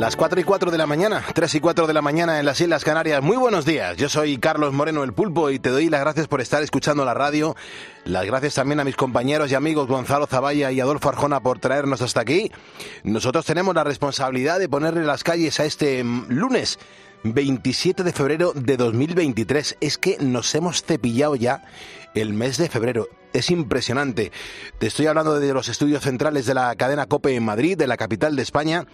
Las 0.00 0.16
4 0.16 0.40
y 0.40 0.44
4 0.44 0.70
de 0.70 0.78
la 0.78 0.86
mañana, 0.86 1.22
3 1.34 1.56
y 1.56 1.60
4 1.60 1.86
de 1.86 1.92
la 1.92 2.00
mañana 2.00 2.40
en 2.40 2.46
las 2.46 2.58
Islas 2.58 2.84
Canarias. 2.84 3.22
Muy 3.22 3.36
buenos 3.36 3.66
días, 3.66 3.98
yo 3.98 4.08
soy 4.08 4.38
Carlos 4.38 4.72
Moreno 4.72 5.04
el 5.04 5.12
Pulpo 5.12 5.50
y 5.50 5.58
te 5.58 5.68
doy 5.68 5.90
las 5.90 6.00
gracias 6.00 6.26
por 6.26 6.40
estar 6.40 6.62
escuchando 6.62 7.04
la 7.04 7.12
radio. 7.12 7.54
Las 8.06 8.24
gracias 8.24 8.54
también 8.54 8.80
a 8.80 8.84
mis 8.84 8.96
compañeros 8.96 9.52
y 9.52 9.56
amigos 9.56 9.88
Gonzalo 9.88 10.26
Zavalla 10.26 10.72
y 10.72 10.80
Adolfo 10.80 11.10
Arjona 11.10 11.40
por 11.40 11.58
traernos 11.58 12.00
hasta 12.00 12.22
aquí. 12.22 12.50
Nosotros 13.04 13.44
tenemos 13.44 13.74
la 13.74 13.84
responsabilidad 13.84 14.58
de 14.58 14.70
ponerle 14.70 15.04
las 15.04 15.22
calles 15.22 15.60
a 15.60 15.66
este 15.66 16.02
mm, 16.02 16.28
lunes 16.30 16.78
27 17.24 18.02
de 18.02 18.12
febrero 18.14 18.52
de 18.54 18.78
2023. 18.78 19.76
Es 19.82 19.98
que 19.98 20.16
nos 20.18 20.54
hemos 20.54 20.82
cepillado 20.82 21.36
ya 21.36 21.62
el 22.14 22.32
mes 22.32 22.56
de 22.56 22.70
febrero. 22.70 23.06
Es 23.32 23.50
impresionante. 23.50 24.32
Te 24.78 24.88
estoy 24.88 25.06
hablando 25.06 25.38
de 25.38 25.54
los 25.54 25.68
estudios 25.68 26.02
centrales 26.02 26.46
de 26.46 26.54
la 26.54 26.74
cadena 26.74 27.06
COPE 27.06 27.36
en 27.36 27.44
Madrid, 27.44 27.78
de 27.78 27.86
la 27.86 27.96
capital 27.96 28.34
de 28.34 28.42
España, 28.42 28.86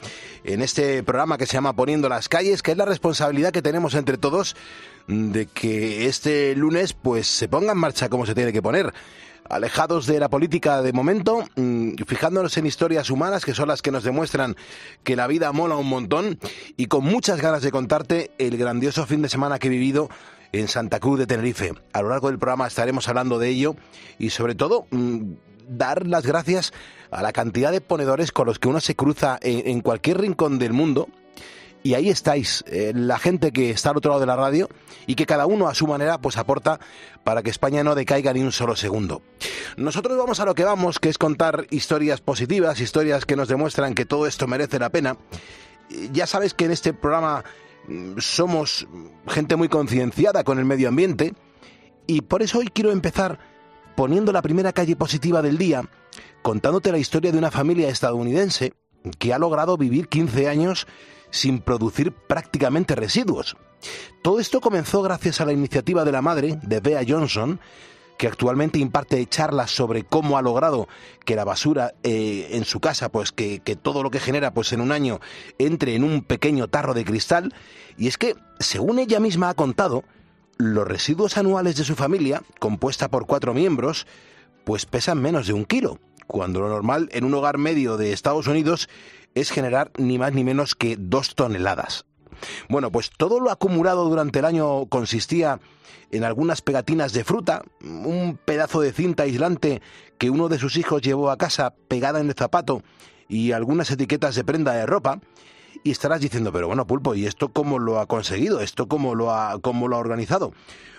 en 0.44 0.60
este 0.60 1.02
programa 1.02 1.38
que 1.38 1.46
se 1.46 1.54
llama 1.54 1.74
Poniendo 1.74 2.08
las 2.08 2.28
calles, 2.28 2.62
que 2.62 2.72
es 2.72 2.76
la 2.76 2.84
responsabilidad 2.84 3.50
que 3.50 3.62
tenemos 3.62 3.94
entre 3.94 4.18
todos 4.18 4.54
de 5.06 5.46
que 5.46 6.06
este 6.06 6.54
lunes 6.54 6.92
pues 6.92 7.26
se 7.26 7.48
ponga 7.48 7.72
en 7.72 7.78
marcha 7.78 8.08
como 8.08 8.26
se 8.26 8.34
tiene 8.34 8.52
que 8.52 8.60
poner 8.60 8.92
alejados 9.48 10.06
de 10.06 10.18
la 10.18 10.28
política 10.28 10.82
de 10.82 10.92
momento, 10.92 11.44
mm, 11.56 11.94
fijándonos 12.06 12.56
en 12.56 12.66
historias 12.66 13.10
humanas 13.10 13.44
que 13.44 13.54
son 13.54 13.68
las 13.68 13.80
que 13.80 13.92
nos 13.92 14.04
demuestran 14.04 14.56
que 15.04 15.16
la 15.16 15.26
vida 15.26 15.52
mola 15.52 15.76
un 15.76 15.88
montón 15.88 16.38
y 16.76 16.86
con 16.86 17.04
muchas 17.04 17.40
ganas 17.40 17.62
de 17.62 17.70
contarte 17.70 18.32
el 18.38 18.56
grandioso 18.56 19.06
fin 19.06 19.22
de 19.22 19.28
semana 19.28 19.58
que 19.58 19.68
he 19.68 19.70
vivido 19.70 20.08
en 20.52 20.68
Santa 20.68 21.00
Cruz 21.00 21.18
de 21.18 21.26
Tenerife. 21.26 21.72
A 21.92 22.02
lo 22.02 22.08
largo 22.08 22.28
del 22.28 22.38
programa 22.38 22.66
estaremos 22.66 23.08
hablando 23.08 23.38
de 23.38 23.48
ello 23.48 23.76
y 24.18 24.30
sobre 24.30 24.54
todo 24.54 24.86
mm, 24.90 25.32
dar 25.68 26.06
las 26.06 26.26
gracias 26.26 26.72
a 27.10 27.22
la 27.22 27.32
cantidad 27.32 27.72
de 27.72 27.80
ponedores 27.80 28.32
con 28.32 28.46
los 28.46 28.58
que 28.58 28.68
uno 28.68 28.80
se 28.80 28.94
cruza 28.94 29.38
en, 29.40 29.80
cualquier 29.80 30.20
rincón 30.20 30.58
del 30.58 30.72
mundo. 30.72 31.08
Y 31.82 31.94
ahí 31.94 32.08
estáis, 32.08 32.64
eh, 32.66 32.92
la 32.96 33.16
gente 33.16 33.52
que 33.52 33.70
está 33.70 33.90
al 33.90 33.98
otro 33.98 34.10
lado 34.10 34.20
de 34.20 34.26
la 34.26 34.34
radio 34.34 34.68
y 35.06 35.14
que 35.14 35.24
cada 35.24 35.46
uno 35.46 35.68
a 35.68 35.74
su 35.74 35.86
manera 35.86 36.18
pues 36.18 36.36
aporta 36.36 36.80
para 37.22 37.44
que 37.44 37.50
España 37.50 37.84
no 37.84 37.94
decaiga 37.94 38.32
ni 38.32 38.40
un 38.40 38.50
solo 38.50 38.74
segundo. 38.74 39.22
Nosotros 39.76 40.18
vamos 40.18 40.40
a 40.40 40.44
lo 40.44 40.54
que 40.56 40.64
vamos, 40.64 40.98
que 40.98 41.08
es 41.08 41.16
contar 41.16 41.66
historias 41.70 42.20
positivas, 42.20 42.80
historias 42.80 43.24
que 43.24 43.36
nos 43.36 43.46
demuestran 43.46 43.94
que 43.94 44.04
todo 44.04 44.26
esto 44.26 44.48
merece 44.48 44.80
la 44.80 44.90
pena. 44.90 45.16
Ya 46.12 46.26
sabes 46.26 46.54
que 46.54 46.64
en 46.64 46.72
este 46.72 46.92
programa 46.92 47.44
somos 48.18 48.86
gente 49.26 49.56
muy 49.56 49.68
concienciada 49.68 50.44
con 50.44 50.58
el 50.58 50.64
medio 50.64 50.88
ambiente 50.88 51.34
y 52.06 52.22
por 52.22 52.42
eso 52.42 52.58
hoy 52.58 52.68
quiero 52.68 52.92
empezar 52.92 53.38
poniendo 53.96 54.32
la 54.32 54.42
primera 54.42 54.72
calle 54.72 54.96
positiva 54.96 55.42
del 55.42 55.58
día, 55.58 55.82
contándote 56.42 56.92
la 56.92 56.98
historia 56.98 57.32
de 57.32 57.38
una 57.38 57.50
familia 57.50 57.88
estadounidense 57.88 58.74
que 59.18 59.32
ha 59.32 59.38
logrado 59.38 59.76
vivir 59.76 60.08
15 60.08 60.48
años 60.48 60.86
sin 61.30 61.60
producir 61.60 62.12
prácticamente 62.12 62.94
residuos. 62.94 63.56
Todo 64.22 64.40
esto 64.40 64.60
comenzó 64.60 65.02
gracias 65.02 65.40
a 65.40 65.44
la 65.44 65.52
iniciativa 65.52 66.04
de 66.04 66.12
la 66.12 66.22
madre, 66.22 66.58
de 66.62 66.80
Bea 66.80 67.02
Johnson, 67.06 67.60
que 68.18 68.26
actualmente 68.26 68.78
imparte 68.78 69.24
charlas 69.26 69.70
sobre 69.70 70.04
cómo 70.04 70.38
ha 70.38 70.42
logrado 70.42 70.88
que 71.24 71.36
la 71.36 71.44
basura 71.44 71.94
eh, 72.02 72.48
en 72.52 72.64
su 72.64 72.80
casa, 72.80 73.10
pues 73.10 73.32
que, 73.32 73.60
que, 73.60 73.76
todo 73.76 74.02
lo 74.02 74.10
que 74.10 74.20
genera, 74.20 74.52
pues 74.52 74.72
en 74.72 74.80
un 74.80 74.92
año 74.92 75.20
entre 75.58 75.94
en 75.94 76.04
un 76.04 76.22
pequeño 76.22 76.68
tarro 76.68 76.94
de 76.94 77.04
cristal. 77.04 77.54
Y 77.96 78.08
es 78.08 78.18
que, 78.18 78.34
según 78.58 78.98
ella 78.98 79.20
misma 79.20 79.50
ha 79.50 79.54
contado, 79.54 80.04
los 80.58 80.86
residuos 80.86 81.36
anuales 81.36 81.76
de 81.76 81.84
su 81.84 81.94
familia, 81.94 82.42
compuesta 82.58 83.08
por 83.08 83.26
cuatro 83.26 83.52
miembros, 83.54 84.06
pues 84.64 84.86
pesan 84.86 85.20
menos 85.20 85.46
de 85.46 85.52
un 85.52 85.64
kilo, 85.64 85.98
cuando 86.26 86.60
lo 86.60 86.68
normal 86.68 87.08
en 87.12 87.24
un 87.24 87.34
hogar 87.34 87.58
medio 87.58 87.96
de 87.96 88.12
Estados 88.12 88.46
Unidos 88.46 88.88
es 89.34 89.50
generar 89.50 89.92
ni 89.98 90.18
más 90.18 90.32
ni 90.32 90.44
menos 90.44 90.74
que 90.74 90.96
dos 90.98 91.34
toneladas. 91.34 92.06
Bueno, 92.68 92.90
pues 92.90 93.10
todo 93.16 93.40
lo 93.40 93.50
acumulado 93.50 94.08
durante 94.08 94.38
el 94.38 94.44
año 94.44 94.86
consistía 94.86 95.60
en 96.10 96.24
algunas 96.24 96.62
pegatinas 96.62 97.12
de 97.12 97.24
fruta, 97.24 97.62
un 97.80 98.38
pedazo 98.44 98.80
de 98.80 98.92
cinta 98.92 99.24
aislante 99.24 99.82
que 100.18 100.30
uno 100.30 100.48
de 100.48 100.58
sus 100.58 100.76
hijos 100.76 101.02
llevó 101.02 101.30
a 101.30 101.38
casa 101.38 101.74
pegada 101.88 102.20
en 102.20 102.28
el 102.28 102.34
zapato 102.34 102.82
y 103.28 103.52
algunas 103.52 103.90
etiquetas 103.90 104.34
de 104.34 104.44
prenda 104.44 104.72
de 104.72 104.86
ropa. 104.86 105.20
Y 105.84 105.90
estarás 105.90 106.20
diciendo, 106.20 106.52
pero 106.52 106.66
bueno, 106.66 106.86
Pulpo, 106.86 107.14
¿y 107.14 107.26
esto 107.26 107.50
cómo 107.50 107.78
lo 107.78 108.00
ha 108.00 108.06
conseguido? 108.06 108.60
¿Esto 108.60 108.88
cómo 108.88 109.14
lo 109.14 109.32
ha, 109.32 109.60
cómo 109.60 109.88
lo 109.88 109.96
ha 109.96 110.00
organizado? 110.00 110.52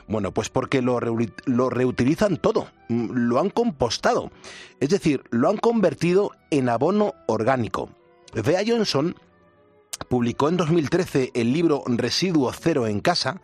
Bueno, 0.08 0.32
pues 0.32 0.50
porque 0.50 0.82
lo, 0.82 1.00
lo 1.46 1.70
reutilizan 1.70 2.38
todo, 2.38 2.68
lo 2.88 3.40
han 3.40 3.50
compostado, 3.50 4.32
es 4.80 4.90
decir, 4.90 5.24
lo 5.32 5.50
han 5.50 5.58
convertido 5.58 6.32
en 6.50 6.70
abono 6.70 7.14
orgánico. 7.26 7.90
Bea 8.34 8.62
Johnson 8.66 9.16
publicó 10.10 10.50
en 10.50 10.58
2013 10.58 11.32
el 11.34 11.54
libro 11.54 11.84
Residuo 11.88 12.52
Cero 12.54 12.88
en 12.88 13.00
Casa, 13.00 13.42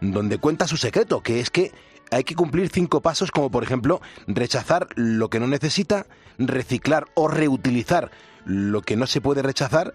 donde 0.00 0.38
cuenta 0.38 0.66
su 0.66 0.76
secreto, 0.76 1.22
que 1.22 1.40
es 1.40 1.50
que 1.50 1.72
hay 2.10 2.24
que 2.24 2.34
cumplir 2.34 2.68
cinco 2.68 3.00
pasos 3.00 3.30
como 3.30 3.50
por 3.50 3.62
ejemplo 3.62 4.00
rechazar 4.26 4.88
lo 4.94 5.30
que 5.30 5.40
no 5.40 5.46
necesita, 5.46 6.06
reciclar 6.38 7.06
o 7.14 7.28
reutilizar 7.28 8.10
lo 8.44 8.82
que 8.82 8.96
no 8.96 9.06
se 9.06 9.20
puede 9.20 9.42
rechazar 9.42 9.92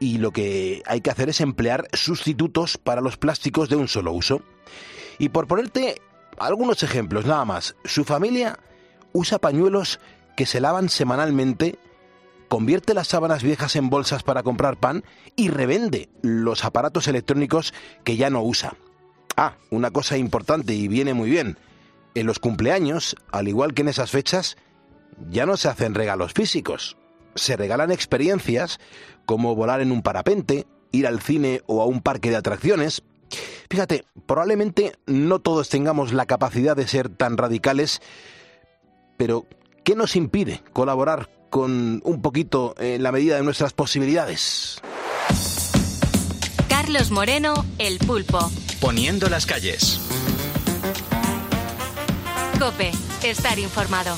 y 0.00 0.18
lo 0.18 0.30
que 0.30 0.82
hay 0.86 1.00
que 1.00 1.10
hacer 1.10 1.28
es 1.28 1.40
emplear 1.40 1.88
sustitutos 1.92 2.78
para 2.78 3.00
los 3.00 3.16
plásticos 3.16 3.68
de 3.68 3.76
un 3.76 3.88
solo 3.88 4.12
uso. 4.12 4.42
Y 5.18 5.30
por 5.30 5.48
ponerte 5.48 6.00
algunos 6.38 6.82
ejemplos 6.82 7.26
nada 7.26 7.44
más, 7.44 7.74
su 7.84 8.04
familia 8.04 8.58
usa 9.12 9.38
pañuelos 9.38 9.98
que 10.36 10.46
se 10.46 10.60
lavan 10.60 10.88
semanalmente 10.88 11.78
convierte 12.48 12.94
las 12.94 13.08
sábanas 13.08 13.42
viejas 13.42 13.76
en 13.76 13.90
bolsas 13.90 14.22
para 14.22 14.42
comprar 14.42 14.78
pan 14.78 15.04
y 15.36 15.48
revende 15.48 16.08
los 16.22 16.64
aparatos 16.64 17.06
electrónicos 17.08 17.72
que 18.04 18.16
ya 18.16 18.30
no 18.30 18.42
usa. 18.42 18.74
Ah, 19.36 19.54
una 19.70 19.90
cosa 19.90 20.16
importante 20.16 20.74
y 20.74 20.88
viene 20.88 21.14
muy 21.14 21.30
bien. 21.30 21.58
En 22.14 22.26
los 22.26 22.38
cumpleaños, 22.38 23.14
al 23.30 23.48
igual 23.48 23.74
que 23.74 23.82
en 23.82 23.88
esas 23.88 24.10
fechas, 24.10 24.56
ya 25.30 25.46
no 25.46 25.56
se 25.56 25.68
hacen 25.68 25.94
regalos 25.94 26.32
físicos. 26.32 26.96
Se 27.34 27.56
regalan 27.56 27.92
experiencias 27.92 28.80
como 29.26 29.54
volar 29.54 29.80
en 29.80 29.92
un 29.92 30.02
parapente, 30.02 30.66
ir 30.90 31.06
al 31.06 31.20
cine 31.20 31.62
o 31.66 31.82
a 31.82 31.86
un 31.86 32.00
parque 32.00 32.30
de 32.30 32.36
atracciones. 32.36 33.02
Fíjate, 33.70 34.06
probablemente 34.26 34.94
no 35.06 35.38
todos 35.38 35.68
tengamos 35.68 36.12
la 36.12 36.26
capacidad 36.26 36.74
de 36.74 36.88
ser 36.88 37.10
tan 37.10 37.36
radicales, 37.36 38.00
pero 39.18 39.46
¿qué 39.84 39.94
nos 39.94 40.16
impide 40.16 40.62
colaborar 40.72 41.28
con 41.50 42.00
un 42.04 42.22
poquito 42.22 42.74
en 42.78 43.02
la 43.02 43.12
medida 43.12 43.36
de 43.36 43.42
nuestras 43.42 43.72
posibilidades. 43.72 44.80
Carlos 46.68 47.10
Moreno, 47.10 47.66
El 47.78 47.98
Pulpo. 47.98 48.50
Poniendo 48.80 49.28
las 49.28 49.46
calles. 49.46 50.00
Cope, 52.58 52.92
estar 53.22 53.58
informado. 53.58 54.16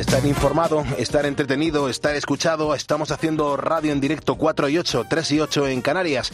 Estar 0.00 0.24
informado, 0.24 0.84
estar 0.96 1.26
entretenido, 1.26 1.88
estar 1.88 2.16
escuchado. 2.16 2.74
Estamos 2.74 3.10
haciendo 3.10 3.56
radio 3.56 3.92
en 3.92 4.00
directo 4.00 4.36
4 4.36 4.68
y 4.70 4.78
8, 4.78 5.04
3 5.10 5.30
y 5.32 5.40
8 5.40 5.68
en 5.68 5.82
Canarias. 5.82 6.32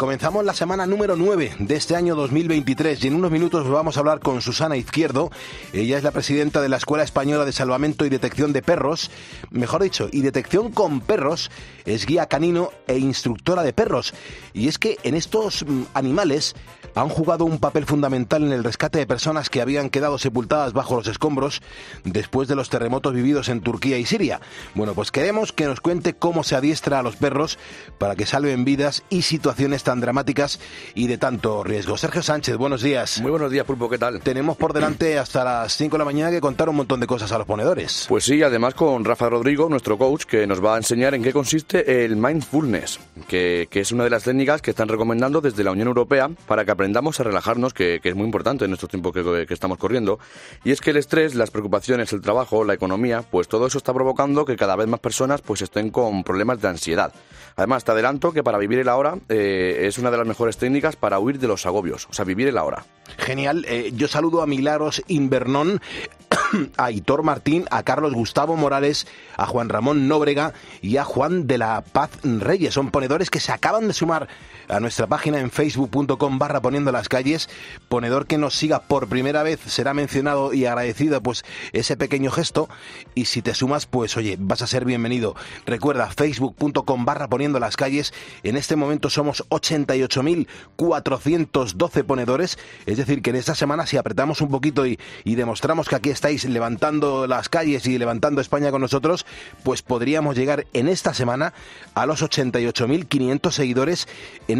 Comenzamos 0.00 0.46
la 0.46 0.54
semana 0.54 0.86
número 0.86 1.14
9 1.14 1.56
de 1.58 1.76
este 1.76 1.94
año 1.94 2.14
2023 2.14 3.04
y 3.04 3.08
en 3.08 3.16
unos 3.16 3.30
minutos 3.30 3.68
vamos 3.68 3.98
a 3.98 4.00
hablar 4.00 4.20
con 4.20 4.40
Susana 4.40 4.78
Izquierdo. 4.78 5.30
Ella 5.74 5.98
es 5.98 6.04
la 6.04 6.10
presidenta 6.10 6.62
de 6.62 6.70
la 6.70 6.78
Escuela 6.78 7.04
Española 7.04 7.44
de 7.44 7.52
Salvamento 7.52 8.06
y 8.06 8.08
Detección 8.08 8.54
de 8.54 8.62
Perros. 8.62 9.10
Mejor 9.50 9.82
dicho, 9.82 10.08
y 10.10 10.22
detección 10.22 10.72
con 10.72 11.02
perros. 11.02 11.50
Es 11.84 12.06
guía 12.06 12.24
canino 12.28 12.70
e 12.86 12.96
instructora 12.96 13.62
de 13.62 13.74
perros. 13.74 14.14
Y 14.54 14.68
es 14.68 14.78
que 14.78 14.96
en 15.02 15.16
estos 15.16 15.66
mm, 15.66 15.82
animales 15.92 16.54
han 16.94 17.08
jugado 17.08 17.44
un 17.44 17.58
papel 17.58 17.84
fundamental 17.84 18.42
en 18.42 18.52
el 18.52 18.64
rescate 18.64 18.98
de 18.98 19.06
personas 19.06 19.50
que 19.50 19.60
habían 19.60 19.90
quedado 19.90 20.18
sepultadas 20.18 20.72
bajo 20.72 20.96
los 20.96 21.06
escombros 21.08 21.62
después 22.04 22.48
de 22.48 22.56
los 22.56 22.70
terremotos 22.70 23.14
vividos 23.14 23.48
en 23.48 23.60
Turquía 23.60 23.98
y 23.98 24.06
Siria. 24.06 24.40
Bueno, 24.74 24.94
pues 24.94 25.10
queremos 25.10 25.52
que 25.52 25.66
nos 25.66 25.80
cuente 25.80 26.14
cómo 26.14 26.42
se 26.42 26.56
adiestra 26.56 26.98
a 26.98 27.02
los 27.02 27.16
perros 27.16 27.58
para 27.98 28.16
que 28.16 28.26
salven 28.26 28.64
vidas 28.64 29.02
y 29.10 29.22
situaciones 29.22 29.84
tan 29.90 30.00
dramáticas 30.00 30.60
y 30.94 31.08
de 31.08 31.18
tanto 31.18 31.64
riesgo. 31.64 31.96
Sergio 31.96 32.22
Sánchez, 32.22 32.56
buenos 32.56 32.80
días. 32.80 33.20
Muy 33.20 33.32
buenos 33.32 33.50
días, 33.50 33.66
Pulpo, 33.66 33.90
¿qué 33.90 33.98
tal? 33.98 34.20
Tenemos 34.20 34.56
por 34.56 34.72
delante 34.72 35.18
hasta 35.18 35.42
las 35.42 35.76
5 35.76 35.96
de 35.96 35.98
la 35.98 36.04
mañana 36.04 36.30
que 36.30 36.40
contar 36.40 36.68
un 36.68 36.76
montón 36.76 37.00
de 37.00 37.08
cosas 37.08 37.32
a 37.32 37.38
los 37.38 37.46
ponedores. 37.48 38.06
Pues 38.08 38.22
sí, 38.22 38.40
además 38.40 38.74
con 38.74 39.04
Rafa 39.04 39.28
Rodrigo, 39.28 39.68
nuestro 39.68 39.98
coach, 39.98 40.26
que 40.26 40.46
nos 40.46 40.64
va 40.64 40.74
a 40.74 40.76
enseñar 40.76 41.16
en 41.16 41.24
qué 41.24 41.32
consiste 41.32 42.04
el 42.04 42.14
mindfulness, 42.14 43.00
que, 43.26 43.66
que 43.68 43.80
es 43.80 43.90
una 43.90 44.04
de 44.04 44.10
las 44.10 44.22
técnicas 44.22 44.62
que 44.62 44.70
están 44.70 44.86
recomendando 44.86 45.40
desde 45.40 45.64
la 45.64 45.72
Unión 45.72 45.88
Europea 45.88 46.30
para 46.46 46.64
que 46.64 46.70
aprendamos 46.70 47.18
a 47.18 47.24
relajarnos, 47.24 47.74
que, 47.74 48.00
es 48.00 48.14
muy 48.14 48.26
importante 48.26 48.66
en 48.66 48.72
estos 48.72 48.90
tiempos 48.90 49.12
que, 49.12 49.46
estamos 49.52 49.78
corriendo. 49.78 50.20
Y 50.62 50.70
es 50.70 50.80
que 50.80 50.90
el 50.90 50.98
estrés, 50.98 51.34
las 51.34 51.50
preocupaciones, 51.50 52.12
el 52.12 52.20
trabajo, 52.20 52.62
la 52.62 52.74
economía, 52.74 53.24
pues 53.28 53.48
todo 53.48 53.66
eso 53.66 53.78
está 53.78 53.92
provocando 53.92 54.44
que 54.44 54.54
cada 54.54 54.76
vez 54.76 54.86
más 54.86 55.00
personas 55.00 55.40
pues 55.40 55.62
estén 55.62 55.90
con 55.90 56.22
problemas 56.22 56.60
de 56.60 56.68
ansiedad. 56.68 57.12
Además, 57.56 57.84
te 57.84 57.90
adelanto 57.90 58.32
que 58.32 58.42
para 58.42 58.58
vivir 58.58 58.78
el 58.78 58.88
ahora, 58.88 59.18
eh, 59.28 59.79
es 59.86 59.98
una 59.98 60.10
de 60.10 60.18
las 60.18 60.26
mejores 60.26 60.56
técnicas 60.56 60.96
para 60.96 61.18
huir 61.18 61.38
de 61.38 61.48
los 61.48 61.66
agobios, 61.66 62.06
o 62.10 62.12
sea, 62.12 62.24
vivir 62.24 62.48
el 62.48 62.58
ahora. 62.58 62.84
Genial. 63.18 63.64
Eh, 63.68 63.92
yo 63.94 64.08
saludo 64.08 64.42
a 64.42 64.46
Milagros 64.46 65.02
Invernón, 65.08 65.80
a 66.76 66.90
Hitor 66.90 67.22
Martín, 67.22 67.64
a 67.70 67.82
Carlos 67.82 68.14
Gustavo 68.14 68.56
Morales, 68.56 69.06
a 69.36 69.46
Juan 69.46 69.68
Ramón 69.68 70.08
Nóbrega 70.08 70.52
y 70.80 70.96
a 70.96 71.04
Juan 71.04 71.46
de 71.46 71.58
la 71.58 71.82
Paz 71.82 72.10
Reyes. 72.22 72.74
Son 72.74 72.90
ponedores 72.90 73.30
que 73.30 73.40
se 73.40 73.52
acaban 73.52 73.88
de 73.88 73.94
sumar 73.94 74.28
a 74.70 74.80
nuestra 74.80 75.06
página 75.06 75.38
en 75.40 75.50
facebook.com 75.50 76.38
barra 76.38 76.62
poniendo 76.62 76.92
las 76.92 77.08
calles. 77.08 77.48
Ponedor 77.88 78.26
que 78.26 78.38
nos 78.38 78.54
siga 78.54 78.80
por 78.80 79.08
primera 79.08 79.42
vez 79.42 79.60
será 79.66 79.92
mencionado 79.94 80.54
y 80.54 80.66
agradecido 80.66 81.20
pues 81.22 81.44
ese 81.72 81.96
pequeño 81.96 82.30
gesto. 82.30 82.68
Y 83.14 83.24
si 83.26 83.42
te 83.42 83.54
sumas, 83.54 83.86
pues 83.86 84.16
oye, 84.16 84.36
vas 84.38 84.62
a 84.62 84.66
ser 84.66 84.84
bienvenido. 84.84 85.34
Recuerda 85.66 86.10
facebook.com 86.10 87.04
barra 87.04 87.28
poniendo 87.28 87.58
las 87.58 87.76
calles. 87.76 88.14
En 88.42 88.56
este 88.56 88.76
momento 88.76 89.10
somos 89.10 89.44
88.412 89.48 92.04
ponedores. 92.04 92.58
Es 92.86 92.96
decir, 92.96 93.22
que 93.22 93.30
en 93.30 93.36
esta 93.36 93.54
semana 93.54 93.86
si 93.86 93.96
apretamos 93.96 94.40
un 94.40 94.50
poquito 94.50 94.86
y, 94.86 94.98
y 95.24 95.34
demostramos 95.34 95.88
que 95.88 95.96
aquí 95.96 96.10
estáis 96.10 96.44
levantando 96.44 97.26
las 97.26 97.48
calles 97.48 97.86
y 97.86 97.98
levantando 97.98 98.40
España 98.40 98.70
con 98.70 98.80
nosotros, 98.80 99.26
pues 99.62 99.82
podríamos 99.82 100.36
llegar 100.36 100.66
en 100.72 100.88
esta 100.88 101.14
semana 101.14 101.52
a 101.94 102.06
los 102.06 102.22
88.500 102.22 103.50
seguidores 103.50 104.08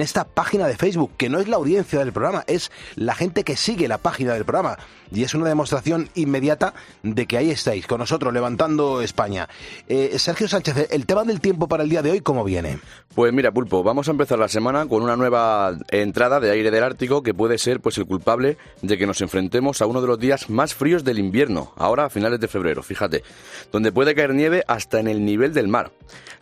esta 0.00 0.24
página 0.24 0.66
de 0.66 0.76
Facebook, 0.76 1.12
que 1.16 1.28
no 1.28 1.40
es 1.40 1.48
la 1.48 1.56
audiencia 1.56 1.98
del 1.98 2.12
programa, 2.12 2.44
es 2.46 2.70
la 2.96 3.14
gente 3.14 3.44
que 3.44 3.56
sigue 3.56 3.88
la 3.88 3.98
página 3.98 4.34
del 4.34 4.44
programa. 4.44 4.78
Y 5.12 5.24
es 5.24 5.34
una 5.34 5.48
demostración 5.48 6.08
inmediata 6.14 6.72
de 7.02 7.26
que 7.26 7.36
ahí 7.36 7.50
estáis, 7.50 7.86
con 7.86 7.98
nosotros, 7.98 8.32
levantando 8.32 9.02
España. 9.02 9.48
Eh, 9.88 10.16
Sergio 10.18 10.46
Sánchez, 10.46 10.88
el 10.90 11.06
tema 11.06 11.24
del 11.24 11.40
tiempo 11.40 11.66
para 11.68 11.82
el 11.82 11.88
día 11.88 12.02
de 12.02 12.12
hoy, 12.12 12.20
¿cómo 12.20 12.44
viene? 12.44 12.78
Pues 13.14 13.32
mira, 13.32 13.50
Pulpo, 13.50 13.82
vamos 13.82 14.06
a 14.06 14.12
empezar 14.12 14.38
la 14.38 14.46
semana 14.46 14.86
con 14.86 15.02
una 15.02 15.16
nueva 15.16 15.76
entrada 15.90 16.38
de 16.38 16.50
aire 16.52 16.70
del 16.70 16.84
Ártico 16.84 17.22
que 17.22 17.34
puede 17.34 17.58
ser 17.58 17.80
pues 17.80 17.98
el 17.98 18.06
culpable 18.06 18.56
de 18.82 18.96
que 18.96 19.06
nos 19.06 19.20
enfrentemos 19.20 19.82
a 19.82 19.86
uno 19.86 20.00
de 20.00 20.06
los 20.06 20.18
días 20.18 20.48
más 20.48 20.74
fríos 20.74 21.02
del 21.02 21.18
invierno, 21.18 21.72
ahora 21.76 22.04
a 22.04 22.10
finales 22.10 22.38
de 22.38 22.46
febrero, 22.46 22.82
fíjate, 22.82 23.24
donde 23.72 23.90
puede 23.90 24.14
caer 24.14 24.34
nieve 24.34 24.64
hasta 24.68 25.00
en 25.00 25.08
el 25.08 25.24
nivel 25.24 25.52
del 25.52 25.66
mar. 25.66 25.90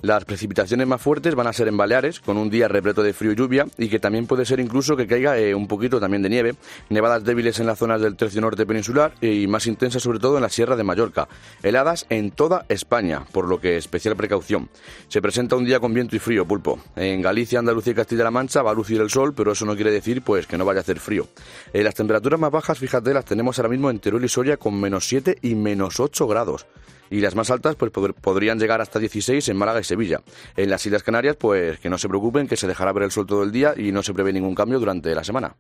Las 0.00 0.24
precipitaciones 0.24 0.86
más 0.86 1.02
fuertes 1.02 1.34
van 1.34 1.48
a 1.48 1.52
ser 1.52 1.68
en 1.68 1.76
Baleares, 1.76 2.20
con 2.20 2.36
un 2.36 2.50
día 2.50 2.68
repleto 2.68 3.02
de 3.02 3.12
frío 3.12 3.32
y 3.32 3.34
lluvia, 3.34 3.47
y 3.78 3.88
que 3.88 3.98
también 3.98 4.26
puede 4.26 4.44
ser 4.44 4.60
incluso 4.60 4.96
que 4.96 5.06
caiga 5.06 5.38
eh, 5.38 5.54
un 5.54 5.66
poquito 5.66 6.00
también 6.00 6.22
de 6.22 6.28
nieve, 6.28 6.54
nevadas 6.90 7.24
débiles 7.24 7.58
en 7.60 7.66
las 7.66 7.78
zonas 7.78 8.00
del 8.00 8.16
tercio 8.16 8.40
norte 8.40 8.66
peninsular 8.66 9.12
y 9.20 9.46
más 9.46 9.66
intensas 9.66 10.02
sobre 10.02 10.18
todo 10.18 10.36
en 10.36 10.42
la 10.42 10.48
Sierra 10.48 10.76
de 10.76 10.84
Mallorca, 10.84 11.28
heladas 11.62 12.06
en 12.10 12.30
toda 12.30 12.64
España, 12.68 13.24
por 13.32 13.48
lo 13.48 13.60
que 13.60 13.76
especial 13.76 14.16
precaución. 14.16 14.68
Se 15.08 15.22
presenta 15.22 15.56
un 15.56 15.64
día 15.64 15.80
con 15.80 15.94
viento 15.94 16.16
y 16.16 16.18
frío, 16.18 16.46
pulpo. 16.46 16.78
En 16.96 17.22
Galicia, 17.22 17.58
Andalucía 17.58 17.92
y 17.92 17.96
Castilla-La 17.96 18.30
Mancha 18.30 18.62
va 18.62 18.70
a 18.72 18.74
lucir 18.74 19.00
el 19.00 19.10
sol, 19.10 19.34
pero 19.34 19.52
eso 19.52 19.64
no 19.64 19.74
quiere 19.74 19.90
decir 19.90 20.22
pues 20.22 20.46
que 20.46 20.58
no 20.58 20.64
vaya 20.64 20.80
a 20.80 20.82
hacer 20.82 21.00
frío. 21.00 21.26
Las 21.72 21.94
temperaturas 21.94 22.38
más 22.38 22.50
bajas, 22.50 22.78
fíjate, 22.78 23.14
las 23.14 23.24
tenemos 23.24 23.58
ahora 23.58 23.70
mismo 23.70 23.90
en 23.90 23.98
Teruel 23.98 24.24
y 24.24 24.28
Soria 24.28 24.56
con 24.56 24.78
menos 24.78 25.08
7 25.08 25.38
y 25.42 25.54
menos 25.54 26.00
8 26.00 26.26
grados 26.26 26.66
y 27.10 27.20
las 27.20 27.34
más 27.34 27.50
altas 27.50 27.76
pues 27.76 27.90
podrían 27.90 28.58
llegar 28.58 28.80
hasta 28.80 28.98
16 28.98 29.48
en 29.48 29.56
Málaga 29.56 29.80
y 29.80 29.84
Sevilla. 29.84 30.20
En 30.56 30.70
las 30.70 30.84
Islas 30.84 31.02
Canarias 31.02 31.36
pues 31.36 31.78
que 31.78 31.90
no 31.90 31.98
se 31.98 32.08
preocupen 32.08 32.48
que 32.48 32.56
se 32.56 32.66
dejará 32.66 32.92
ver 32.92 33.04
el 33.04 33.10
sol 33.10 33.26
todo 33.26 33.42
el 33.42 33.52
día 33.52 33.74
y 33.76 33.92
no 33.92 34.02
se 34.02 34.14
prevé 34.14 34.32
ningún 34.32 34.54
cambio 34.54 34.78
durante 34.78 35.14
la 35.14 35.24
semana. 35.24 35.56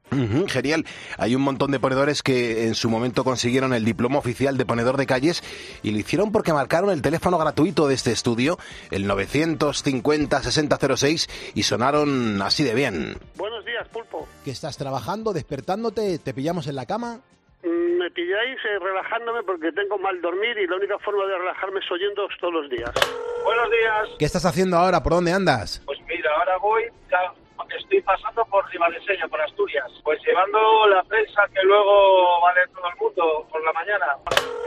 genial. 0.46 0.84
Hay 1.16 1.34
un 1.34 1.42
montón 1.42 1.70
de 1.70 1.80
ponedores 1.80 2.22
que 2.22 2.66
en 2.66 2.74
su 2.74 2.90
momento 2.90 3.24
consiguieron 3.24 3.72
el 3.72 3.84
diploma 3.84 4.18
oficial 4.18 4.56
de 4.56 4.66
ponedor 4.66 4.96
de 4.96 5.06
calles 5.06 5.42
y 5.82 5.90
lo 5.90 5.98
hicieron 5.98 6.32
porque 6.32 6.52
marcaron 6.52 6.90
el 6.90 7.02
teléfono 7.02 7.38
gratuito 7.38 7.88
de 7.88 7.94
este 7.94 8.12
estudio, 8.12 8.58
el 8.90 9.06
950 9.06 10.42
6006 10.42 11.28
y 11.54 11.62
sonaron 11.62 12.40
así 12.42 12.64
de 12.64 12.74
bien. 12.74 13.16
Buenos 13.36 13.64
días, 13.64 13.86
Pulpo. 13.88 14.26
¿Que 14.44 14.50
estás 14.50 14.76
trabajando, 14.76 15.32
despertándote, 15.32 16.18
te 16.18 16.34
pillamos 16.34 16.66
en 16.66 16.76
la 16.76 16.86
cama? 16.86 17.20
Me 17.62 18.10
pilláis 18.10 18.58
eh, 18.64 18.78
relajándome 18.80 19.42
porque 19.42 19.72
tengo 19.72 19.98
mal 19.98 20.20
dormir 20.20 20.56
y 20.58 20.66
la 20.66 20.76
única 20.76 20.98
forma 20.98 21.26
de 21.26 21.38
relajarme 21.38 21.80
es 21.80 21.90
oyendo 21.90 22.28
todos 22.40 22.54
los 22.54 22.70
días. 22.70 22.90
Buenos 23.44 23.70
días. 23.70 24.08
¿Qué 24.18 24.24
estás 24.24 24.44
haciendo 24.44 24.76
ahora? 24.76 25.02
¿Por 25.02 25.12
dónde 25.12 25.32
andas? 25.32 25.82
Pues 25.84 25.98
mira, 26.06 26.30
ahora 26.36 26.56
voy, 26.58 26.84
ya 27.10 27.32
estoy 27.76 28.00
pasando 28.02 28.44
por 28.46 28.66
Ribadeseña, 28.70 29.28
por 29.28 29.40
Asturias, 29.40 29.86
pues 30.02 30.20
llevando 30.24 30.86
la 30.88 31.02
prensa 31.04 31.42
que 31.52 31.62
luego 31.62 32.40
vale 32.40 32.60
todo 32.68 32.88
el 32.88 32.96
mundo 32.96 33.46
por 33.50 33.64
la 33.64 33.72
mañana. 33.72 34.06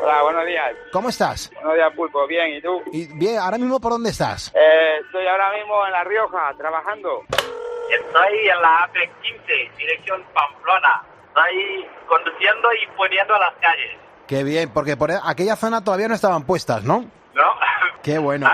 Hola, 0.01 0.23
buenos 0.23 0.45
días. 0.45 0.75
¿Cómo 0.91 1.09
estás? 1.09 1.51
Buenos 1.55 1.75
días, 1.75 1.93
Pulpo. 1.95 2.27
Bien, 2.27 2.55
¿y 2.55 2.61
tú? 2.61 2.81
Y 2.91 3.07
bien, 3.17 3.37
¿ahora 3.39 3.57
mismo 3.57 3.79
por 3.79 3.91
dónde 3.93 4.09
estás? 4.09 4.51
Eh, 4.55 4.97
estoy 5.03 5.27
ahora 5.27 5.51
mismo 5.53 5.85
en 5.85 5.91
La 5.91 6.03
Rioja, 6.03 6.53
trabajando. 6.57 7.23
Estoy 7.89 8.49
en 8.49 8.61
la 8.61 8.87
AP15, 8.87 9.77
dirección 9.77 10.23
Pamplona 10.33 11.10
ahí 11.35 11.87
conduciendo 12.07 12.69
y 12.73 12.97
poniendo 12.97 13.35
a 13.35 13.39
las 13.39 13.53
calles. 13.55 13.97
Qué 14.27 14.43
bien, 14.43 14.71
porque 14.73 14.95
por 14.97 15.11
aquella 15.11 15.55
zona 15.55 15.83
todavía 15.83 16.07
no 16.07 16.15
estaban 16.15 16.43
puestas, 16.43 16.83
¿no? 16.83 17.01
No. 17.33 17.43
Qué 18.03 18.17
bueno. 18.17 18.49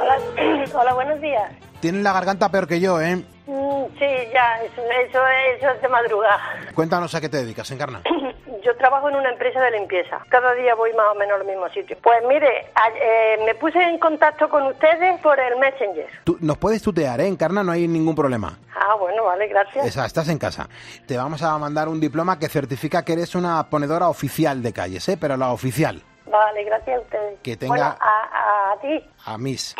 Hola, 0.00 0.18
hola, 0.74 0.94
buenos 0.94 1.20
días. 1.20 1.50
Tienen 1.86 2.02
la 2.02 2.12
garganta 2.12 2.50
peor 2.50 2.66
que 2.66 2.80
yo, 2.80 3.00
¿eh? 3.00 3.14
Mm, 3.14 3.84
sí, 3.96 4.06
ya, 4.34 4.60
eso, 4.64 4.82
eso, 4.82 5.20
eso 5.56 5.70
es 5.70 5.80
de 5.80 5.86
madrugada. 5.86 6.40
Cuéntanos 6.74 7.14
a 7.14 7.20
qué 7.20 7.28
te 7.28 7.36
dedicas, 7.36 7.70
Encarna. 7.70 8.02
Yo 8.64 8.76
trabajo 8.76 9.08
en 9.08 9.14
una 9.14 9.30
empresa 9.30 9.60
de 9.60 9.70
limpieza. 9.70 10.18
Cada 10.28 10.52
día 10.54 10.74
voy 10.74 10.92
más 10.94 11.06
o 11.12 11.14
menos 11.14 11.40
al 11.40 11.46
mismo 11.46 11.68
sitio. 11.68 11.96
Pues 12.02 12.16
mire, 12.28 12.72
eh, 13.00 13.38
me 13.46 13.54
puse 13.54 13.80
en 13.80 14.00
contacto 14.00 14.48
con 14.48 14.64
ustedes 14.64 15.20
por 15.20 15.38
el 15.38 15.60
Messenger. 15.60 16.08
Tú, 16.24 16.36
nos 16.40 16.58
puedes 16.58 16.82
tutear, 16.82 17.20
¿eh? 17.20 17.28
Encarna, 17.28 17.62
no 17.62 17.70
hay 17.70 17.86
ningún 17.86 18.16
problema. 18.16 18.58
Ah, 18.74 18.96
bueno, 18.96 19.22
vale, 19.22 19.46
gracias. 19.46 19.86
Esa, 19.86 20.06
estás 20.06 20.28
en 20.28 20.38
casa. 20.38 20.68
Te 21.06 21.16
vamos 21.16 21.40
a 21.44 21.56
mandar 21.56 21.86
un 21.88 22.00
diploma 22.00 22.40
que 22.40 22.48
certifica 22.48 23.04
que 23.04 23.12
eres 23.12 23.36
una 23.36 23.70
ponedora 23.70 24.08
oficial 24.08 24.60
de 24.60 24.72
calles, 24.72 25.08
¿eh? 25.08 25.16
Pero 25.16 25.36
la 25.36 25.52
oficial. 25.52 26.02
Vale, 26.36 26.64
gracias 26.64 26.98
a 26.98 27.00
ustedes. 27.00 27.38
Que 27.42 27.56
tenga... 27.56 27.96
a, 27.98 28.72
a, 28.72 28.80
ti. 28.80 29.02
A 29.24 29.38
mis. 29.38 29.74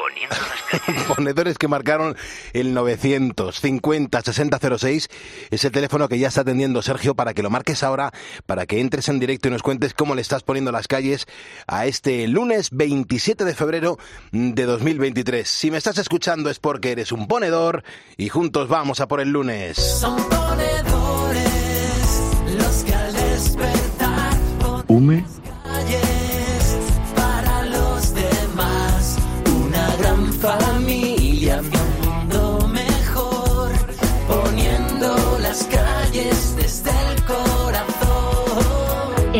Ponedores 1.15 1.59
que 1.59 1.69
marcaron 1.69 2.17
el 2.55 2.73
950 2.73 4.23
6006. 4.23 5.09
Es 5.51 5.65
el 5.65 5.73
teléfono 5.73 6.09
que 6.09 6.19
ya 6.19 6.29
está 6.29 6.41
atendiendo 6.41 6.81
Sergio 6.81 7.15
para 7.15 7.35
que 7.35 7.43
lo 7.43 7.51
marques 7.51 7.83
ahora, 7.83 8.11
para 8.47 8.65
que 8.65 8.81
entres 8.81 9.09
en 9.11 9.21
directo 9.21 9.49
y 9.49 9.51
nos 9.51 9.63
cuentes 9.63 9.93
cómo 9.93 10.15
le 10.15 10.23
estás 10.23 10.43
poniendo 10.43 10.73
las 10.73 10.89
calles 10.89 11.27
a 11.67 11.85
este 11.85 12.27
lunes 12.27 12.71
27 12.73 13.45
de 13.45 13.55
febrero 13.55 13.99
de 14.33 14.65
2023. 14.65 15.47
Si 15.47 15.71
me 15.71 15.77
estás 15.77 15.99
escuchando 15.99 16.49
es 16.49 16.59
porque 16.59 16.93
eres 16.93 17.13
un 17.13 17.29
ponedor 17.29 17.85
y 18.17 18.31
juntos 18.31 18.69
vamos 18.69 19.01
a 19.01 19.09
por 19.09 19.21
el 19.21 19.29
lunes. 19.29 19.77
Son 19.77 20.17
ponedores 20.29 20.96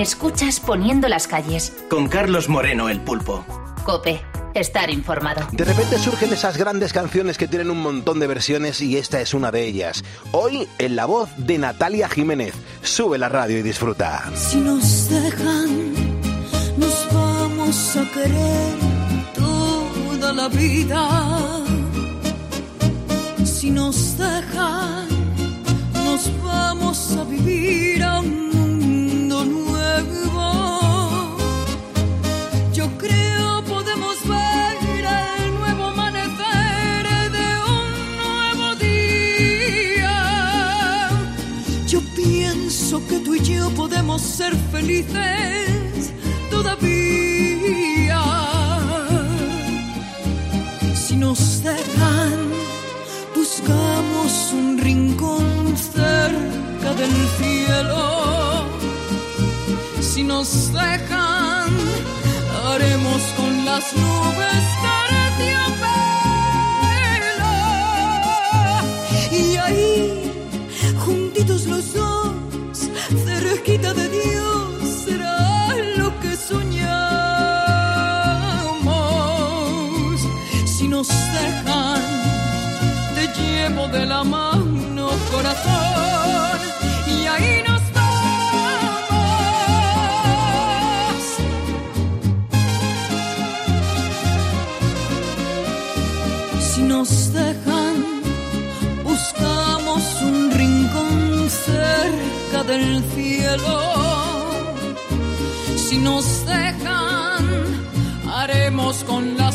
Escuchas 0.07 0.61
Poniendo 0.61 1.09
las 1.09 1.27
calles. 1.27 1.73
Con 1.91 2.07
Carlos 2.07 2.49
Moreno, 2.49 2.89
el 2.89 3.01
pulpo. 3.01 3.45
Cope. 3.85 4.23
Estar 4.55 4.89
informado. 4.89 5.49
De 5.51 5.65
repente 5.65 5.99
surgen 5.99 6.33
esas 6.33 6.57
grandes 6.57 6.93
canciones 6.93 7.37
que 7.37 7.49
tienen 7.49 7.73
un 7.73 7.83
montón 7.83 8.21
de 8.21 8.29
versiones 8.29 8.81
y 8.81 8.99
esta 8.99 9.21
es 9.21 9.35
una 9.35 9.51
de 9.51 9.65
ellas. 9.65 10.05
Hoy 10.31 10.69
en 10.79 10.95
la 10.95 11.07
voz 11.07 11.29
de 11.37 11.59
Natalia 11.59 12.09
Jiménez. 12.09 12.55
Sube 12.83 13.19
la 13.19 13.29
radio 13.29 13.59
y 13.59 13.63
disfruta. 13.63 14.31
Si 14.37 14.59
nos 14.59 15.11
dejan, 15.11 15.93
nos 16.79 17.13
vamos 17.13 17.97
a 17.97 18.09
querer 18.13 18.77
la 20.37 20.49
vida. 20.49 21.65
Si 23.45 23.73
nos 23.73 24.17
dejan, 24.17 25.09
nos 25.93 26.31
vamos 26.45 27.17
a 27.17 27.25
vivir 27.25 28.05
a 28.05 28.21
un 28.21 28.56
pienso 42.97 43.09
que 43.09 43.19
tú 43.21 43.35
y 43.35 43.41
yo 43.41 43.71
podemos 43.71 44.23
ser 44.23 44.55
felices 44.73 46.13
todavía 46.51 46.97
nos 51.17 51.63
dejan, 51.63 52.51
buscamos 53.35 54.53
un 54.53 54.79
rincón 54.79 55.77
cerca 55.77 56.95
del 56.95 57.13
cielo. 57.39 58.67
Si 60.01 60.23
nos 60.23 60.73
dejan, 60.73 61.71
haremos 62.67 63.23
con 63.37 63.65
las 63.65 63.93
nubes 63.95 64.65
terciopelo. 64.85 65.97
Y 69.33 69.57
ahí 69.57 70.17
nos 80.97 81.09
dejan, 81.09 82.03
te 83.15 83.25
llevo 83.39 83.87
de 83.89 84.07
la 84.07 84.25
mano, 84.25 85.07
corazón, 85.31 86.59
y 87.15 87.17
ahí 87.33 87.53
nos 87.69 87.83
vamos. 87.97 89.17
Si 96.69 96.81
nos 96.93 97.11
dejan, 97.41 97.97
buscamos 99.05 100.03
un 100.31 100.51
rincón 100.63 101.15
cerca 101.69 102.59
del 102.73 103.05
cielo. 103.15 103.77
Si 105.77 105.97
nos 105.99 106.25
dejan, 106.47 107.45
haremos 108.39 109.05
con 109.05 109.37
las 109.37 109.46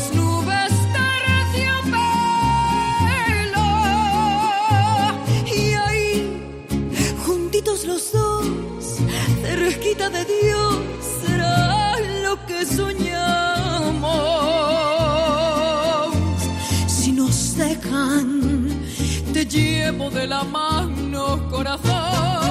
llevo 19.52 20.08
de 20.08 20.26
la 20.26 20.44
mano, 20.44 21.46
corazón, 21.50 22.41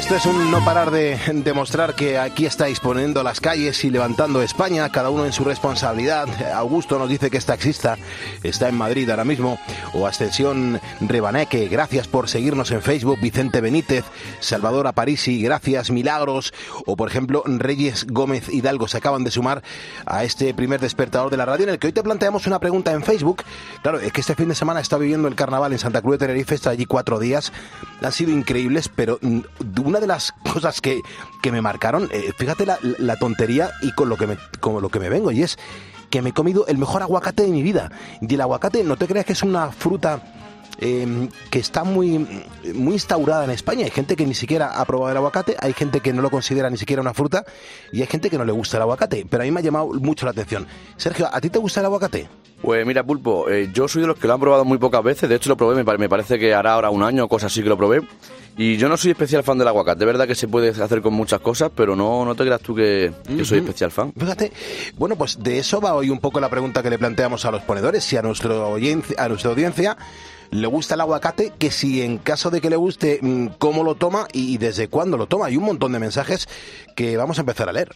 Esto 0.00 0.16
es 0.16 0.24
un 0.24 0.50
no 0.50 0.64
parar 0.64 0.90
de 0.90 1.18
demostrar 1.44 1.94
que 1.94 2.18
aquí 2.18 2.46
estáis 2.46 2.80
poniendo 2.80 3.22
las 3.22 3.38
calles 3.38 3.84
y 3.84 3.90
levantando 3.90 4.40
España, 4.40 4.88
cada 4.88 5.10
uno 5.10 5.26
en 5.26 5.32
su 5.32 5.44
responsabilidad. 5.44 6.26
Augusto 6.54 6.98
nos 6.98 7.10
dice 7.10 7.30
que 7.30 7.36
es 7.36 7.44
taxista, 7.44 7.98
está 8.42 8.70
en 8.70 8.78
Madrid 8.78 9.10
ahora 9.10 9.26
mismo, 9.26 9.60
o 9.92 10.06
Ascensión 10.06 10.80
Rebaneque, 11.02 11.68
gracias 11.68 12.08
por 12.08 12.30
seguirnos 12.30 12.70
en 12.70 12.80
Facebook, 12.80 13.20
Vicente 13.20 13.60
Benítez, 13.60 14.06
Salvador 14.40 14.86
Aparisi, 14.86 15.42
gracias, 15.42 15.90
Milagros, 15.90 16.54
o 16.86 16.96
por 16.96 17.10
ejemplo 17.10 17.42
Reyes 17.44 18.06
Gómez 18.06 18.48
Hidalgo 18.48 18.88
se 18.88 18.96
acaban 18.96 19.22
de 19.22 19.30
sumar 19.30 19.62
a 20.06 20.24
este 20.24 20.54
primer 20.54 20.80
despertador 20.80 21.30
de 21.30 21.36
la 21.36 21.44
radio 21.44 21.64
en 21.64 21.70
el 21.70 21.78
que 21.78 21.88
hoy 21.88 21.92
te 21.92 22.02
planteamos 22.02 22.46
una 22.46 22.58
pregunta 22.58 22.92
en 22.92 23.02
Facebook. 23.02 23.44
Claro, 23.82 24.00
es 24.00 24.12
que 24.12 24.22
este 24.22 24.34
fin 24.34 24.48
de 24.48 24.54
semana 24.54 24.80
está 24.80 24.96
viviendo 24.96 25.28
el 25.28 25.34
carnaval 25.34 25.72
en 25.72 25.78
Santa 25.78 26.00
Cruz 26.00 26.14
de 26.14 26.26
Tenerife, 26.26 26.54
está 26.54 26.70
allí 26.70 26.86
cuatro 26.86 27.18
días, 27.18 27.52
han 28.00 28.12
sido 28.12 28.32
increíbles, 28.32 28.88
pero 28.88 29.18
mm, 29.20 29.40
una 29.90 30.00
de 30.00 30.06
las 30.06 30.32
cosas 30.52 30.80
que, 30.80 31.02
que 31.42 31.52
me 31.52 31.60
marcaron, 31.60 32.08
eh, 32.12 32.32
fíjate 32.36 32.64
la, 32.64 32.78
la 32.98 33.16
tontería 33.16 33.70
y 33.82 33.92
con 33.92 34.08
lo 34.08 34.16
que 34.16 34.26
me, 34.26 34.38
con 34.60 34.80
lo 34.80 34.88
que 34.88 35.00
me 35.00 35.08
vengo, 35.08 35.30
y 35.30 35.42
es 35.42 35.58
que 36.10 36.22
me 36.22 36.30
he 36.30 36.32
comido 36.32 36.66
el 36.66 36.78
mejor 36.78 37.02
aguacate 37.02 37.44
de 37.44 37.50
mi 37.50 37.62
vida. 37.62 37.90
Y 38.20 38.34
el 38.34 38.40
aguacate, 38.40 38.82
no 38.84 38.96
te 38.96 39.06
creas 39.06 39.24
que 39.24 39.32
es 39.32 39.42
una 39.42 39.70
fruta 39.70 40.22
eh, 40.78 41.28
que 41.50 41.58
está 41.58 41.84
muy, 41.84 42.26
muy 42.74 42.94
instaurada 42.94 43.44
en 43.44 43.50
España. 43.50 43.84
Hay 43.84 43.90
gente 43.90 44.16
que 44.16 44.26
ni 44.26 44.34
siquiera 44.34 44.80
ha 44.80 44.84
probado 44.84 45.10
el 45.10 45.16
aguacate, 45.16 45.56
hay 45.58 45.72
gente 45.72 46.00
que 46.00 46.12
no 46.12 46.22
lo 46.22 46.30
considera 46.30 46.70
ni 46.70 46.78
siquiera 46.78 47.02
una 47.02 47.14
fruta 47.14 47.44
y 47.92 48.00
hay 48.00 48.06
gente 48.06 48.30
que 48.30 48.38
no 48.38 48.44
le 48.44 48.52
gusta 48.52 48.76
el 48.76 48.82
aguacate. 48.82 49.26
Pero 49.28 49.42
a 49.42 49.46
mí 49.46 49.52
me 49.52 49.60
ha 49.60 49.62
llamado 49.62 49.88
mucho 49.94 50.26
la 50.26 50.32
atención. 50.32 50.66
Sergio, 50.96 51.28
¿a 51.32 51.40
ti 51.40 51.50
te 51.50 51.58
gusta 51.58 51.80
el 51.80 51.86
aguacate? 51.86 52.28
Pues 52.62 52.84
mira, 52.86 53.02
Pulpo, 53.04 53.48
eh, 53.48 53.70
yo 53.72 53.88
soy 53.88 54.02
de 54.02 54.08
los 54.08 54.18
que 54.18 54.26
lo 54.26 54.34
han 54.34 54.40
probado 54.40 54.64
muy 54.64 54.78
pocas 54.78 55.02
veces. 55.02 55.28
De 55.28 55.36
hecho, 55.36 55.48
lo 55.48 55.56
probé, 55.56 55.82
me, 55.82 55.98
me 55.98 56.08
parece 56.08 56.38
que 56.38 56.54
hará 56.54 56.74
ahora 56.74 56.90
un 56.90 57.02
año 57.02 57.24
o 57.24 57.28
cosas 57.28 57.52
así 57.52 57.62
que 57.62 57.68
lo 57.68 57.76
probé. 57.76 58.02
Y 58.58 58.76
yo 58.76 58.88
no 58.90 58.96
soy 58.98 59.12
especial 59.12 59.42
fan 59.42 59.56
del 59.56 59.68
aguacate. 59.68 60.00
De 60.00 60.04
verdad 60.04 60.26
que 60.26 60.34
se 60.34 60.46
puede 60.46 60.68
hacer 60.68 61.00
con 61.00 61.14
muchas 61.14 61.40
cosas, 61.40 61.70
pero 61.74 61.96
no, 61.96 62.24
no 62.26 62.34
te 62.34 62.44
creas 62.44 62.60
tú 62.60 62.74
que, 62.74 63.12
que 63.26 63.44
soy 63.44 63.60
especial 63.60 63.90
fan. 63.90 64.12
Fíjate, 64.12 64.52
bueno, 64.98 65.16
pues 65.16 65.42
de 65.42 65.58
eso 65.58 65.80
va 65.80 65.94
hoy 65.94 66.10
un 66.10 66.18
poco 66.18 66.40
la 66.40 66.50
pregunta 66.50 66.82
que 66.82 66.90
le 66.90 66.98
planteamos 66.98 67.46
a 67.46 67.50
los 67.50 67.62
ponedores. 67.62 68.04
Si 68.04 68.18
a, 68.18 68.22
nuestro 68.22 68.74
a 68.74 69.28
nuestra 69.28 69.50
audiencia 69.50 69.96
le 70.50 70.66
gusta 70.66 70.94
el 70.94 71.00
aguacate, 71.00 71.52
que 71.58 71.70
si 71.70 72.02
en 72.02 72.18
caso 72.18 72.50
de 72.50 72.60
que 72.60 72.68
le 72.68 72.76
guste, 72.76 73.20
mm, 73.22 73.46
cómo 73.58 73.84
lo 73.84 73.94
toma 73.94 74.26
y 74.32 74.58
desde 74.58 74.88
cuándo 74.88 75.16
lo 75.16 75.26
toma. 75.26 75.46
Hay 75.46 75.56
un 75.56 75.64
montón 75.64 75.92
de 75.92 75.98
mensajes 75.98 76.48
que 76.94 77.16
vamos 77.16 77.38
a 77.38 77.42
empezar 77.42 77.68
a 77.68 77.72
leer. 77.72 77.90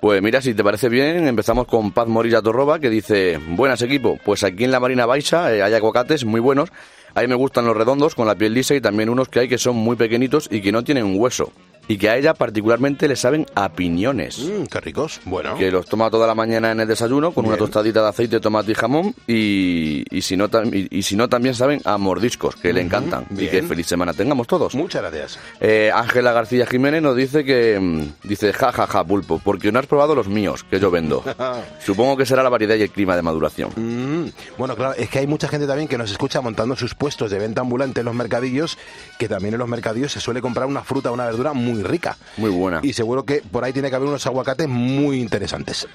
Pues 0.00 0.22
mira, 0.22 0.40
si 0.40 0.54
te 0.54 0.62
parece 0.62 0.88
bien, 0.88 1.26
empezamos 1.26 1.66
con 1.66 1.90
Paz 1.90 2.06
Morilla 2.06 2.40
Torroba, 2.40 2.78
que 2.78 2.88
dice, 2.88 3.40
buenas 3.48 3.82
equipo, 3.82 4.16
pues 4.24 4.44
aquí 4.44 4.62
en 4.62 4.70
la 4.70 4.78
Marina 4.78 5.06
Baixa 5.06 5.52
eh, 5.52 5.60
hay 5.60 5.74
aguacates 5.74 6.24
muy 6.24 6.40
buenos, 6.40 6.70
a 7.16 7.22
mí 7.22 7.26
me 7.26 7.34
gustan 7.34 7.66
los 7.66 7.76
redondos 7.76 8.14
con 8.14 8.28
la 8.28 8.36
piel 8.36 8.54
lisa 8.54 8.76
y 8.76 8.80
también 8.80 9.08
unos 9.08 9.28
que 9.28 9.40
hay 9.40 9.48
que 9.48 9.58
son 9.58 9.74
muy 9.74 9.96
pequeñitos 9.96 10.48
y 10.52 10.60
que 10.60 10.70
no 10.70 10.84
tienen 10.84 11.18
hueso. 11.18 11.52
Y 11.88 11.96
que 11.98 12.08
a 12.10 12.16
ella 12.16 12.34
particularmente 12.34 13.08
le 13.08 13.16
saben 13.16 13.46
a 13.54 13.70
piñones. 13.70 14.38
Mm, 14.38 14.64
qué 14.66 14.80
ricos, 14.80 15.20
bueno. 15.24 15.56
Que 15.56 15.70
los 15.70 15.86
toma 15.86 16.10
toda 16.10 16.26
la 16.26 16.34
mañana 16.34 16.70
en 16.70 16.80
el 16.80 16.86
desayuno 16.88 17.32
con 17.32 17.46
una 17.46 17.56
tostadita 17.56 18.02
de 18.02 18.08
aceite, 18.08 18.40
tomate 18.40 18.72
y 18.72 18.74
jamón. 18.74 19.14
Y, 19.26 20.04
y 20.10 20.22
si, 20.22 20.36
no, 20.36 20.48
y, 20.72 20.88
y 20.98 21.02
si 21.02 21.16
no, 21.16 21.28
también 21.28 21.54
saben 21.54 21.80
a 21.84 21.96
mordiscos, 21.98 22.56
que 22.56 22.72
le 22.72 22.82
encantan. 22.82 23.26
Y 23.30 23.48
que 23.48 23.62
feliz 23.62 23.86
semana 23.86 24.12
tengamos 24.12 24.46
todos. 24.46 24.74
Muchas 24.74 25.02
gracias. 25.02 25.38
Eh, 25.60 25.90
Ángela 25.94 26.32
García 26.32 26.66
Jiménez 26.66 27.02
nos 27.02 27.16
dice 27.16 27.44
que 27.44 27.78
mm, 27.80 28.28
dice 28.28 28.52
ja 28.52 28.70
ja 28.72 28.86
ja 28.86 29.04
pulpo 29.04 29.40
porque 29.42 29.72
no 29.72 29.78
has 29.78 29.86
probado 29.86 30.14
los 30.14 30.28
míos 30.28 30.64
que 30.70 30.78
yo 30.78 30.90
vendo. 30.90 31.24
Supongo 31.84 32.16
que 32.16 32.26
será 32.26 32.42
la 32.42 32.48
variedad 32.50 32.76
y 32.76 32.82
el 32.82 32.90
clima 32.90 33.16
de 33.16 33.22
maduración. 33.22 33.70
Mm, 33.76 34.30
Bueno, 34.58 34.76
claro, 34.76 34.94
es 34.94 35.08
que 35.08 35.20
hay 35.20 35.26
mucha 35.26 35.48
gente 35.48 35.66
también 35.66 35.88
que 35.88 35.96
nos 35.98 36.10
escucha 36.10 36.40
montando 36.40 36.76
sus 36.76 36.94
puestos 36.94 37.30
de 37.30 37.38
venta 37.38 37.62
ambulante 37.62 38.00
en 38.00 38.06
los 38.06 38.14
mercadillos, 38.14 38.76
que 39.18 39.28
también 39.28 39.54
en 39.54 39.60
los 39.60 39.68
mercadillos 39.68 40.12
se 40.12 40.20
suele 40.20 40.40
comprar 40.42 40.66
una 40.66 40.82
fruta 40.82 41.10
o 41.10 41.14
una 41.14 41.24
verdura 41.26 41.52
muy 41.54 41.77
rica. 41.84 42.16
Muy 42.36 42.50
buena. 42.50 42.80
Y 42.82 42.92
seguro 42.92 43.24
que 43.24 43.42
por 43.42 43.64
ahí 43.64 43.72
tiene 43.72 43.90
que 43.90 43.96
haber 43.96 44.08
unos 44.08 44.26
aguacates 44.26 44.68
muy 44.68 45.20
interesantes. 45.20 45.86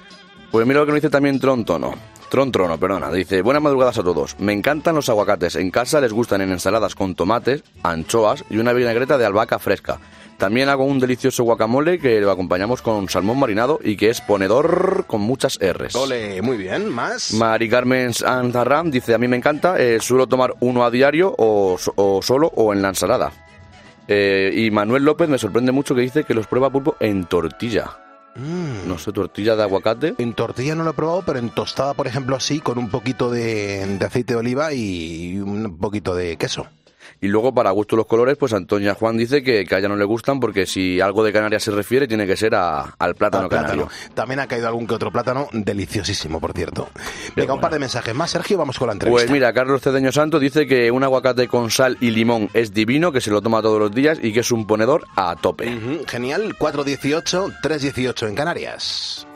Pues 0.50 0.66
mira 0.66 0.80
lo 0.80 0.86
que 0.86 0.92
nos 0.92 1.00
dice 1.00 1.10
también 1.10 1.40
Trontono. 1.40 1.94
Trontrono, 2.30 2.78
perdona. 2.78 3.10
Dice, 3.10 3.42
buenas 3.42 3.62
madrugadas 3.62 3.98
a 3.98 4.02
todos. 4.02 4.36
Me 4.38 4.52
encantan 4.52 4.94
los 4.94 5.08
aguacates. 5.08 5.56
En 5.56 5.70
casa 5.70 6.00
les 6.00 6.12
gustan 6.12 6.40
en 6.40 6.52
ensaladas 6.52 6.94
con 6.94 7.14
tomates, 7.14 7.62
anchoas 7.82 8.44
y 8.50 8.58
una 8.58 8.72
vinagreta 8.72 9.18
de 9.18 9.26
albahaca 9.26 9.58
fresca. 9.58 10.00
También 10.38 10.68
hago 10.68 10.84
un 10.84 10.98
delicioso 10.98 11.44
guacamole 11.44 11.98
que 11.98 12.20
lo 12.20 12.30
acompañamos 12.30 12.82
con 12.82 13.08
salmón 13.08 13.38
marinado 13.38 13.78
y 13.82 13.96
que 13.96 14.10
es 14.10 14.20
ponedor 14.20 15.04
con 15.06 15.20
muchas 15.20 15.58
R's. 15.60 15.94
Ole, 15.94 16.42
muy 16.42 16.56
bien, 16.56 16.88
más. 16.88 17.32
Mari 17.34 17.68
Carmen 17.68 18.12
Anzarram 18.26 18.90
dice, 18.90 19.14
a 19.14 19.18
mí 19.18 19.28
me 19.28 19.36
encanta, 19.36 19.78
eh, 19.78 20.00
suelo 20.00 20.26
tomar 20.26 20.54
uno 20.60 20.84
a 20.84 20.90
diario 20.90 21.34
o, 21.38 21.78
o 21.96 22.22
solo 22.22 22.50
o 22.56 22.72
en 22.72 22.82
la 22.82 22.88
ensalada. 22.88 23.32
Eh, 24.08 24.52
y 24.54 24.70
Manuel 24.70 25.04
López 25.04 25.28
me 25.28 25.38
sorprende 25.38 25.72
mucho 25.72 25.94
que 25.94 26.02
dice 26.02 26.24
que 26.24 26.34
los 26.34 26.46
prueba 26.46 26.70
pulpo 26.70 26.96
en 27.00 27.24
tortilla. 27.24 27.98
Mm. 28.36 28.88
No 28.88 28.98
sé, 28.98 29.12
tortilla 29.12 29.56
de 29.56 29.62
aguacate. 29.62 30.14
En 30.18 30.34
tortilla 30.34 30.74
no 30.74 30.84
lo 30.84 30.90
he 30.90 30.94
probado, 30.94 31.22
pero 31.24 31.38
en 31.38 31.50
tostada, 31.50 31.94
por 31.94 32.06
ejemplo, 32.06 32.38
sí, 32.40 32.60
con 32.60 32.78
un 32.78 32.90
poquito 32.90 33.30
de, 33.30 33.86
de 33.98 34.04
aceite 34.04 34.34
de 34.34 34.40
oliva 34.40 34.72
y 34.72 35.38
un 35.38 35.78
poquito 35.78 36.14
de 36.14 36.36
queso. 36.36 36.66
Y 37.24 37.28
luego, 37.28 37.54
para 37.54 37.70
gusto 37.70 37.96
los 37.96 38.04
colores, 38.04 38.36
pues 38.36 38.52
Antonia 38.52 38.92
Juan 38.94 39.16
dice 39.16 39.42
que, 39.42 39.64
que 39.64 39.74
a 39.74 39.78
ella 39.78 39.88
no 39.88 39.96
le 39.96 40.04
gustan 40.04 40.40
porque 40.40 40.66
si 40.66 41.00
algo 41.00 41.24
de 41.24 41.32
Canarias 41.32 41.62
se 41.62 41.70
refiere, 41.70 42.06
tiene 42.06 42.26
que 42.26 42.36
ser 42.36 42.54
a- 42.54 42.94
al 42.98 43.14
plátano 43.14 43.44
Al 43.44 43.48
canario. 43.48 43.88
También 44.12 44.40
ha 44.40 44.46
caído 44.46 44.68
algún 44.68 44.86
que 44.86 44.92
otro 44.94 45.10
plátano, 45.10 45.48
deliciosísimo, 45.52 46.38
por 46.38 46.52
cierto. 46.52 46.90
Venga, 47.34 47.54
un 47.54 47.60
par 47.62 47.72
de 47.72 47.78
mensajes 47.78 48.14
más, 48.14 48.30
Sergio, 48.30 48.58
vamos 48.58 48.78
con 48.78 48.88
la 48.88 48.92
entrevista. 48.92 49.22
Pues 49.22 49.30
mira, 49.30 49.54
Carlos 49.54 49.80
Cedeño 49.80 50.12
Santo 50.12 50.38
dice 50.38 50.66
que 50.66 50.90
un 50.90 51.02
aguacate 51.02 51.48
con 51.48 51.70
sal 51.70 51.96
y 52.00 52.10
limón 52.10 52.50
es 52.52 52.74
divino, 52.74 53.10
que 53.10 53.22
se 53.22 53.30
lo 53.30 53.40
toma 53.40 53.62
todos 53.62 53.78
los 53.80 53.90
días 53.90 54.18
y 54.22 54.32
que 54.34 54.40
es 54.40 54.52
un 54.52 54.66
ponedor 54.66 55.06
a 55.16 55.34
tope. 55.36 55.74
Ujú, 55.74 56.04
Genial, 56.06 56.54
418, 56.58 57.52
318 57.62 58.26
en 58.28 58.34
Canarias. 58.34 59.26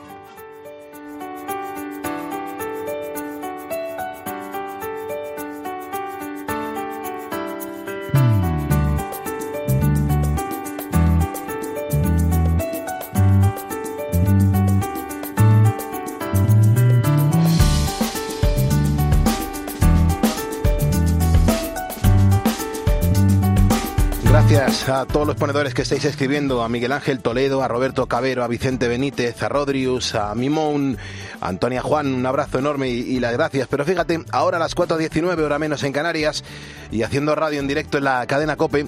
A 24.89 25.05
todos 25.05 25.27
los 25.27 25.35
ponedores 25.35 25.75
que 25.75 25.83
estáis 25.83 26.03
escribiendo, 26.05 26.63
a 26.63 26.69
Miguel 26.69 26.91
Ángel 26.91 27.19
Toledo, 27.19 27.61
a 27.61 27.67
Roberto 27.67 28.07
Cabero, 28.07 28.43
a 28.43 28.47
Vicente 28.47 28.87
Benítez, 28.87 29.41
a 29.43 29.49
Rodrius, 29.49 30.15
a 30.15 30.33
Mimón, 30.33 30.97
a 31.41 31.47
Antonia 31.47 31.81
Juan, 31.81 32.13
un 32.13 32.25
abrazo 32.25 32.57
enorme 32.57 32.89
y, 32.89 33.19
las 33.19 33.33
gracias. 33.33 33.67
Pero 33.67 33.85
fíjate, 33.85 34.23
ahora 34.31 34.57
a 34.57 34.59
las 34.59 34.75
4.19, 34.75 35.39
hora 35.41 35.59
menos 35.59 35.83
en 35.83 35.93
Canarias, 35.93 36.43
y 36.91 37.03
haciendo 37.03 37.35
radio 37.35 37.59
en 37.59 37.67
directo 37.67 37.99
en 37.99 38.05
la 38.05 38.25
cadena 38.25 38.55
COPE, 38.55 38.87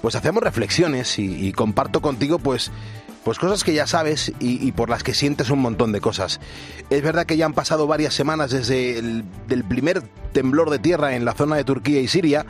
pues 0.00 0.14
hacemos 0.14 0.42
reflexiones 0.42 1.18
y, 1.18 1.52
comparto 1.52 2.00
contigo 2.00 2.38
pues 2.38 2.70
pues 3.24 3.38
cosas 3.38 3.62
que 3.62 3.72
ya 3.72 3.86
sabes 3.86 4.32
y, 4.40 4.72
por 4.72 4.90
las 4.90 5.04
que 5.04 5.14
sientes 5.14 5.50
un 5.50 5.60
montón 5.60 5.92
de 5.92 6.00
cosas. 6.00 6.40
Es 6.90 7.02
verdad 7.02 7.26
que 7.26 7.36
ya 7.36 7.46
han 7.46 7.52
pasado 7.52 7.86
varias 7.86 8.14
semanas 8.14 8.50
desde 8.50 8.98
el 8.98 9.64
primer 9.68 10.02
temblor 10.32 10.70
de 10.70 10.78
tierra 10.78 11.14
en 11.14 11.24
la 11.24 11.34
zona 11.34 11.56
de 11.56 11.64
Turquía 11.64 12.00
y 12.00 12.08
Siria 12.08 12.46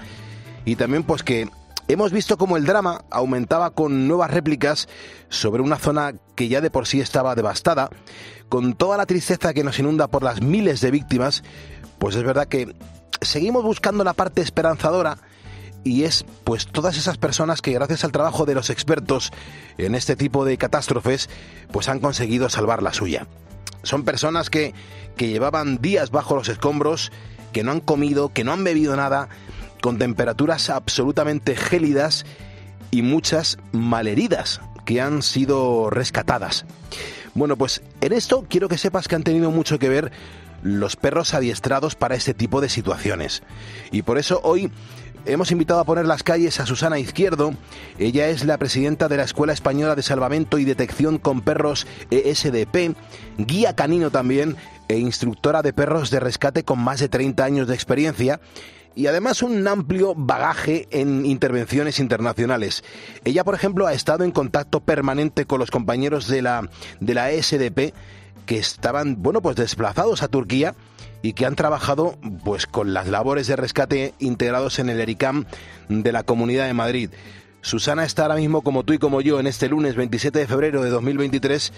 y 0.65 0.77
también 0.77 1.03
pues 1.03 1.23
que 1.23 1.49
hemos 1.93 2.13
visto 2.13 2.37
cómo 2.37 2.57
el 2.57 2.65
drama 2.65 3.05
aumentaba 3.11 3.71
con 3.71 4.09
nuevas 4.09 4.31
réplicas 4.31 4.89
sobre 5.29 5.63
una 5.63 5.77
zona 5.79 6.15
que 6.35 6.49
ya 6.49 6.61
de 6.61 6.71
por 6.71 6.87
sí 6.87 7.01
estaba 7.01 7.35
devastada, 7.35 7.91
con 8.49 8.75
toda 8.75 8.97
la 8.97 9.07
tristeza 9.07 9.55
que 9.55 9.65
nos 9.65 9.79
inunda 9.79 10.09
por 10.09 10.23
las 10.23 10.41
miles 10.43 10.81
de 10.81 10.91
víctimas, 10.91 11.43
pues 11.99 12.17
es 12.17 12.23
verdad 12.23 12.49
que 12.49 12.75
seguimos 13.21 13.65
buscando 13.65 14.05
la 14.05 14.15
parte 14.15 14.43
esperanzadora 14.43 15.19
y 15.85 16.05
es 16.05 16.25
pues 16.45 16.67
todas 16.67 16.97
esas 16.97 17.19
personas 17.19 17.61
que 17.61 17.73
gracias 17.73 18.05
al 18.05 18.13
trabajo 18.13 18.47
de 18.47 18.55
los 18.55 18.71
expertos 18.71 19.33
en 19.79 19.95
este 19.95 20.17
tipo 20.17 20.45
de 20.45 20.59
catástrofes 20.59 21.29
pues 21.73 21.89
han 21.89 22.01
conseguido 22.01 22.49
salvar 22.49 22.83
la 22.83 22.93
suya. 22.93 23.27
Son 23.83 24.05
personas 24.05 24.49
que, 24.49 24.75
que 25.17 25.29
llevaban 25.29 25.79
días 25.81 26.11
bajo 26.11 26.37
los 26.37 26.49
escombros, 26.49 27.11
que 27.53 27.65
no 27.65 27.73
han 27.73 27.81
comido, 27.81 28.33
que 28.33 28.45
no 28.45 28.53
han 28.53 28.63
bebido 28.63 28.97
nada, 28.97 29.29
con 29.83 29.99
temperaturas 29.99 30.71
absolutamente 30.71 31.57
gélidas 31.57 32.25
y 32.91 33.03
muchas 33.03 33.59
malheridas 33.73 34.63
que 34.87 35.03
han 35.03 35.23
sido 35.23 35.91
rescatadas. 35.91 36.65
Bueno, 37.35 37.57
pues 37.57 37.83
en 38.01 38.13
esto 38.13 38.47
quiero 38.49 38.69
que 38.69 38.79
sepas 38.79 39.09
que 39.09 39.17
han 39.17 39.25
tenido 39.25 39.51
mucho 39.51 39.79
que 39.79 39.89
ver 39.89 40.13
los 40.63 40.97
perros 40.97 41.35
adiestrados 41.35 41.97
para 41.97 42.15
este 42.15 42.33
tipo 42.33 42.61
de 42.61 42.69
situaciones. 42.69 43.43
Y 43.91 44.03
por 44.03 44.19
eso 44.19 44.41
hoy 44.45 44.71
hemos 45.25 45.51
invitado 45.51 45.81
a 45.81 45.85
poner 45.85 46.07
las 46.07 46.23
calles 46.23 46.61
a 46.61 46.67
Susana 46.67 46.99
Izquierdo. 46.99 47.55
Ella 47.99 48.29
es 48.29 48.45
la 48.45 48.59
presidenta 48.59 49.09
de 49.09 49.17
la 49.17 49.25
Escuela 49.25 49.53
Española 49.53 49.97
de 49.97 50.03
Salvamento 50.03 50.59
y 50.59 50.65
Detección 50.65 51.19
con 51.19 51.41
Perros 51.41 51.87
ESDP, 52.11 52.95
guía 53.39 53.75
canino 53.75 54.11
también 54.11 54.57
e 54.89 54.99
instructora 54.99 55.63
de 55.63 55.73
perros 55.73 56.11
de 56.11 56.21
rescate 56.21 56.65
con 56.65 56.79
más 56.79 57.01
de 57.01 57.09
30 57.09 57.45
años 57.45 57.67
de 57.67 57.75
experiencia 57.75 58.41
y 58.95 59.07
además 59.07 59.43
un 59.43 59.67
amplio 59.67 60.15
bagaje 60.15 60.89
en 60.91 61.27
intervenciones 61.27 61.99
internacionales. 61.99 62.85
Ella, 63.25 63.45
por 63.45 63.55
ejemplo, 63.55 63.87
ha 63.87 63.93
estado 63.93 64.25
en 64.25 64.31
contacto 64.31 64.81
permanente 64.81 65.45
con 65.45 65.59
los 65.59 65.71
compañeros 65.71 66.29
de 66.29 66.43
la, 66.43 66.69
de 67.01 67.15
la 67.15 67.31
ESDP 67.31 67.95
que 68.47 68.59
estaban, 68.59 69.23
bueno, 69.23 69.41
pues 69.41 69.57
desplazados 69.57 70.23
a 70.23 70.29
Turquía 70.29 70.75
y 71.23 71.35
que 71.35 71.47
han 71.47 71.55
trabajado 71.55 72.19
pues 72.45 72.67
con 72.67 72.93
las 72.93 73.07
labores 73.07 73.47
de 73.47 73.57
rescate 73.57 74.15
integrados 74.19 74.79
en 74.79 74.89
el 74.89 75.01
ERICAM 75.01 75.45
de 75.89 76.13
la 76.13 76.25
Comunidad 76.25 76.67
de 76.67 76.75
Madrid. 76.75 77.11
Susana 77.61 78.05
está 78.05 78.23
ahora 78.23 78.35
mismo 78.37 78.63
como 78.63 78.83
tú 78.83 78.93
y 78.93 78.99
como 78.99 79.21
yo 79.21 79.39
en 79.39 79.47
este 79.47 79.69
lunes 79.69 79.95
27 79.95 80.41
de 80.41 80.47
febrero 80.49 80.83
de 80.83 80.91
2023 80.91 81.73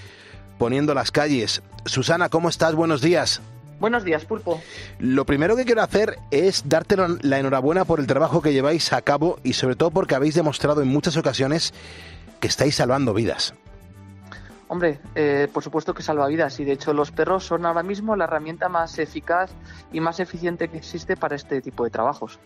poniendo 0.58 0.94
las 0.94 1.10
calles. 1.10 1.62
Susana, 1.84 2.30
¿cómo 2.30 2.48
estás? 2.48 2.74
Buenos 2.74 3.02
días. 3.02 3.42
Buenos 3.80 4.04
días, 4.04 4.24
Pulpo. 4.24 4.60
Lo 4.98 5.24
primero 5.26 5.56
que 5.56 5.64
quiero 5.64 5.82
hacer 5.82 6.18
es 6.30 6.68
darte 6.68 6.96
la 6.96 7.38
enhorabuena 7.38 7.84
por 7.84 8.00
el 8.00 8.06
trabajo 8.06 8.40
que 8.40 8.52
lleváis 8.52 8.92
a 8.92 9.02
cabo 9.02 9.38
y 9.42 9.54
sobre 9.54 9.76
todo 9.76 9.90
porque 9.90 10.14
habéis 10.14 10.34
demostrado 10.34 10.82
en 10.82 10.88
muchas 10.88 11.16
ocasiones 11.16 11.74
que 12.40 12.48
estáis 12.48 12.76
salvando 12.76 13.14
vidas. 13.14 13.54
Hombre, 14.68 14.98
eh, 15.14 15.48
por 15.52 15.62
supuesto 15.62 15.94
que 15.94 16.02
salva 16.02 16.26
vidas 16.26 16.58
y 16.58 16.64
de 16.64 16.72
hecho 16.72 16.92
los 16.94 17.10
perros 17.10 17.44
son 17.44 17.66
ahora 17.66 17.82
mismo 17.82 18.16
la 18.16 18.24
herramienta 18.24 18.68
más 18.68 18.98
eficaz 18.98 19.50
y 19.92 20.00
más 20.00 20.20
eficiente 20.20 20.68
que 20.68 20.78
existe 20.78 21.16
para 21.16 21.36
este 21.36 21.60
tipo 21.60 21.84
de 21.84 21.90
trabajos. 21.90 22.38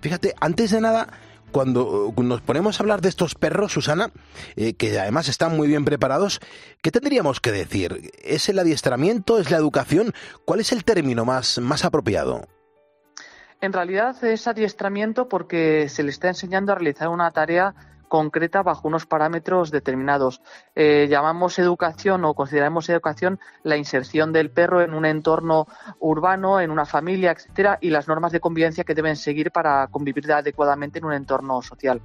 Fíjate, 0.00 0.34
antes 0.40 0.70
de 0.70 0.80
nada, 0.80 1.08
cuando 1.54 2.12
nos 2.16 2.40
ponemos 2.40 2.80
a 2.80 2.82
hablar 2.82 3.00
de 3.00 3.08
estos 3.08 3.36
perros, 3.36 3.72
Susana, 3.72 4.10
eh, 4.56 4.74
que 4.74 4.98
además 4.98 5.28
están 5.28 5.56
muy 5.56 5.68
bien 5.68 5.84
preparados, 5.84 6.40
¿qué 6.82 6.90
tendríamos 6.90 7.38
que 7.38 7.52
decir? 7.52 8.10
¿Es 8.24 8.48
el 8.48 8.58
adiestramiento? 8.58 9.38
¿Es 9.38 9.52
la 9.52 9.56
educación? 9.56 10.12
¿Cuál 10.44 10.58
es 10.58 10.72
el 10.72 10.82
término 10.82 11.24
más, 11.24 11.60
más 11.60 11.84
apropiado? 11.84 12.48
En 13.60 13.72
realidad 13.72 14.22
es 14.24 14.48
adiestramiento 14.48 15.28
porque 15.28 15.88
se 15.88 16.02
le 16.02 16.10
está 16.10 16.26
enseñando 16.26 16.72
a 16.72 16.74
realizar 16.74 17.08
una 17.08 17.30
tarea 17.30 17.76
concreta 18.14 18.62
bajo 18.62 18.86
unos 18.86 19.06
parámetros 19.06 19.72
determinados. 19.72 20.40
Eh, 20.76 21.08
llamamos 21.10 21.58
educación 21.58 22.24
o 22.24 22.34
consideramos 22.34 22.88
educación 22.88 23.40
la 23.64 23.76
inserción 23.76 24.32
del 24.32 24.52
perro 24.52 24.82
en 24.82 24.94
un 24.94 25.04
entorno 25.04 25.66
urbano, 25.98 26.60
en 26.60 26.70
una 26.70 26.86
familia, 26.86 27.32
etcétera, 27.32 27.76
y 27.80 27.90
las 27.90 28.06
normas 28.06 28.30
de 28.30 28.38
convivencia 28.38 28.84
que 28.84 28.94
deben 28.94 29.16
seguir 29.16 29.50
para 29.50 29.88
convivir 29.88 30.30
adecuadamente 30.30 31.00
en 31.00 31.06
un 31.06 31.12
entorno 31.12 31.60
social. 31.60 32.00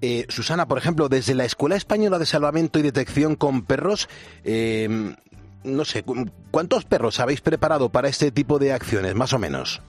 Eh, 0.00 0.24
Susana, 0.30 0.66
por 0.66 0.78
ejemplo, 0.78 1.10
desde 1.10 1.34
la 1.34 1.44
Escuela 1.44 1.76
Española 1.76 2.18
de 2.18 2.24
Salvamento 2.24 2.78
y 2.78 2.82
Detección 2.82 3.36
con 3.36 3.66
Perros, 3.66 4.08
eh, 4.42 5.14
no 5.64 5.84
sé, 5.84 6.02
¿cuántos 6.50 6.86
perros 6.86 7.20
habéis 7.20 7.42
preparado 7.42 7.90
para 7.90 8.08
este 8.08 8.30
tipo 8.30 8.58
de 8.58 8.72
acciones, 8.72 9.14
más 9.14 9.34
o 9.34 9.38
menos? 9.38 9.82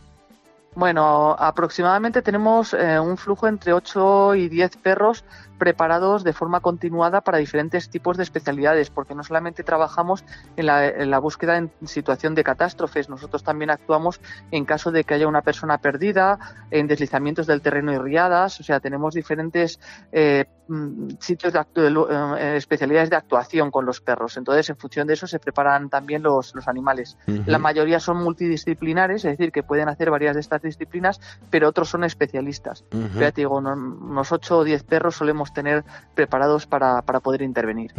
Bueno, 0.76 1.36
aproximadamente 1.38 2.22
tenemos 2.22 2.74
eh, 2.74 3.00
un 3.00 3.18
flujo 3.18 3.48
entre 3.48 3.74
8 3.74 4.36
y 4.36 4.50
10 4.50 4.78
perros 4.78 5.26
preparados 5.60 6.24
de 6.24 6.34
forma 6.34 6.62
continuada 6.62 7.22
para 7.22 7.38
diferentes 7.38 7.89
tipos 7.89 8.17
de 8.17 8.24
especialidades, 8.24 8.89
porque 8.89 9.13
no 9.13 9.24
solamente 9.24 9.63
trabajamos 9.63 10.24
en 10.56 10.65
la, 10.65 11.19
búsqueda 11.19 11.58
en 11.58 11.72
situación 11.86 12.34
de 12.34 12.43
catástrofes, 12.43 13.10
nosotros 13.10 13.43
también 13.43 13.69
actuamos 13.69 14.19
en 14.50 14.65
caso 14.65 14.91
de 14.91 15.04
que 15.04 15.13
haya 15.13 15.28
una 15.28 15.41
persona 15.41 15.78
perdida, 15.78 16.39
en 16.72 16.88
deslizamientos 16.88 17.45
del 17.45 17.62
terreno 17.62 17.93
y 17.93 17.98
riadas, 17.98 18.60
o 18.60 18.63
sea, 18.63 18.80
tenemos 18.80 19.13
diferentes 19.13 19.80
eh, 20.12 20.45
mm, 20.67 21.10
sitios 21.19 21.54
de 21.54 21.60
eh, 21.60 22.56
especialidades 22.56 23.10
de 23.10 23.17
actuación 23.17 23.69
con 23.69 23.86
los 23.86 24.00
perros. 24.00 24.38
Entonces, 24.38 24.69
en 24.69 24.78
función 24.78 25.08
de 25.08 25.13
eso 25.13 25.28
se 25.28 25.39
preparan 25.39 25.89
también 25.89 26.24
los, 26.24 26.54
animales. 26.67 27.17
La 27.45 27.58
mayoría 27.58 28.00
son 28.00 28.24
multidisciplinares, 28.24 29.26
es 29.26 29.38
decir, 29.38 29.52
que 29.52 29.63
pueden 29.63 29.89
hacer 29.89 30.10
varias 30.10 30.36
de 30.36 30.41
estas 30.41 30.62
disciplinas, 30.62 31.19
pero 31.50 31.67
otros 31.67 31.89
son 31.89 32.06
especialistas. 32.06 32.86
te 32.89 33.32
digo, 33.32 33.58
unos 33.58 34.32
8 34.32 34.58
o 34.58 34.63
10 34.63 34.84
perros 34.84 35.15
solemos 35.15 35.49
tener 35.54 35.84
preparados 36.16 36.66
para, 36.66 37.02
poder 37.02 37.42
intervenir. 37.42 37.92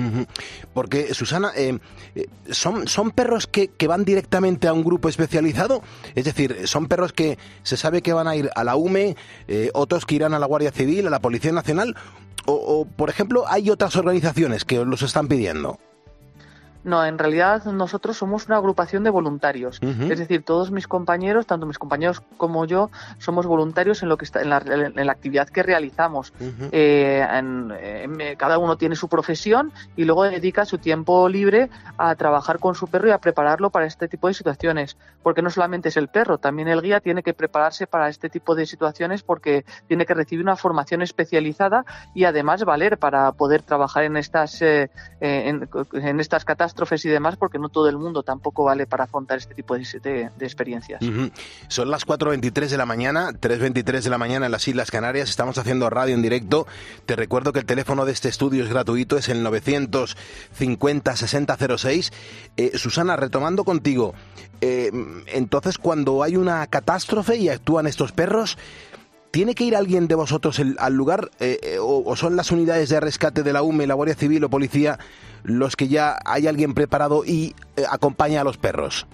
Porque, 0.72 1.14
Susana, 1.14 1.50
eh, 1.56 1.78
eh, 2.14 2.26
¿son, 2.50 2.88
¿son 2.88 3.10
perros 3.10 3.46
que, 3.46 3.68
que, 3.68 3.86
van 3.86 4.04
directamente 4.04 4.68
a 4.68 4.72
un 4.72 4.84
grupo 4.84 5.08
especializado? 5.08 5.82
Es 6.14 6.24
decir, 6.24 6.66
¿son 6.66 6.86
perros 6.86 7.12
que 7.12 7.38
se 7.62 7.76
sabe 7.76 8.02
que 8.02 8.12
van 8.12 8.28
a 8.28 8.36
ir 8.36 8.50
a 8.54 8.64
la 8.64 8.76
UME, 8.76 9.16
eh, 9.48 9.70
otros 9.74 10.06
que 10.06 10.16
irán 10.16 10.34
a 10.34 10.38
la 10.38 10.46
Guardia 10.46 10.70
Civil, 10.70 11.06
a 11.06 11.10
la 11.10 11.20
Policía 11.20 11.52
Nacional? 11.52 11.96
O, 12.46 12.54
o, 12.54 12.84
por 12.84 13.10
ejemplo, 13.10 13.44
hay 13.46 13.70
otras 13.70 13.96
organizaciones 13.96 14.64
que 14.64 14.84
los 14.84 15.02
están 15.02 15.28
pidiendo. 15.28 15.78
No, 16.82 17.04
en 17.04 17.18
realidad 17.18 17.64
nosotros 17.66 18.16
somos 18.16 18.46
una 18.46 18.56
agrupación 18.56 19.04
de 19.04 19.10
voluntarios. 19.10 19.80
Es 19.82 20.18
decir, 20.18 20.42
todos 20.42 20.70
mis 20.70 20.88
compañeros, 20.88 21.46
tanto 21.46 21.66
mis 21.66 21.78
compañeros 21.78 22.22
como 22.38 22.64
yo, 22.64 22.90
somos 23.18 23.46
voluntarios 23.46 24.02
en 24.02 24.08
lo 24.08 24.16
que 24.16 24.24
está, 24.24 24.40
en 24.40 24.48
la, 24.48 24.62
en 24.66 25.06
la 25.06 25.12
actividad 25.12 25.48
que 25.48 25.62
realizamos. 25.62 26.32
Eh, 26.72 27.26
cada 28.38 28.58
uno 28.58 28.76
tiene 28.76 28.96
su 28.96 29.08
profesión 29.08 29.72
y 29.96 30.04
luego 30.04 30.24
dedica 30.24 30.64
su 30.64 30.78
tiempo 30.78 31.28
libre 31.28 31.68
a 31.98 32.14
trabajar 32.14 32.58
con 32.58 32.74
su 32.74 32.86
perro 32.86 33.08
y 33.08 33.10
a 33.10 33.18
prepararlo 33.18 33.70
para 33.70 33.86
este 33.86 34.08
tipo 34.08 34.28
de 34.28 34.34
situaciones. 34.34 34.96
Porque 35.22 35.42
no 35.42 35.50
solamente 35.50 35.90
es 35.90 35.98
el 35.98 36.08
perro, 36.08 36.38
también 36.38 36.68
el 36.68 36.80
guía 36.80 37.00
tiene 37.00 37.22
que 37.22 37.34
prepararse 37.34 37.86
para 37.86 38.08
este 38.08 38.30
tipo 38.30 38.54
de 38.54 38.64
situaciones 38.64 39.22
porque 39.22 39.66
tiene 39.86 40.06
que 40.06 40.14
recibir 40.14 40.42
una 40.42 40.56
formación 40.56 41.02
especializada 41.02 41.84
y 42.14 42.24
además 42.24 42.64
valer 42.64 42.96
para 42.96 43.32
poder 43.32 43.60
trabajar 43.60 44.04
en 44.04 44.16
estas, 44.16 44.62
eh, 44.62 44.90
en, 45.20 45.68
en 45.92 46.20
estas 46.20 46.46
catástrofes 46.46 46.69
y 47.04 47.08
demás, 47.08 47.36
porque 47.36 47.58
no 47.58 47.68
todo 47.68 47.88
el 47.88 47.98
mundo 47.98 48.22
tampoco 48.22 48.62
vale 48.64 48.86
para 48.86 49.04
afrontar 49.04 49.38
este 49.38 49.54
tipo 49.54 49.74
de, 49.74 50.30
experiencias. 50.40 51.02
Son 51.68 51.90
las 51.90 52.06
4.23 52.06 52.68
de 52.68 52.76
la 52.76 52.86
mañana, 52.86 53.32
3.23 53.32 54.02
de 54.02 54.10
la 54.10 54.18
mañana 54.18 54.46
en 54.46 54.52
las 54.52 54.68
Islas 54.68 54.90
Canarias, 54.90 55.30
estamos 55.30 55.56
haciendo 55.58 55.90
radio 55.90 56.14
en 56.14 56.22
directo. 56.22 56.66
Te 57.06 57.16
recuerdo 57.16 57.52
que 57.52 57.58
el 57.60 57.66
teléfono 57.66 58.04
de 58.04 58.12
este 58.12 58.28
estudio 58.28 58.62
es 58.64 58.70
gratuito, 58.70 59.16
es 59.16 59.28
el 59.28 59.44
950-6006. 59.44 62.12
Eh, 62.56 62.76
Susana, 62.76 63.16
retomando 63.16 63.64
contigo, 63.64 64.14
eh, 64.60 64.90
entonces 65.26 65.78
cuando 65.78 66.22
hay 66.22 66.36
una 66.36 66.66
catástrofe 66.66 67.36
y 67.36 67.48
actúan 67.48 67.86
estos 67.86 68.12
perros, 68.12 68.58
¿Tiene 69.30 69.54
que 69.54 69.64
ir 69.64 69.76
alguien 69.76 70.08
de 70.08 70.16
vosotros 70.16 70.60
al 70.78 70.94
lugar 70.94 71.30
eh, 71.38 71.78
o, 71.80 72.16
son 72.16 72.34
las 72.34 72.50
unidades 72.50 72.88
de 72.88 72.98
rescate 72.98 73.44
de 73.44 73.52
la 73.52 73.62
UME, 73.62 73.86
la 73.86 73.94
Guardia 73.94 74.16
Civil 74.16 74.42
o 74.42 74.50
Policía 74.50 74.98
los 75.44 75.76
que 75.76 75.88
ya 75.88 76.18
hay 76.24 76.48
alguien 76.48 76.74
preparado 76.74 77.24
y 77.24 77.54
eh, 77.76 77.84
acompaña 77.88 78.40
a 78.40 78.44
los 78.44 78.58
perros? 78.58 79.06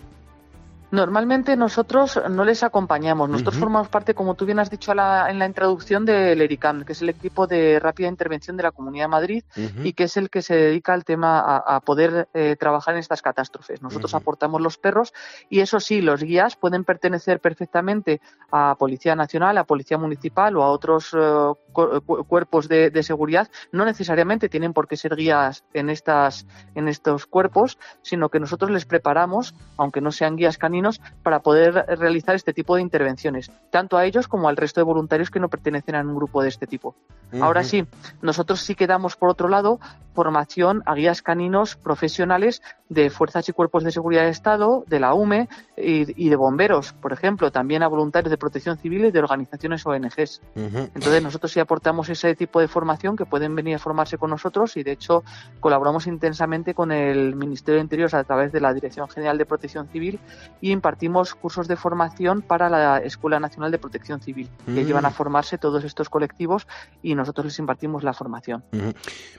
Normalmente 0.91 1.57
nosotros 1.57 2.21
no 2.31 2.45
les 2.45 2.63
acompañamos. 2.63 3.29
Nosotros 3.29 3.57
formamos 3.57 3.89
parte, 3.89 4.15
como 4.15 4.35
tú 4.35 4.47
bien 4.47 4.59
has 4.59 4.71
dicho 4.71 4.93
en 4.93 5.39
la 5.39 5.47
introducción, 5.47 6.05
del 6.05 6.41
ERICAM, 6.41 6.85
que 6.85 6.93
es 6.93 7.03
el 7.03 7.09
equipo 7.09 7.47
de 7.47 7.81
rápida 7.81 8.09
intervención 8.09 8.57
de 8.57 8.63
la 8.63 8.73
Comunidad 8.73 9.05
de 9.05 9.09
Madrid 9.09 9.45
y 9.83 9.93
que 9.93 10.05
es 10.05 10.17
el 10.17 10.31
que 10.31 10.43
se 10.43 10.55
dedica 10.55 10.95
al 10.95 11.05
tema 11.05 11.41
a, 11.41 11.81
poder 11.81 12.29
eh, 12.35 12.57
trabajar 12.59 12.95
en 12.95 13.01
estas 13.01 13.23
catástrofes. 13.23 13.83
Nosotros 13.83 14.15
aportamos 14.15 14.61
los 14.61 14.79
perros 14.79 15.13
y 15.49 15.61
eso 15.61 15.81
sí, 15.81 16.01
los 16.01 16.23
guías 16.23 16.57
pueden 16.57 16.85
pertenecer 16.85 17.41
perfectamente 17.41 18.21
a 18.51 18.77
Policía 18.79 19.15
Nacional, 19.15 19.59
a 19.59 19.65
Policía 19.65 19.99
Municipal 19.99 20.57
o 20.57 20.63
a 20.63 20.71
otros 20.71 21.15
eh, 21.15 21.53
cuerpos 21.77 22.69
de, 22.69 22.91
de, 22.91 23.03
seguridad 23.03 23.49
no 23.73 23.85
necesariamente 23.85 24.49
tienen 24.49 24.73
por 24.73 24.89
qué 24.89 24.97
ser 24.97 25.15
guías 25.17 25.65
en, 25.75 25.91
estas, 25.91 26.47
en 26.75 26.89
estos 26.89 27.27
cuerpos, 27.27 27.79
sino 28.03 28.29
que 28.29 28.41
nosotros 28.41 28.71
les 28.71 28.85
preparamos, 28.85 29.55
aunque 29.77 30.01
no 30.01 30.13
sean 30.13 30.37
guías 30.37 30.59
caninos, 30.59 31.01
para 31.23 31.41
poder 31.41 31.75
realizar 31.99 32.35
este 32.35 32.53
tipo 32.53 32.77
de 32.77 32.83
intervenciones, 32.83 33.51
tanto 33.71 33.97
a 33.97 34.05
ellos 34.05 34.29
como 34.29 34.49
al 34.49 34.57
resto 34.57 34.81
de 34.81 34.85
voluntarios 34.85 35.31
que 35.31 35.41
no 35.41 35.49
pertenecen 35.49 35.95
a 35.95 36.01
un 36.01 36.17
grupo 36.17 36.43
de 36.43 36.49
este 36.49 36.67
tipo. 36.67 36.95
Ahora 37.41 37.65
sí, 37.65 37.87
nosotros 38.23 38.61
sí 38.61 38.75
que 38.75 38.87
damos, 38.87 39.17
por 39.17 39.29
otro 39.29 39.49
lado, 39.49 39.81
formación 40.15 40.83
a 40.87 40.95
guías 40.95 41.23
caninos 41.23 41.77
profesionales 41.77 42.63
de 42.89 43.11
fuerzas 43.11 43.49
y 43.49 43.53
cuerpos 43.53 43.85
de 43.85 43.93
seguridad 43.93 44.23
de 44.23 44.31
Estado, 44.31 44.85
de 44.87 45.01
la 45.01 45.13
UME 45.13 45.49
y, 45.77 46.29
de 46.29 46.37
bomberos, 46.37 46.93
por 46.95 47.13
ejemplo, 47.13 47.51
también 47.51 47.83
a 47.83 47.89
voluntarios 47.89 48.31
de 48.31 48.39
protección 48.39 48.79
civil 48.79 49.05
y 49.05 49.11
de 49.11 49.19
organizaciones 49.19 49.85
ONGs. 49.85 50.41
Entonces, 50.55 51.23
nosotros 51.23 51.53
sí 51.53 51.61
aportamos 51.67 52.09
ese 52.09 52.35
tipo 52.35 52.61
de 52.61 52.69
formación 52.69 53.17
que 53.17 53.27
pueden 53.27 53.55
venir 53.55 53.75
a 53.75 53.79
formarse 53.79 54.17
con 54.19 54.31
nosotros 54.31 54.77
y, 54.77 54.83
de 54.85 54.93
hecho, 54.93 55.25
colaboramos 55.61 56.07
intensamente 56.07 56.75
con 56.75 56.93
el 56.93 57.35
Ministerio 57.35 57.77
de 57.77 57.83
Interior 57.83 58.15
a 58.15 58.25
través 58.25 58.53
de 58.53 58.61
la 58.61 58.73
Dirección 58.73 59.09
General 59.09 59.37
de 59.37 59.45
Protección 59.45 59.89
Civil 59.89 60.21
y 60.61 60.71
impartimos 60.71 61.35
cursos 61.35 61.67
de 61.69 61.77
formación 61.77 62.43
para 62.43 62.69
la 62.71 62.99
Escuela 62.99 63.41
Nacional 63.41 63.73
de 63.73 63.79
Protección 63.79 64.21
Civil, 64.21 64.49
que 64.65 64.85
llevan 64.85 65.05
a 65.05 65.11
formarse 65.11 65.59
todos 65.59 65.85
estos 65.85 66.09
colectivos 66.09 66.67
y 67.03 67.15
nosotros 67.15 67.47
les 67.47 67.59
impartimos 67.59 68.05
la 68.05 68.13
formación. 68.13 68.65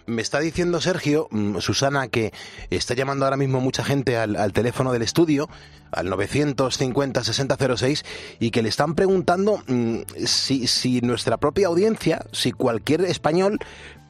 Me 0.06 0.22
está 0.22 0.40
diciendo 0.40 0.82
Sergio, 0.82 1.28
mm, 1.32 1.58
Susana, 1.60 2.08
que 2.08 2.34
está 2.70 2.94
llamando 2.94 3.26
ahora 3.26 3.38
mismo 3.38 3.62
mucha 3.62 3.84
gente 3.84 4.18
al, 4.18 4.54
teléfono 4.54 4.92
del 4.92 5.02
estudio, 5.02 5.50
al 5.92 6.08
950-6006, 6.10 8.04
y 8.40 8.52
que 8.52 8.62
le 8.62 8.70
están 8.70 8.96
preguntando 8.96 9.62
mm, 9.68 10.00
si, 10.26 10.68
si 10.68 11.02
nuestra 11.02 11.38
propia 11.38 11.68
audiencia, 11.68 12.17
si 12.32 12.52
cualquier 12.52 13.02
español 13.02 13.60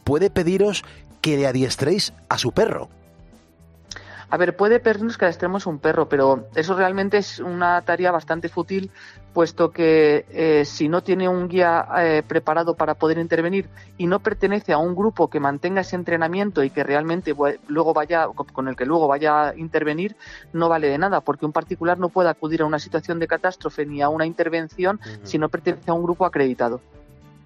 puede 0.04 0.30
pediros 0.30 0.84
que 1.22 1.38
le 1.38 1.48
adiestréis 1.48 2.13
a 2.30 2.38
su 2.38 2.52
perro. 2.52 2.89
A 4.30 4.36
ver, 4.36 4.58
puede 4.58 4.82
pedirnos 4.82 5.17
que 5.17 5.24
adiestremos 5.24 5.65
un 5.67 5.80
perro, 5.80 6.10
pero 6.10 6.50
eso 6.54 6.76
realmente 6.76 7.17
es 7.17 7.39
una 7.39 7.82
tarea 7.84 8.12
bastante 8.12 8.50
fútil 8.50 8.91
puesto 9.32 9.72
que 9.72 10.26
eh, 10.32 10.65
si 10.65 10.89
no 10.89 11.02
tiene 11.02 11.30
un 11.30 11.48
guía 11.48 11.88
eh, 12.00 12.24
preparado 12.28 12.76
para 12.76 12.96
poder 12.96 13.20
intervenir 13.20 13.70
y 13.98 14.08
no 14.08 14.20
pertenece 14.20 14.74
a 14.74 14.80
un 14.80 14.96
grupo 14.96 15.30
que 15.30 15.39
mantenga 15.39 15.82
ese 15.82 15.96
entrenamiento 15.96 16.62
y 16.63 16.72
que 16.72 16.84
realmente 16.84 17.36
luego 17.67 17.93
vaya 17.93 18.28
con 18.52 18.67
el 18.67 18.76
que 18.76 18.86
luego 18.86 19.08
vaya 19.08 19.50
a 19.50 19.56
intervenir, 19.56 20.17
no 20.52 20.67
vale 20.67 20.89
de 20.89 20.98
nada, 20.98 21.22
porque 21.22 21.46
un 21.46 21.54
particular 21.54 21.98
no 21.98 22.10
puede 22.10 22.30
acudir 22.30 22.63
a 22.63 22.65
una 22.65 22.80
situación 22.80 23.20
de 23.20 23.28
catástrofe 23.28 23.86
ni 23.86 24.02
a 24.02 24.10
una 24.10 24.26
intervención 24.26 25.00
si 25.24 25.38
no 25.38 25.48
pertenece 25.48 25.91
a 25.91 25.93
un 25.93 26.04
grupo 26.04 26.26
acreditado. 26.26 26.82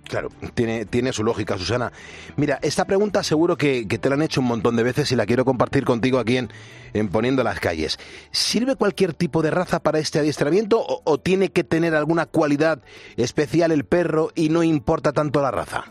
Claro, 0.08 0.30
tiene, 0.54 0.86
tiene 0.86 1.14
su 1.14 1.24
lógica, 1.24 1.58
Susana. 1.58 1.92
Mira, 2.36 2.60
esta 2.62 2.86
pregunta 2.86 3.24
seguro 3.24 3.58
que, 3.58 3.86
te 3.86 4.10
la 4.10 4.16
han 4.16 4.22
hecho 4.22 4.42
un 4.42 4.48
montón 4.48 4.76
de 4.76 4.84
veces 4.84 5.12
y 5.12 5.16
la 5.16 5.26
quiero 5.26 5.46
compartir 5.46 5.86
contigo 5.86 6.20
aquí 6.20 6.38
en, 6.38 6.50
en 6.94 7.08
Poniendo 7.08 7.44
las 7.44 7.60
Calles. 7.60 7.98
¿Sirve 8.32 8.76
cualquier 8.76 9.14
tipo 9.14 9.42
de 9.42 9.52
raza 9.52 9.80
para 9.80 10.00
este 10.00 10.20
adiestramiento 10.20 10.86
o 10.86 11.18
tiene 11.18 11.50
que 11.50 11.64
tener 11.64 11.96
alguna 11.96 12.26
cualidad 12.26 12.82
especial 13.16 13.72
el 13.72 13.86
perro 13.86 14.32
y 14.36 14.50
no 14.50 14.64
importa 14.64 15.14
tanto 15.14 15.42
la 15.42 15.52
raza? 15.52 15.86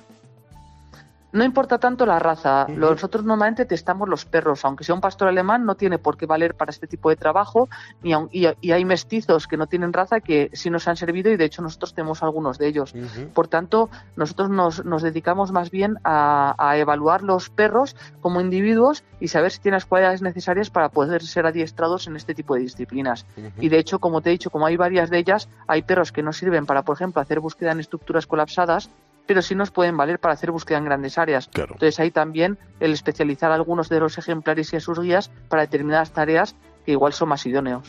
No 1.33 1.45
importa 1.45 1.79
tanto 1.79 2.07
la 2.07 2.19
raza. 2.19 2.66
Nosotros 2.69 3.25
normalmente 3.25 3.64
testamos 3.64 4.09
los 4.09 4.25
perros. 4.25 4.64
Aunque 4.64 4.85
sea 4.85 4.95
un 4.95 5.01
pastor 5.01 5.29
alemán, 5.29 5.64
no 5.64 5.75
tiene 5.75 5.99
por 5.99 6.16
qué 6.16 6.27
valer 6.27 6.55
para 6.55 6.71
este 6.71 6.87
tipo 6.87 7.09
de 7.11 7.16
trabajo. 7.16 7.69
y, 8.03 8.14
y, 8.33 8.71
hay 8.73 8.85
mestizos 8.85 9.47
que 9.47 9.57
no 9.57 9.66
tienen 9.66 9.93
raza 9.93 10.21
que 10.21 10.51
sí 10.53 10.71
nos 10.71 10.88
han 10.88 10.97
servido 10.97 11.31
y 11.31 11.37
de 11.37 11.45
hecho 11.45 11.62
nosotros 11.62 11.95
tenemos 11.95 12.23
algunos 12.23 12.59
de 12.59 12.69
ellos. 12.69 12.95
Por 13.35 13.49
tanto, 13.49 13.90
nosotros 14.16 14.51
nos, 14.51 14.85
nos 14.85 15.03
dedicamos 15.03 15.53
más 15.53 15.71
bien 15.71 15.99
a, 16.05 16.55
a, 16.59 16.77
evaluar 16.79 17.23
los 17.23 17.51
perros 17.51 17.97
como 18.21 18.40
individuos 18.40 19.05
y 19.21 19.29
saber 19.29 19.53
si 19.53 19.61
tienen 19.61 19.77
las 19.77 19.87
cualidades 19.87 20.23
necesarias 20.23 20.71
para 20.71 20.88
poder 20.88 21.23
ser 21.23 21.47
adiestrados 21.47 22.07
en 22.07 22.16
este 22.16 22.35
tipo 22.35 22.55
de 22.55 22.62
disciplinas. 22.62 23.27
Y 23.59 23.69
de 23.69 23.79
hecho, 23.79 23.99
como 23.99 24.21
te 24.21 24.31
he 24.31 24.33
dicho, 24.33 24.51
como 24.51 24.66
hay 24.66 24.77
varias 24.77 25.11
de 25.11 25.19
ellas, 25.19 25.49
hay 25.66 25.83
perros 25.83 26.12
que 26.12 26.23
no 26.23 26.33
sirven 26.33 26.66
para, 26.66 26.83
por 26.83 26.97
ejemplo, 26.97 27.21
hacer 27.21 27.40
búsqueda 27.40 27.73
en 27.73 27.81
estructuras 27.81 28.27
colapsadas 28.27 28.90
pero 29.31 29.43
sí 29.43 29.55
nos 29.55 29.71
pueden 29.71 29.97
valer 29.97 30.19
para 30.19 30.35
hacer 30.35 30.51
búsqueda 30.51 30.79
en 30.79 30.87
grandes 30.87 31.16
áreas. 31.16 31.49
Entonces 31.55 32.01
ahí 32.01 32.11
también 32.11 32.59
el 32.81 32.93
especializar 32.93 33.53
algunos 33.53 33.88
de 33.88 34.01
los 34.01 34.19
ejemplares 34.19 34.73
y 34.73 34.77
a 34.77 34.81
sus 34.81 34.99
guías 34.99 35.31
para 35.49 35.62
determinadas 35.62 36.11
tareas 36.11 36.57
que 36.85 36.90
igual 36.90 37.12
son 37.12 37.29
más 37.29 37.47
idóneos. 37.47 37.87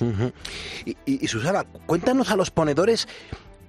y, 0.85 1.27
Susana, 1.27 1.63
cuéntanos 1.87 2.29
a 2.29 2.35
los 2.35 2.51
ponedores 2.51 3.07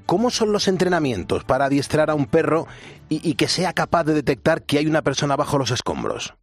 cómo 0.04 0.28
son 0.28 0.52
los 0.52 0.68
entrenamientos 0.68 1.44
para 1.44 1.64
adiestrar 1.64 2.10
a 2.10 2.14
un 2.14 2.26
perro 2.26 2.66
y 3.08 3.36
que 3.36 3.48
sea 3.48 3.72
capaz 3.72 4.04
de 4.04 4.12
detectar 4.12 4.64
que 4.64 4.76
hay 4.76 4.86
una 4.86 5.00
persona 5.00 5.34
bajo 5.34 5.56
los 5.56 5.70
escombros. 5.70 6.34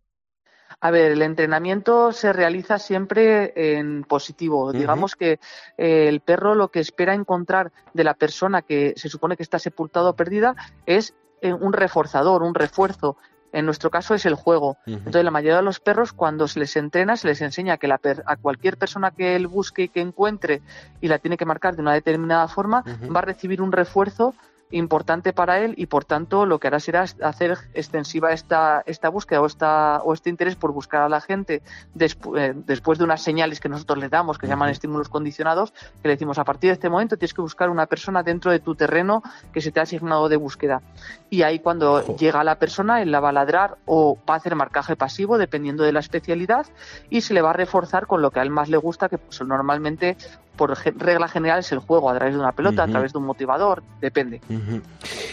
A 0.82 0.92
ver, 0.92 1.12
el 1.12 1.22
entrenamiento 1.22 2.14
se 2.14 2.32
realiza 2.32 2.80
siempre 2.80 3.78
en 3.78 4.04
positivo. 4.04 4.72
Digamos 4.72 5.16
que 5.16 5.40
eh, 5.78 6.08
el 6.08 6.22
perro 6.22 6.56
lo 6.56 6.70
que 6.70 6.80
espera 6.80 7.14
encontrar 7.14 7.74
de 7.94 8.06
la 8.06 8.14
persona 8.14 8.62
que 8.62 8.94
se 8.96 9.10
supone 9.10 9.36
que 9.36 9.44
está 9.44 9.60
sepultado 9.60 10.12
o 10.12 10.16
perdida 10.16 10.56
es 10.86 11.16
eh, 11.42 11.54
un 11.54 11.74
reforzador, 11.74 12.44
un 12.44 12.56
refuerzo. 12.56 13.18
En 13.52 13.66
nuestro 13.66 13.90
caso 13.90 14.14
es 14.14 14.26
el 14.26 14.36
juego. 14.36 14.78
Entonces, 14.86 15.24
la 15.24 15.32
mayoría 15.32 15.58
de 15.58 15.64
los 15.64 15.80
perros, 15.80 16.14
cuando 16.14 16.48
se 16.48 16.60
les 16.60 16.76
entrena, 16.76 17.18
se 17.18 17.28
les 17.28 17.42
enseña 17.42 17.78
que 17.78 17.88
la 17.88 18.00
a 18.26 18.38
cualquier 18.38 18.78
persona 18.78 19.10
que 19.10 19.36
él 19.36 19.48
busque 19.48 19.84
y 19.84 19.90
que 19.90 20.02
encuentre 20.02 20.62
y 21.02 21.08
la 21.08 21.18
tiene 21.18 21.36
que 21.36 21.46
marcar 21.46 21.76
de 21.76 21.82
una 21.82 21.94
determinada 21.94 22.48
forma, 22.48 22.84
va 23.14 23.20
a 23.20 23.24
recibir 23.24 23.62
un 23.64 23.72
refuerzo 23.72 24.36
importante 24.72 25.34
para 25.34 25.60
él 25.60 25.74
y 25.78 25.88
por 25.88 26.06
tanto 26.06 26.46
lo 26.46 26.60
que 26.60 26.68
hará 26.68 26.80
será 26.80 27.06
hacer 27.24 27.58
extensiva 27.74 28.32
esta, 28.32 28.84
esta 28.86 29.10
búsqueda 29.10 29.42
o, 29.42 29.48
esta, 29.48 30.02
o 30.04 30.14
este 30.14 30.30
interés 30.30 30.56
por 30.56 30.72
buscar 30.72 31.02
a 31.02 31.10
la 31.10 31.22
gente 31.22 31.64
eh, 32.00 32.54
después 32.56 33.00
de 33.00 33.04
unas 33.04 33.22
señales 33.22 33.60
que 33.60 33.68
nosotros 33.68 33.98
le 33.98 34.10
damos 34.10 34.38
que 34.38 34.46
se 34.46 34.52
llaman 34.52 34.70
estímulos 34.70 35.10
condicionados 35.10 35.72
que 35.72 36.08
le 36.08 36.12
decimos 36.12 36.38
a 36.38 36.44
partir 36.44 36.70
de 36.70 36.74
este 36.74 36.90
momento 36.90 37.18
tienes 37.18 37.34
que 37.34 37.42
buscar 37.42 37.70
una 37.70 37.88
persona 37.88 38.22
dentro 38.22 38.52
de 38.52 38.60
tu 38.60 38.76
terreno 38.76 39.24
que 39.52 39.62
se 39.62 39.72
te 39.72 39.80
ha 39.80 39.84
asignado 39.84 40.30
de 40.30 40.36
búsqueda 40.36 40.84
y 41.32 41.42
ahí 41.42 41.60
cuando 41.60 42.06
llega 42.18 42.44
la 42.44 42.60
persona 42.60 43.02
él 43.02 43.12
la 43.12 43.20
va 43.20 43.30
a 43.30 43.34
ladrar 43.34 43.78
o 43.86 44.20
va 44.30 44.36
a 44.36 44.38
hacer 44.38 44.54
marcaje 44.56 44.96
pasivo 44.96 45.40
dependiendo 45.40 45.84
de 45.84 45.94
la 45.94 46.00
especialidad 46.00 46.68
y 47.10 47.22
se 47.22 47.34
le 47.34 47.42
va 47.42 47.50
a 47.50 47.54
reforzar 47.54 48.06
con 48.06 48.22
lo 48.22 48.30
que 48.30 48.40
a 48.40 48.44
él 48.44 48.52
más 48.52 48.70
le 48.70 48.78
gusta 48.78 49.10
que 49.10 49.18
pues, 49.18 49.42
normalmente 49.42 50.16
por 50.56 50.78
regla 50.78 51.30
general 51.30 51.60
es 51.60 51.72
el 51.72 51.80
juego 51.80 52.10
a 52.10 52.16
través 52.16 52.34
de 52.34 52.40
una 52.42 52.52
pelota, 52.52 52.84
a 52.84 52.88
través 52.88 53.14
de 53.14 53.20
un 53.20 53.26
motivador, 53.26 53.82
depende. 54.02 54.42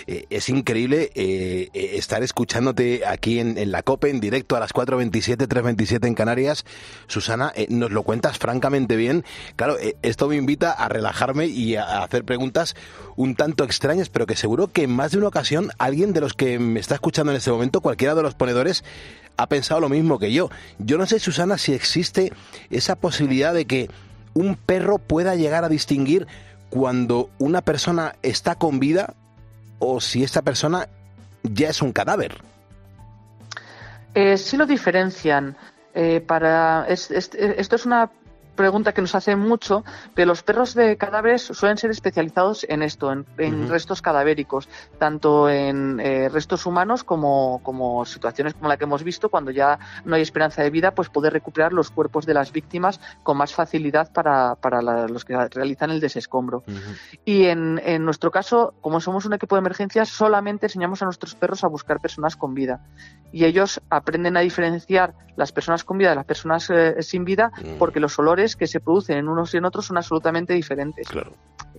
Eh, 0.06 0.26
es 0.30 0.48
increíble 0.48 1.10
eh, 1.16 1.68
eh, 1.74 1.90
estar 1.94 2.22
escuchándote 2.22 3.04
aquí 3.04 3.40
en, 3.40 3.72
la 3.72 3.82
COPE 3.82 4.10
en 4.10 4.20
directo 4.20 4.56
a 4.56 4.60
las 4.60 4.72
4.27, 4.72 5.48
3.27 5.48 6.06
en 6.06 6.14
Canarias. 6.14 6.64
Susana, 7.08 7.52
nos 7.68 7.90
lo 7.90 8.04
cuentas 8.04 8.38
francamente 8.38 8.94
bien. 8.94 9.24
Claro, 9.56 9.76
esto 10.02 10.28
me 10.28 10.36
invita 10.36 10.70
a 10.70 10.88
relajarme 10.88 11.46
y 11.46 11.74
a, 11.74 12.04
hacer 12.04 12.24
preguntas 12.24 12.76
un 13.16 13.34
tanto 13.34 13.64
extrañas, 13.64 14.08
pero 14.08 14.26
que 14.26 14.36
seguro 14.36 14.68
que 14.68 14.84
en 14.84 14.94
más 14.94 15.10
de 15.10 15.18
una 15.18 15.28
ocasión 15.28 15.70
alguien 15.78 16.12
de 16.12 16.20
los 16.20 16.34
que 16.34 16.60
me 16.60 16.78
está 16.78 16.94
escuchando 16.94 17.32
en 17.32 17.38
este 17.38 17.50
momento, 17.50 17.80
cualquiera 17.80 18.14
de 18.14 18.22
los 18.22 18.34
ponedores, 18.34 18.84
ha 19.36 19.48
pensado 19.48 19.80
lo 19.80 19.88
mismo 19.88 20.18
que 20.18 20.32
yo. 20.32 20.50
Yo 20.78 20.98
no 20.98 21.06
sé, 21.06 21.18
Susana, 21.18 21.58
si 21.58 21.72
existe 21.72 22.32
esa 22.70 22.96
posibilidad 22.96 23.52
de 23.52 23.66
que 23.66 23.90
un 24.36 24.54
perro 24.54 24.98
pueda 24.98 25.34
llegar 25.34 25.64
a 25.64 25.68
distinguir 25.68 26.26
cuando 26.68 27.30
una 27.38 27.62
persona 27.62 28.16
está 28.22 28.54
con 28.54 28.78
vida 28.78 29.14
o 29.78 30.00
si 30.00 30.22
esta 30.22 30.42
persona 30.42 30.88
ya 31.42 31.70
es 31.70 31.80
un 31.80 31.92
cadáver. 31.92 32.36
Eh, 34.14 34.36
sí 34.36 34.56
lo 34.56 34.66
diferencian. 34.66 35.56
Eh, 35.94 36.20
para 36.20 36.86
esto 36.88 37.76
es 37.76 37.86
una 37.86 38.10
pregunta 38.56 38.92
que 38.92 39.00
nos 39.00 39.14
hace 39.14 39.36
mucho, 39.36 39.84
pero 40.14 40.26
los 40.28 40.42
perros 40.42 40.74
de 40.74 40.96
cadáveres 40.96 41.42
suelen 41.42 41.76
ser 41.76 41.90
especializados 41.90 42.66
en 42.68 42.82
esto, 42.82 43.12
en, 43.12 43.68
restos 43.68 44.02
cadavéricos, 44.02 44.68
tanto 44.98 45.48
en 45.48 46.00
eh, 46.00 46.28
restos 46.28 46.66
humanos 46.66 47.04
como, 47.04 47.60
como 47.62 48.04
situaciones 48.04 48.54
como 48.54 48.68
la 48.68 48.76
que 48.76 48.84
hemos 48.84 49.04
visto, 49.04 49.28
cuando 49.28 49.50
ya 49.50 49.78
no 50.04 50.16
hay 50.16 50.22
esperanza 50.22 50.62
de 50.62 50.70
vida, 50.70 50.92
pues 50.92 51.08
poder 51.08 51.32
recuperar 51.32 51.72
los 51.72 51.90
cuerpos 51.90 52.26
de 52.26 52.34
las 52.34 52.52
víctimas 52.52 53.00
con 53.22 53.36
más 53.36 53.54
facilidad 53.54 54.12
para, 54.12 54.56
para 54.56 54.80
los 55.08 55.24
que 55.24 55.36
realizan 55.48 55.90
el 55.90 56.00
desescombro. 56.00 56.64
Y 57.24 57.44
en, 57.44 57.80
en 57.84 58.04
nuestro 58.04 58.30
caso, 58.30 58.74
como 58.80 59.00
somos 59.00 59.26
un 59.26 59.34
equipo 59.34 59.54
de 59.54 59.60
emergencias, 59.60 60.08
solamente 60.08 60.66
enseñamos 60.66 61.02
a 61.02 61.04
nuestros 61.04 61.34
perros 61.34 61.62
a 61.64 61.68
buscar 61.68 62.00
personas 62.00 62.36
con 62.36 62.54
vida. 62.54 62.80
Y 63.32 63.44
ellos 63.44 63.80
aprenden 63.90 64.36
a 64.36 64.40
diferenciar 64.40 65.14
las 65.36 65.52
personas 65.52 65.84
con 65.84 65.98
vida 65.98 66.10
de 66.10 66.16
las 66.16 66.24
personas 66.24 66.70
eh, 66.70 67.02
sin 67.02 67.24
vida 67.24 67.52
porque 67.78 68.00
los 68.00 68.18
olores 68.18 68.45
que 68.54 68.68
se 68.68 68.78
producen 68.78 69.18
en 69.18 69.28
unos 69.28 69.52
y 69.54 69.56
en 69.56 69.64
otros 69.64 69.86
son 69.86 69.96
absolutamente 69.96 70.54
diferentes. 70.54 71.08
Claro. 71.08 71.32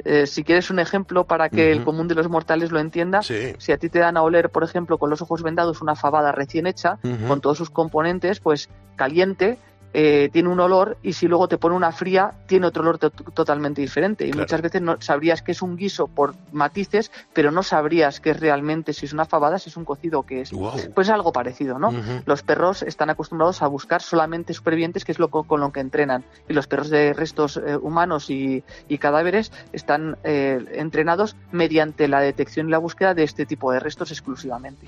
Eh, 0.04 0.28
si 0.28 0.44
quieres 0.44 0.70
un 0.70 0.80
ejemplo 0.80 1.24
para 1.24 1.50
que 1.50 1.72
el 1.72 1.84
común 1.84 2.08
de 2.08 2.16
los 2.16 2.30
mortales 2.30 2.72
lo 2.72 2.80
entienda, 2.80 3.22
si 3.22 3.72
a 3.72 3.78
ti 3.78 3.90
te 3.90 4.00
dan 4.00 4.18
a 4.18 4.22
oler, 4.22 4.50
por 4.50 4.64
ejemplo, 4.64 4.98
con 4.98 5.10
los 5.10 5.22
ojos 5.22 5.42
vendados 5.42 5.82
una 5.82 5.96
fabada 5.96 6.32
recién 6.32 6.68
hecha, 6.68 7.00
con 7.28 7.42
todos 7.42 7.58
sus 7.58 7.70
componentes, 7.70 8.40
pues 8.40 8.70
caliente, 8.96 9.58
eh, 9.94 10.30
tiene 10.32 10.50
un 10.50 10.60
olor 10.60 10.98
y 11.02 11.14
si 11.14 11.28
luego 11.28 11.48
te 11.48 11.58
pone 11.58 11.76
una 11.76 11.92
fría 11.92 12.34
tiene 12.48 12.68
otro 12.68 12.84
olor 12.84 12.98
to- 12.98 13.10
totalmente 13.10 13.82
diferente. 13.82 14.26
Y 14.26 14.32
Claro. 14.32 14.44
muchas 14.44 14.62
veces 14.62 14.82
no 14.82 15.02
sabrías 15.02 15.42
que 15.42 15.52
es 15.54 15.62
un 15.62 15.76
guiso 15.78 16.08
por 16.08 16.36
matices, 16.52 17.12
pero 17.34 17.52
no 17.52 17.64
sabrías 17.64 18.20
que 18.20 18.32
es 18.32 18.40
realmente 18.40 18.94
si 18.94 19.06
es 19.06 19.14
una 19.14 19.26
fabada, 19.26 19.60
si 19.60 19.70
es 19.70 19.78
un 19.78 19.86
cocido 19.86 20.20
o 20.20 20.24
qué 20.24 20.42
es. 20.42 20.52
Pues 20.94 21.08
es 21.08 21.14
algo 21.14 21.32
parecido, 21.32 21.80
¿no? 21.80 21.94
Los 22.26 22.44
perros 22.44 22.84
están 22.84 23.10
acostumbrados 23.10 23.62
a 23.62 23.68
buscar 23.68 24.02
solamente 24.02 24.54
supervivientes, 24.54 25.06
que 25.06 25.12
es 25.12 25.20
lo 25.20 25.30
co- 25.30 25.44
con 25.46 25.60
lo 25.62 25.72
que 25.72 25.80
entrenan. 25.80 26.24
Y 26.48 26.54
los 26.54 26.68
perros 26.68 26.90
de 26.90 27.14
restos 27.14 27.58
eh, 27.58 27.76
humanos 27.78 28.30
y, 28.30 28.64
y 28.88 28.98
cadáveres 28.98 29.52
están 29.74 30.18
eh, 30.24 30.64
entrenados 30.74 31.36
mediante 31.52 32.08
la 32.08 32.20
detección 32.20 32.68
y 32.68 32.72
la 32.72 32.78
búsqueda 32.78 33.14
de 33.14 33.24
este 33.24 33.46
tipo 33.46 33.72
de 33.72 33.80
restos 33.80 34.12
exclusivamente. 34.12 34.86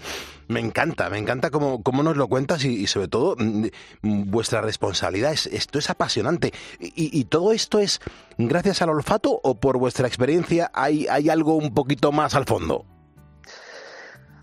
Me 0.49 0.59
encanta, 0.59 1.11
me 1.11 1.19
encanta 1.19 1.51
cómo, 1.51 1.83
cómo 1.83 2.01
nos 2.01 2.17
lo 2.17 2.27
cuentas 2.27 2.65
y, 2.65 2.87
sobre 2.87 3.07
todo 3.07 3.35
mm, 3.37 3.67
vuestra 4.31 4.61
responsabilidad. 4.61 5.31
Es, 5.31 5.45
esto 5.45 5.77
es 5.77 5.91
apasionante. 5.91 6.53
Y, 6.79 7.17
y 7.17 7.25
todo 7.25 7.53
esto 7.53 7.77
es 7.77 8.01
gracias 8.39 8.81
al 8.81 8.89
olfato 8.89 9.39
o 9.43 9.59
por 9.59 9.77
vuestra 9.77 10.07
experiencia 10.07 10.71
hay, 10.73 11.05
hay 11.07 11.29
algo 11.29 11.53
un 11.53 11.73
poquito 11.75 12.11
más 12.11 12.33
al 12.33 12.45
fondo? 12.45 12.83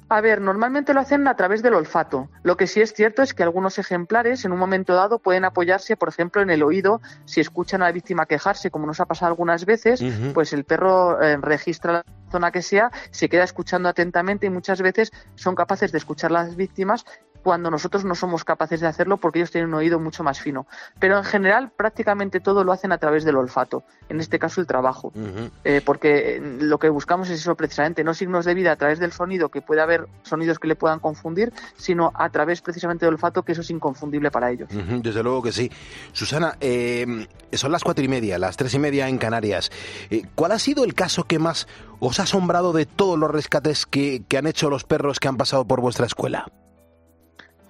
A 0.09 0.21
ver, 0.21 0.41
normalmente 0.41 0.95
lo 0.95 1.01
hacen 1.01 1.27
a 1.27 1.35
través 1.35 1.63
del 1.63 1.75
olfato. 1.75 2.29
Lo 2.45 2.57
que 2.57 2.69
sí 2.69 2.81
es 2.81 2.93
cierto 2.93 3.23
es 3.23 3.35
que 3.35 3.43
algunos 3.43 3.79
ejemplares 3.79 4.45
en 4.45 4.53
un 4.53 4.59
momento 4.59 4.95
dado 4.95 5.19
pueden 5.19 5.45
apoyarse, 5.45 5.97
por 5.97 6.09
ejemplo, 6.09 6.43
en 6.43 6.51
el 6.51 6.63
oído. 6.63 7.01
Si 7.25 7.41
escuchan 7.41 7.83
a 7.83 7.87
la 7.87 7.93
víctima 7.93 8.27
quejarse, 8.27 8.71
como 8.71 8.87
nos 8.87 9.01
ha 9.01 9.07
pasado 9.07 9.31
algunas 9.31 9.65
veces, 9.65 10.05
pues 10.33 10.53
el 10.53 10.65
perro 10.65 11.21
eh, 11.21 11.37
registra 11.39 11.93
la 11.93 12.05
zona 12.31 12.53
que 12.53 12.63
sea, 12.63 12.91
se 13.11 13.29
queda 13.29 13.43
escuchando 13.43 13.89
atentamente 13.89 14.47
y 14.47 14.51
muchas 14.51 14.81
veces 14.81 15.11
son 15.35 15.57
capaces 15.57 15.91
de 15.91 15.99
escuchar 15.99 16.31
las 16.31 16.55
víctimas 16.55 17.05
cuando 17.47 17.71
nosotros 17.71 18.05
no 18.05 18.17
somos 18.17 18.43
capaces 18.43 18.81
de 18.81 18.89
hacerlo 18.89 19.19
porque 19.19 19.39
ellos 19.39 19.53
tienen 19.53 19.69
un 19.69 19.75
oído 19.75 20.01
mucho 20.01 20.25
más 20.25 20.41
fino. 20.41 20.67
Pero 20.99 21.17
en 21.17 21.23
general 21.23 21.71
prácticamente 21.71 22.41
todo 22.41 22.65
lo 22.65 22.73
hacen 22.73 22.91
a 22.91 22.99
través 22.99 23.25
del 23.25 23.37
olfato, 23.37 23.85
en 24.09 24.19
este 24.19 24.41
caso 24.41 24.61
el 24.61 24.67
trabajo. 24.67 25.13
Eh, 25.63 25.81
porque 25.85 26.39
eh, 26.39 26.41
lo 26.41 26.81
que 26.81 26.89
buscamos 26.89 27.31
es 27.31 27.39
eso 27.39 27.55
precisamente, 27.55 28.03
no 28.03 28.15
signos 28.15 28.47
de 28.47 28.55
vida 28.55 28.73
a 28.73 28.77
través 28.77 28.99
del 28.99 29.13
sonido, 29.13 29.49
que 29.49 29.63
puede 29.63 29.81
haber 29.81 30.09
sonidos 30.25 30.59
que 30.59 30.67
le 30.67 30.75
puedan 30.75 30.99
confundir, 30.99 31.53
sino 31.77 32.11
a 32.17 32.29
través 32.31 32.63
precisamente 32.63 33.05
del 33.05 33.15
olfato, 33.15 33.45
que 33.45 33.53
eso 33.53 33.61
es 33.61 33.71
inconfundible 33.71 34.33
para 34.33 34.51
ellos. 34.51 34.69
Desde 34.69 35.23
luego 35.23 35.41
que 35.41 35.53
sí. 35.53 35.71
Susana, 36.13 36.57
eh, 36.61 37.29
son 37.53 37.71
las 37.71 37.85
cuatro 37.85 38.05
y 38.05 38.09
media, 38.09 38.41
las 38.41 38.57
tres 38.57 38.75
y 38.75 38.81
media 38.81 39.09
en 39.09 39.19
Canarias. 39.19 39.71
Eh, 40.11 40.23
¿Cuál 40.35 40.51
ha 40.51 40.59
sido 40.59 40.83
el 40.83 40.95
caso 40.95 41.23
que 41.23 41.39
más 41.39 41.69
os 42.01 42.19
ha 42.19 42.25
asombrado 42.25 42.73
de 42.73 42.87
todos 42.87 43.17
los 43.17 43.31
rescates 43.31 43.87
que, 43.87 44.25
que 44.27 44.37
han 44.37 44.49
hecho 44.49 44.69
los 44.69 44.83
perros 44.83 45.21
que 45.21 45.29
han 45.29 45.37
pasado 45.37 45.65
por 45.65 45.81
vuestra 45.81 46.07
escuela? 46.07 46.51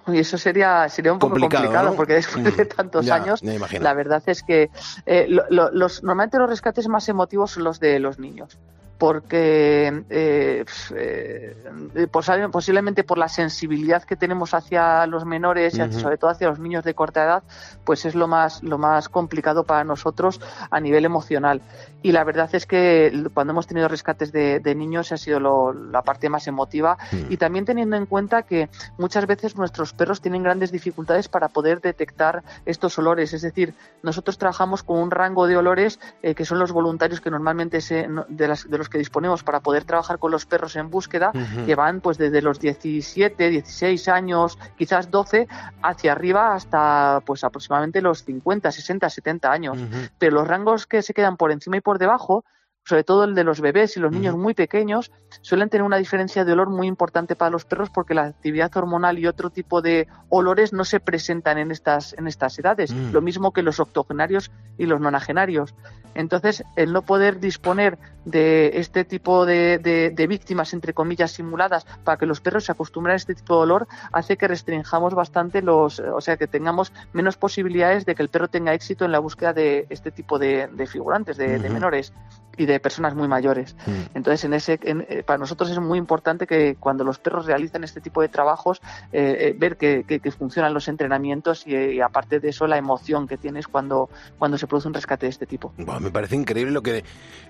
Y 0.13 0.19
eso 0.19 0.37
sería, 0.37 0.87
sería 0.89 1.11
un 1.13 1.19
poco 1.19 1.31
Complicado, 1.33 1.63
complicado, 1.65 1.89
¿no? 1.91 1.95
porque 1.97 2.13
después 2.13 2.43
de 2.57 2.65
Mm, 2.65 2.67
tantos 2.69 3.05
ya, 3.05 3.15
años, 3.15 3.41
la 3.79 3.93
verdad 3.93 4.23
es 4.25 4.41
que 4.43 4.69
eh, 5.05 5.25
lo- 5.29 5.45
lo- 5.49 5.69
los, 5.71 6.01
normalmente 6.03 6.37
los 6.37 6.49
rescates 6.49 6.87
más 6.87 7.07
emotivos 7.09 7.51
son 7.51 7.63
los 7.65 7.79
de 7.79 7.99
los 7.99 8.17
niños. 8.19 8.57
Porque 8.97 10.03
eh, 10.09 10.65
eh, 10.95 12.07
posa- 12.11 12.49
posiblemente 12.49 13.03
por 13.03 13.17
la 13.17 13.29
sensibilidad 13.29 14.03
que 14.03 14.15
tenemos 14.15 14.53
hacia 14.53 15.05
los 15.07 15.25
menores 15.25 15.75
y 15.75 15.81
hacia- 15.81 15.91
Ujú. 15.97 15.99
sobre 16.01 16.17
todo 16.17 16.31
hacia 16.31 16.49
los 16.49 16.59
niños 16.59 16.83
de 16.83 16.93
corta 16.93 17.23
edad, 17.23 17.43
pues 17.83 18.05
es 18.05 18.15
lo 18.15 18.27
más, 18.27 18.63
lo 18.63 18.77
más 18.77 19.09
complicado 19.09 19.63
para 19.63 19.83
nosotros 19.83 20.41
a 20.71 20.79
nivel 20.79 21.05
emocional. 21.05 21.61
Y 22.03 22.11
la 22.11 22.23
verdad 22.23 22.49
es 22.53 22.65
que 22.65 23.25
cuando 23.33 23.51
hemos 23.51 23.67
tenido 23.67 23.87
rescates 23.87 24.31
de, 24.31 24.59
de 24.59 24.75
niños 24.75 25.11
ha 25.11 25.17
sido 25.17 25.39
lo- 25.39 25.73
la 25.73 26.01
parte 26.01 26.29
más 26.29 26.47
emotiva 26.47 26.97
Mm. 27.11 27.31
y 27.31 27.37
también 27.37 27.65
teniendo 27.65 27.95
en 27.95 28.05
cuenta 28.05 28.43
que 28.43 28.69
muchas 28.97 29.25
veces 29.27 29.55
nuestros 29.55 29.93
perros 29.93 30.21
tienen 30.21 30.43
grandes 30.43 30.71
dificultades 30.71 31.27
para 31.27 31.49
poder 31.49 31.81
detectar 31.81 32.43
estos 32.65 32.97
olores. 32.97 33.33
Es 33.33 33.41
decir, 33.41 33.73
nosotros 34.03 34.37
trabajamos 34.37 34.83
con 34.83 34.99
un 34.99 35.11
rango 35.11 35.47
de 35.47 35.57
olores 35.57 35.99
eh, 36.21 36.33
que 36.35 36.45
son 36.45 36.59
los 36.59 36.71
voluntarios 36.71 37.21
que 37.21 37.29
normalmente 37.31 37.81
se, 37.81 38.07
de, 38.29 38.47
las- 38.47 38.69
de 38.69 38.77
los 38.77 38.86
que 38.89 38.97
disponemos 38.97 39.43
para 39.43 39.59
poder 39.61 39.83
trabajar 39.83 40.19
con 40.19 40.31
los 40.31 40.45
perros 40.45 40.75
en 40.75 40.89
búsqueda, 40.89 41.31
que 41.65 41.75
van 41.75 42.01
pues 42.01 42.17
desde 42.17 42.41
los 42.41 42.59
17, 42.59 43.49
16 43.49 44.07
años, 44.07 44.57
quizás 44.77 45.11
12, 45.11 45.47
hacia 45.81 46.11
arriba 46.11 46.53
hasta 46.53 47.21
pues 47.25 47.43
aproximadamente 47.43 48.01
los 48.01 48.23
50, 48.23 48.71
60, 48.71 49.09
70 49.09 49.51
años. 49.51 49.77
Pero 50.17 50.35
los 50.35 50.47
rangos 50.47 50.85
que 50.85 51.01
se 51.01 51.13
quedan 51.13 51.37
por 51.37 51.51
encima 51.51 51.77
y 51.77 51.81
por 51.81 51.99
debajo, 51.99 52.45
sobre 52.87 53.03
todo 53.03 53.25
el 53.25 53.35
de 53.35 53.43
los 53.43 53.59
bebés 53.59 53.97
y 53.97 53.99
los 53.99 54.11
niños 54.13 54.37
muy 54.37 54.53
pequeños, 54.53 55.11
suelen 55.41 55.67
tener 55.69 55.83
una 55.83 55.97
diferencia 55.97 56.45
de 56.45 56.53
olor 56.53 56.69
muy 56.69 56.87
importante 56.87 57.35
para 57.35 57.51
los 57.51 57.65
perros 57.65 57.89
porque 57.89 58.13
la 58.13 58.23
actividad 58.23 58.71
hormonal 58.77 59.19
y 59.19 59.27
otro 59.27 59.49
tipo 59.49 59.81
de 59.81 60.07
olores 60.29 60.71
no 60.71 60.85
se 60.85 61.01
presentan 61.01 61.57
en 61.57 61.71
estas, 61.71 62.13
en 62.13 62.27
estas 62.27 62.57
edades, 62.59 62.93
Mm. 62.93 63.11
lo 63.11 63.21
mismo 63.21 63.51
que 63.51 63.61
los 63.61 63.81
octogenarios 63.81 64.51
y 64.77 64.85
los 64.85 65.01
nonagenarios. 65.01 65.75
Entonces, 66.15 66.63
el 66.77 66.93
no 66.93 67.01
poder 67.03 67.39
disponer 67.39 67.97
de 68.25 68.71
este 68.79 69.03
tipo 69.05 69.45
de, 69.45 69.77
de- 69.77 70.09
de 70.09 70.27
víctimas, 70.27 70.73
entre 70.73 70.93
comillas, 70.93 71.31
simuladas, 71.31 71.85
para 72.03 72.17
que 72.17 72.25
los 72.25 72.39
perros 72.41 72.65
se 72.65 72.71
acostumbren 72.71 73.13
a 73.13 73.17
este 73.17 73.35
tipo 73.35 73.55
de 73.57 73.61
olor, 73.63 73.87
hace 74.11 74.37
que 74.37 74.47
restringamos 74.47 75.13
bastante 75.13 75.61
los, 75.61 75.99
o 75.99 76.21
sea, 76.21 76.37
que 76.37 76.47
tengamos 76.47 76.91
menos 77.13 77.35
posibilidades 77.37 78.05
de 78.05 78.15
que 78.15 78.23
el 78.23 78.29
perro 78.29 78.47
tenga 78.47 78.73
éxito 78.73 79.05
en 79.05 79.11
la 79.11 79.19
búsqueda 79.19 79.53
de 79.53 79.85
este 79.89 80.09
tipo 80.11 80.39
de, 80.39 80.67
de 80.67 80.87
figurantes, 80.87 81.37
de, 81.37 81.59
menores 81.69 82.13
y 82.57 82.65
de 82.65 82.79
personas 82.79 83.15
muy 83.15 83.27
mayores. 83.27 83.75
Mm. 83.85 84.15
Entonces, 84.17 84.43
en 84.45 84.53
ese, 84.53 84.79
en- 84.83 85.05
eh, 85.09 85.23
para 85.23 85.37
nosotros 85.37 85.69
es 85.69 85.79
muy 85.79 85.97
importante 85.97 86.47
que 86.47 86.75
cuando 86.79 87.03
los 87.03 87.19
perros 87.19 87.45
realizan 87.45 87.83
este 87.83 88.01
tipo 88.01 88.21
de 88.21 88.29
trabajos, 88.29 88.81
eh, 89.11 89.37
eh, 89.39 89.55
ver 89.57 89.77
que, 89.77 90.03
que- 90.07 90.19
que 90.19 90.31
funcionan 90.31 90.73
los 90.73 90.87
entrenamientos 90.87 91.65
y, 91.67 91.75
eh, 91.75 91.93
y 91.95 92.01
aparte 92.01 92.39
de 92.39 92.49
eso, 92.49 92.67
la 92.67 92.77
emoción 92.77 93.27
que 93.27 93.37
tienes 93.37 93.67
cuando, 93.67 94.09
cuando 94.39 94.57
se 94.57 94.67
produce 94.67 94.87
un 94.87 94.93
rescate 94.93 95.25
de 95.25 95.29
este 95.31 95.45
tipo. 95.45 95.73
Buah, 95.77 95.99
me 95.99 96.11
parece 96.11 96.35
increíble 96.35 96.71
lo 96.71 96.81
que 96.81 97.03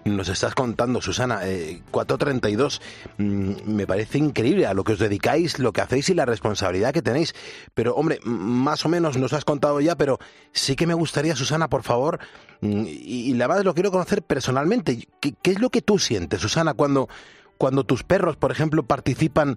nos 0.06 0.30
estás 0.30 0.54
contando, 0.56 1.02
Susana. 1.02 1.40
Eh, 1.44 1.82
432. 1.92 2.82
Mm, 3.18 3.52
me 3.66 3.88
parece 3.88 4.18
increíble 4.18 4.66
a 4.68 4.74
lo 4.74 4.84
que 4.84 4.94
os 4.94 5.00
dedicáis, 5.00 5.60
lo 5.60 5.72
que 5.74 5.82
hacéis 5.82 6.10
y 6.10 6.14
la 6.14 6.26
responsabilidad 6.26 6.94
que 6.94 7.02
tenéis. 7.02 7.34
Pero, 7.74 7.96
hombre, 7.96 8.20
más 8.24 8.86
o 8.86 8.90
menos 8.90 9.18
nos 9.18 9.34
has 9.34 9.46
contado 9.46 9.80
ya, 9.82 9.96
pero 9.96 10.20
sí 10.52 10.76
que 10.76 10.88
me 10.88 10.94
gustaría, 10.94 11.36
Susana, 11.36 11.70
por 11.70 11.84
favor, 11.84 12.20
y, 12.62 13.32
y 13.32 13.34
la 13.34 13.48
verdad 13.48 13.64
lo 13.64 13.74
quiero 13.74 13.92
conocer 13.92 14.24
personalmente. 14.24 15.08
¿Qué, 15.20 15.34
qué 15.42 15.52
es 15.52 15.60
lo 15.60 15.70
que 15.70 15.82
tú 15.82 16.00
sientes, 16.00 16.42
Susana, 16.42 16.74
cuando, 16.74 17.10
cuando 17.58 17.84
tus 17.84 18.04
perros, 18.04 18.38
por 18.38 18.52
ejemplo, 18.52 18.84
participan 18.84 19.56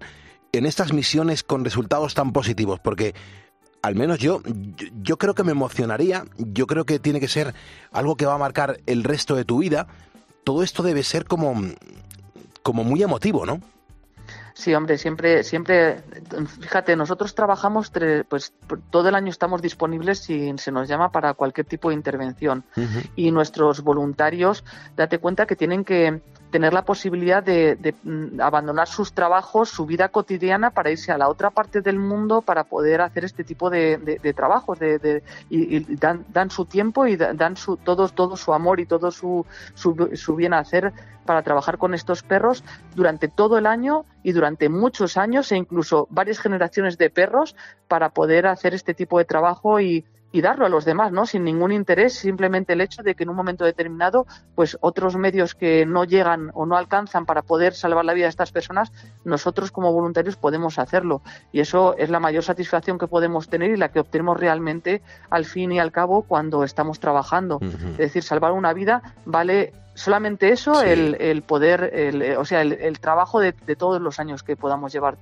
en 0.51 0.65
estas 0.65 0.93
misiones 0.93 1.43
con 1.43 1.63
resultados 1.63 2.13
tan 2.13 2.31
positivos? 2.33 2.79
Porque 2.79 3.15
al 3.81 3.95
menos 3.95 4.19
yo, 4.19 4.41
yo, 4.45 4.87
yo 5.01 5.17
creo 5.17 5.33
que 5.33 5.43
me 5.43 5.51
emocionaría, 5.51 6.25
yo 6.37 6.67
creo 6.67 6.85
que 6.85 6.99
tiene 6.99 7.19
que 7.19 7.27
ser 7.27 7.53
algo 7.91 8.15
que 8.15 8.25
va 8.25 8.35
a 8.35 8.37
marcar 8.37 8.79
el 8.85 9.03
resto 9.03 9.35
de 9.35 9.45
tu 9.45 9.59
vida. 9.59 9.87
Todo 10.43 10.63
esto 10.63 10.83
debe 10.83 11.03
ser 11.03 11.25
como, 11.25 11.55
como 12.63 12.83
muy 12.83 13.01
emotivo, 13.01 13.45
¿no? 13.45 13.61
Sí, 14.53 14.73
hombre, 14.73 14.97
siempre, 14.97 15.43
siempre, 15.43 16.03
fíjate, 16.59 16.95
nosotros 16.95 17.33
trabajamos, 17.35 17.91
tre- 17.93 18.25
pues 18.27 18.53
todo 18.89 19.09
el 19.09 19.15
año 19.15 19.29
estamos 19.29 19.61
disponibles 19.61 20.19
si 20.19 20.53
se 20.57 20.71
nos 20.71 20.87
llama 20.87 21.11
para 21.11 21.33
cualquier 21.33 21.65
tipo 21.67 21.89
de 21.89 21.95
intervención. 21.95 22.63
Y 23.15 23.31
nuestros 23.31 23.81
voluntarios, 23.81 24.63
date 24.95 25.19
cuenta 25.19 25.45
que 25.45 25.55
tienen 25.55 25.83
que 25.83 26.21
tener 26.51 26.73
la 26.73 26.83
posibilidad 26.83 27.41
de, 27.41 27.95
mm, 28.03 28.39
abandonar 28.41 28.87
sus 28.87 29.13
trabajos, 29.13 29.69
su 29.69 29.85
vida 29.85 30.09
cotidiana 30.09 30.69
para 30.71 30.91
irse 30.91 31.11
a 31.11 31.17
la 31.17 31.29
otra 31.29 31.49
parte 31.49 31.81
del 31.81 31.97
mundo 31.97 32.41
para 32.41 32.65
poder 32.65 33.01
hacer 33.01 33.25
este 33.25 33.43
tipo 33.43 33.69
de, 33.69 33.97
de- 33.97 34.19
de 34.19 34.33
trabajos 34.33 34.77
dan, 36.29 36.49
su 36.49 36.65
tiempo 36.65 37.07
y 37.07 37.15
da- 37.17 37.33
dan 37.33 37.55
su, 37.57 37.77
todo, 37.77 38.07
todo 38.09 38.37
su 38.37 38.53
amor 38.53 38.79
y 38.79 38.85
todo 38.85 39.11
su, 39.11 39.45
su, 39.73 40.09
su 40.15 40.35
bien 40.35 40.53
hacer 40.53 40.93
para 41.25 41.43
trabajar 41.43 41.77
con 41.77 41.93
estos 41.93 42.23
perros 42.23 42.63
durante 42.95 43.27
todo 43.27 43.57
el 43.57 43.65
año 43.67 44.05
y 44.23 44.31
durante 44.31 44.69
muchos 44.69 45.17
años 45.17 45.51
e 45.51 45.57
incluso 45.57 46.07
varias 46.09 46.39
generaciones 46.39 46.97
de 46.97 47.09
perros 47.09 47.55
para 47.87 48.09
poder 48.09 48.47
hacer 48.47 48.73
este 48.73 48.93
tipo 48.93 49.17
de 49.19 49.25
trabajo 49.25 49.79
y, 49.79 50.03
y 50.31 50.41
darlo 50.41 50.65
a 50.65 50.69
los 50.69 50.85
demás, 50.85 51.11
¿no? 51.11 51.25
Sin 51.25 51.43
ningún 51.43 51.71
interés, 51.71 52.13
simplemente 52.13 52.73
el 52.73 52.81
hecho 52.81 53.03
de 53.03 53.15
que 53.15 53.23
en 53.23 53.29
un 53.29 53.35
momento 53.35 53.65
determinado, 53.65 54.25
pues 54.55 54.77
otros 54.81 55.17
medios 55.17 55.55
que 55.55 55.85
no 55.85 56.05
llegan 56.05 56.51
o 56.53 56.65
no 56.65 56.77
alcanzan 56.77 57.25
para 57.25 57.41
poder 57.41 57.73
salvar 57.73 58.05
la 58.05 58.13
vida 58.13 58.25
de 58.25 58.29
estas 58.29 58.51
personas, 58.51 58.91
nosotros 59.25 59.71
como 59.71 59.91
voluntarios 59.91 60.37
podemos 60.37 60.79
hacerlo. 60.79 61.21
Y 61.51 61.59
eso 61.59 61.95
es 61.97 62.09
la 62.09 62.19
mayor 62.19 62.43
satisfacción 62.43 62.97
que 62.97 63.07
podemos 63.07 63.49
tener 63.49 63.71
y 63.71 63.77
la 63.77 63.89
que 63.89 63.99
obtenemos 63.99 64.39
realmente 64.39 65.01
al 65.29 65.45
fin 65.45 65.71
y 65.71 65.79
al 65.79 65.91
cabo 65.91 66.21
cuando 66.23 66.63
estamos 66.63 66.99
trabajando. 66.99 67.59
Es 67.61 67.97
decir, 67.97 68.23
salvar 68.23 68.53
una 68.53 68.73
vida 68.73 69.01
vale 69.25 69.73
solamente 69.93 70.49
eso, 70.51 70.75
Sí. 70.75 70.87
el, 70.87 71.15
el 71.19 71.41
poder, 71.41 71.91
el, 71.93 72.37
o 72.37 72.45
sea, 72.45 72.61
el, 72.61 72.73
el 72.73 72.99
trabajo 72.99 73.39
de, 73.41 73.51
de 73.51 73.75
todos 73.75 74.01
los 74.01 74.19
años 74.19 74.43
que 74.43 74.55
podamos 74.55 74.93
llevar 74.93 75.17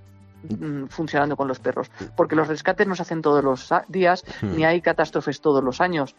funcionando 0.90 1.36
con 1.36 1.48
los 1.48 1.60
perros, 1.60 1.90
porque 2.16 2.36
los 2.36 2.48
rescates 2.48 2.88
no 2.88 2.96
se 2.96 3.02
hacen 3.02 3.22
todos 3.22 3.44
los 3.44 3.70
días, 3.88 4.24
Mm. 4.42 4.56
ni 4.56 4.66
hay 4.66 4.82
catástrofes 4.82 5.42
todos 5.42 5.64
los 5.64 5.82
años. 5.82 6.16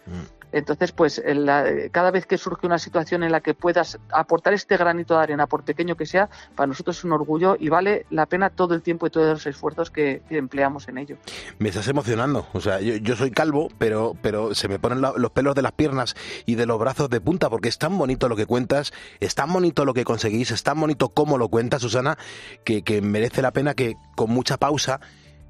Entonces, 0.53 0.93
pues 0.93 1.23
la- 1.25 1.65
cada 1.91 2.11
vez 2.11 2.27
que 2.27 2.39
surge 2.39 2.67
una 2.67 2.79
situación 2.79 3.23
en 3.23 3.33
la 3.33 3.41
que 3.41 3.55
puedas 3.55 3.99
aportar 4.11 4.53
este 4.55 4.77
granito 4.77 5.15
de 5.15 5.23
arena, 5.23 5.47
por 5.47 5.65
pequeño 5.65 5.97
que 5.97 6.07
sea, 6.07 6.29
para 6.55 6.67
nosotros 6.67 6.99
es 6.99 7.05
un 7.05 7.13
orgullo 7.13 7.57
y 7.59 7.69
vale 7.69 8.07
la 8.11 8.27
pena 8.27 8.51
todo 8.51 8.75
el 8.75 8.83
tiempo 8.83 9.07
y 9.07 9.11
todos 9.11 9.29
los 9.29 9.47
esfuerzos 9.47 9.91
que, 9.91 10.23
empleamos 10.31 10.89
en 10.89 10.99
ello. 10.99 11.17
Me 11.59 11.69
estás 11.69 11.89
emocionando. 11.89 12.47
O 12.53 12.61
sea, 12.61 12.81
yo, 12.81 13.17
soy 13.17 13.31
calvo, 13.31 13.69
pero, 13.79 14.15
pero 14.23 14.55
se 14.55 14.69
me 14.69 14.79
ponen 14.79 15.01
los 15.01 15.31
pelos 15.33 15.55
de 15.55 15.63
las 15.63 15.73
piernas 15.73 16.15
y 16.47 16.55
de 16.55 16.67
los 16.67 16.79
brazos 16.79 17.11
de 17.11 17.21
punta 17.21 17.51
porque 17.51 17.69
es 17.69 17.79
tan 17.79 17.97
bonito 17.99 18.29
lo 18.29 18.37
que 18.37 18.47
cuentas, 18.47 18.93
es 19.21 19.35
tan 19.35 19.53
bonito 19.53 19.85
lo 19.85 19.95
que 19.95 20.05
conseguís, 20.05 20.51
es 20.51 20.63
tan 20.63 20.81
bonito 20.81 21.11
cómo 21.11 21.37
lo 21.37 21.49
cuentas, 21.49 21.83
Susana, 21.83 22.17
que 22.65 23.03
merece 23.03 23.43
la 23.43 23.53
pena 23.53 23.75
que 23.75 23.97
con 24.15 24.31
mucha 24.31 24.57
pausa 24.57 25.01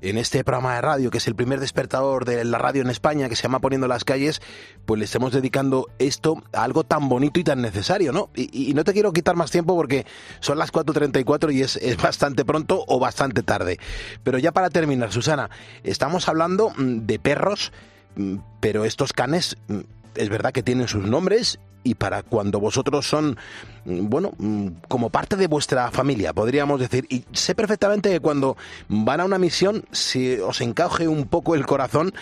en 0.00 0.18
este 0.18 0.44
programa 0.44 0.74
de 0.74 0.80
radio, 0.80 1.10
que 1.10 1.18
es 1.18 1.28
el 1.28 1.34
primer 1.34 1.60
despertador 1.60 2.24
de 2.24 2.44
la 2.44 2.58
radio 2.58 2.82
en 2.82 2.90
España, 2.90 3.28
que 3.28 3.36
se 3.36 3.42
llama 3.42 3.60
Poniendo 3.60 3.88
las 3.88 4.04
calles, 4.04 4.40
pues 4.86 4.98
le 4.98 5.04
estemos 5.04 5.32
dedicando 5.32 5.88
esto 5.98 6.42
a 6.52 6.64
algo 6.64 6.84
tan 6.84 7.08
bonito 7.08 7.40
y 7.40 7.44
tan 7.44 7.62
necesario, 7.62 8.12
¿no? 8.12 8.30
Y, 8.34 8.70
y 8.70 8.74
no 8.74 8.84
te 8.84 8.92
quiero 8.92 9.12
quitar 9.12 9.36
más 9.36 9.50
tiempo 9.50 9.76
porque 9.76 10.06
son 10.40 10.58
las 10.58 10.72
4.34 10.72 11.52
y 11.52 11.62
es, 11.62 11.76
es 11.76 11.96
bastante 11.96 12.44
pronto 12.44 12.84
o 12.86 12.98
bastante 12.98 13.42
tarde. 13.42 13.78
Pero 14.22 14.38
ya 14.38 14.52
para 14.52 14.70
terminar, 14.70 15.12
Susana, 15.12 15.50
estamos 15.82 16.28
hablando 16.28 16.70
mm, 16.70 17.06
de 17.06 17.18
perros, 17.18 17.72
mm, 18.16 18.36
pero 18.60 18.84
estos 18.84 19.12
canes 19.12 19.56
mm, 19.68 19.80
es 20.14 20.28
verdad 20.28 20.52
que 20.52 20.62
tienen 20.62 20.88
sus 20.88 21.04
nombres 21.04 21.58
y 21.82 21.94
para 21.94 22.22
cuando 22.22 22.60
vosotros 22.60 23.08
son, 23.08 23.36
mm, 23.84 24.08
bueno, 24.08 24.32
mm, 24.38 24.68
como 24.88 25.10
parte 25.10 25.36
de 25.36 25.46
vuestra 25.46 25.90
familia, 25.90 26.32
podríamos 26.32 26.80
decir. 26.80 27.06
Y 27.08 27.24
sé 27.32 27.54
perfectamente 27.54 28.10
que 28.10 28.20
cuando 28.20 28.56
van 28.88 29.20
a 29.20 29.24
una 29.24 29.38
misión, 29.38 29.84
si 29.90 30.34
os 30.34 30.60
encaje 30.60 31.08
un 31.08 31.26
poco 31.26 31.54
el 31.54 31.66
corazón, 31.66 32.12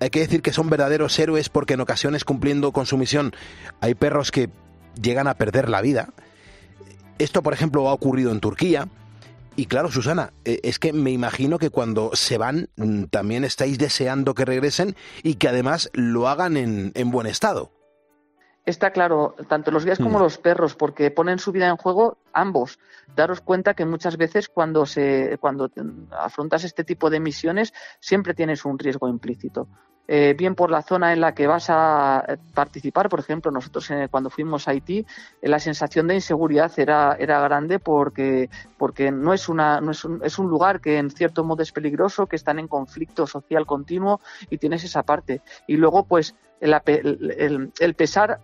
hay 0.00 0.10
que 0.10 0.20
decir 0.20 0.42
que 0.42 0.52
son 0.52 0.68
verdaderos 0.68 1.18
héroes 1.18 1.48
porque 1.48 1.74
en 1.74 1.80
ocasiones 1.80 2.24
cumpliendo 2.24 2.72
con 2.72 2.86
su 2.86 2.98
misión 2.98 3.32
hay 3.80 3.94
perros 3.94 4.30
que 4.30 4.50
llegan 5.00 5.28
a 5.28 5.34
perder 5.34 5.68
la 5.68 5.80
vida. 5.80 6.10
Esto, 7.18 7.42
por 7.42 7.54
ejemplo, 7.54 7.88
ha 7.88 7.94
ocurrido 7.94 8.30
en 8.32 8.40
Turquía. 8.40 8.88
Y 9.58 9.66
claro, 9.66 9.90
Susana, 9.90 10.34
eh, 10.44 10.60
es 10.64 10.78
que 10.78 10.92
me 10.92 11.12
imagino 11.12 11.58
que 11.58 11.70
cuando 11.70 12.10
se 12.12 12.36
van 12.36 12.68
mm, 12.76 13.04
también 13.04 13.42
estáis 13.42 13.78
deseando 13.78 14.34
que 14.34 14.44
regresen 14.44 14.96
y 15.22 15.36
que 15.36 15.48
además 15.48 15.90
lo 15.94 16.28
hagan 16.28 16.58
en, 16.58 16.92
en 16.94 17.10
buen 17.10 17.26
estado. 17.26 17.75
Está 18.66 18.90
claro, 18.90 19.36
tanto 19.48 19.70
los 19.70 19.84
guías 19.84 19.98
como 19.98 20.18
Mm. 20.18 20.22
los 20.22 20.38
perros, 20.38 20.74
porque 20.74 21.12
ponen 21.12 21.38
su 21.38 21.52
vida 21.52 21.68
en 21.68 21.76
juego 21.76 22.18
ambos. 22.32 22.80
Daros 23.14 23.40
cuenta 23.40 23.74
que 23.74 23.84
muchas 23.86 24.16
veces 24.16 24.48
cuando 24.48 24.86
se 24.86 25.38
cuando 25.40 25.70
afrontas 26.10 26.64
este 26.64 26.82
tipo 26.82 27.08
de 27.08 27.20
misiones 27.20 27.72
siempre 28.00 28.34
tienes 28.34 28.64
un 28.64 28.76
riesgo 28.76 29.08
implícito. 29.08 29.68
Eh, 30.08 30.34
bien 30.38 30.54
por 30.54 30.70
la 30.70 30.82
zona 30.82 31.12
en 31.12 31.20
la 31.20 31.34
que 31.34 31.48
vas 31.48 31.66
a 31.68 32.24
eh, 32.28 32.36
participar, 32.54 33.08
por 33.08 33.18
ejemplo, 33.18 33.50
nosotros 33.50 33.90
eh, 33.90 34.06
cuando 34.08 34.30
fuimos 34.30 34.68
a 34.68 34.70
Haití, 34.70 35.04
eh, 35.42 35.48
la 35.48 35.58
sensación 35.58 36.06
de 36.06 36.14
inseguridad 36.14 36.70
era, 36.78 37.16
era 37.18 37.40
grande 37.40 37.80
porque, 37.80 38.48
porque 38.78 39.10
no 39.10 39.34
es 39.34 39.48
una 39.48 39.80
no 39.80 39.90
es 39.90 40.04
un, 40.04 40.20
es 40.24 40.38
un 40.38 40.48
lugar 40.48 40.80
que 40.80 40.98
en 40.98 41.10
cierto 41.10 41.42
modo 41.42 41.62
es 41.62 41.72
peligroso, 41.72 42.26
que 42.26 42.36
están 42.36 42.58
en 42.60 42.68
conflicto 42.68 43.26
social 43.26 43.66
continuo 43.66 44.20
y 44.48 44.58
tienes 44.58 44.84
esa 44.84 45.02
parte. 45.02 45.42
Y 45.66 45.76
luego, 45.76 46.04
pues, 46.04 46.36
el, 46.60 46.72
el- 46.86 47.72
el- 47.78 47.94
pesar 47.94 48.38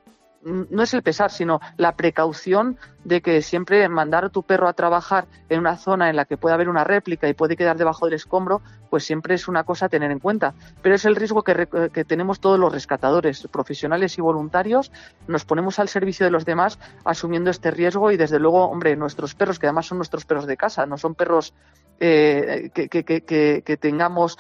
no 0.45 0.83
es 0.83 0.93
el 0.95 1.03
pesar, 1.03 1.31
sino 1.31 1.61
la 1.77 1.95
precaución 1.97 2.77
de 3.05 3.21
que 3.21 3.43
siempre 3.43 3.89
mandar 3.89 4.25
a 4.25 4.29
tu 4.29 4.43
perro 4.43 4.69
a 4.69 4.73
trabajar 4.73 5.27
en 5.49 5.61
una 5.61 5.77
zona 5.77 6.11
en 6.11 6.17
la 6.17 6.25
que 6.25 6.37
puede 6.37 6.55
haber 6.55 6.69
una 6.69 6.85
réplica 6.85 7.29
y 7.29 7.35
puede 7.35 7.57
quedar 7.57 7.77
debajo 7.77 8.07
del 8.07 8.15
escombro, 8.15 8.61
pues 8.91 9.05
siempre 9.05 9.35
es 9.35 9.49
una 9.49 9.65
cosa 9.65 9.87
a 9.87 9.89
tener 9.89 10.11
en 10.11 10.19
cuenta. 10.19 10.55
Pero 10.83 10.95
es 10.95 11.05
el 11.05 11.17
riesgo 11.17 11.43
que, 11.43 11.55
re- 11.55 11.91
que 11.93 12.05
tenemos 12.05 12.41
todos 12.41 12.59
los 12.59 12.73
rescatadores, 12.73 13.47
profesionales 13.51 14.19
y 14.19 14.21
voluntarios, 14.21 14.93
nos 15.29 15.45
ponemos 15.45 15.79
al 15.79 15.89
servicio 15.89 16.27
de 16.27 16.31
los 16.33 16.45
demás 16.45 16.79
asumiendo 17.05 17.51
este 17.51 17.71
riesgo 17.71 18.11
y 18.11 18.17
desde 18.17 18.39
luego, 18.39 18.65
hombre, 18.67 18.97
nuestros 18.97 19.35
perros, 19.35 19.59
que 19.59 19.67
además 19.67 19.87
son 19.87 19.99
nuestros 19.99 20.25
perros 20.25 20.47
de 20.47 20.57
casa, 20.57 20.87
no 20.87 20.99
son 20.99 21.15
perros 21.15 21.55
eh, 22.01 22.71
que 22.75 23.77
tengamos 23.81 24.39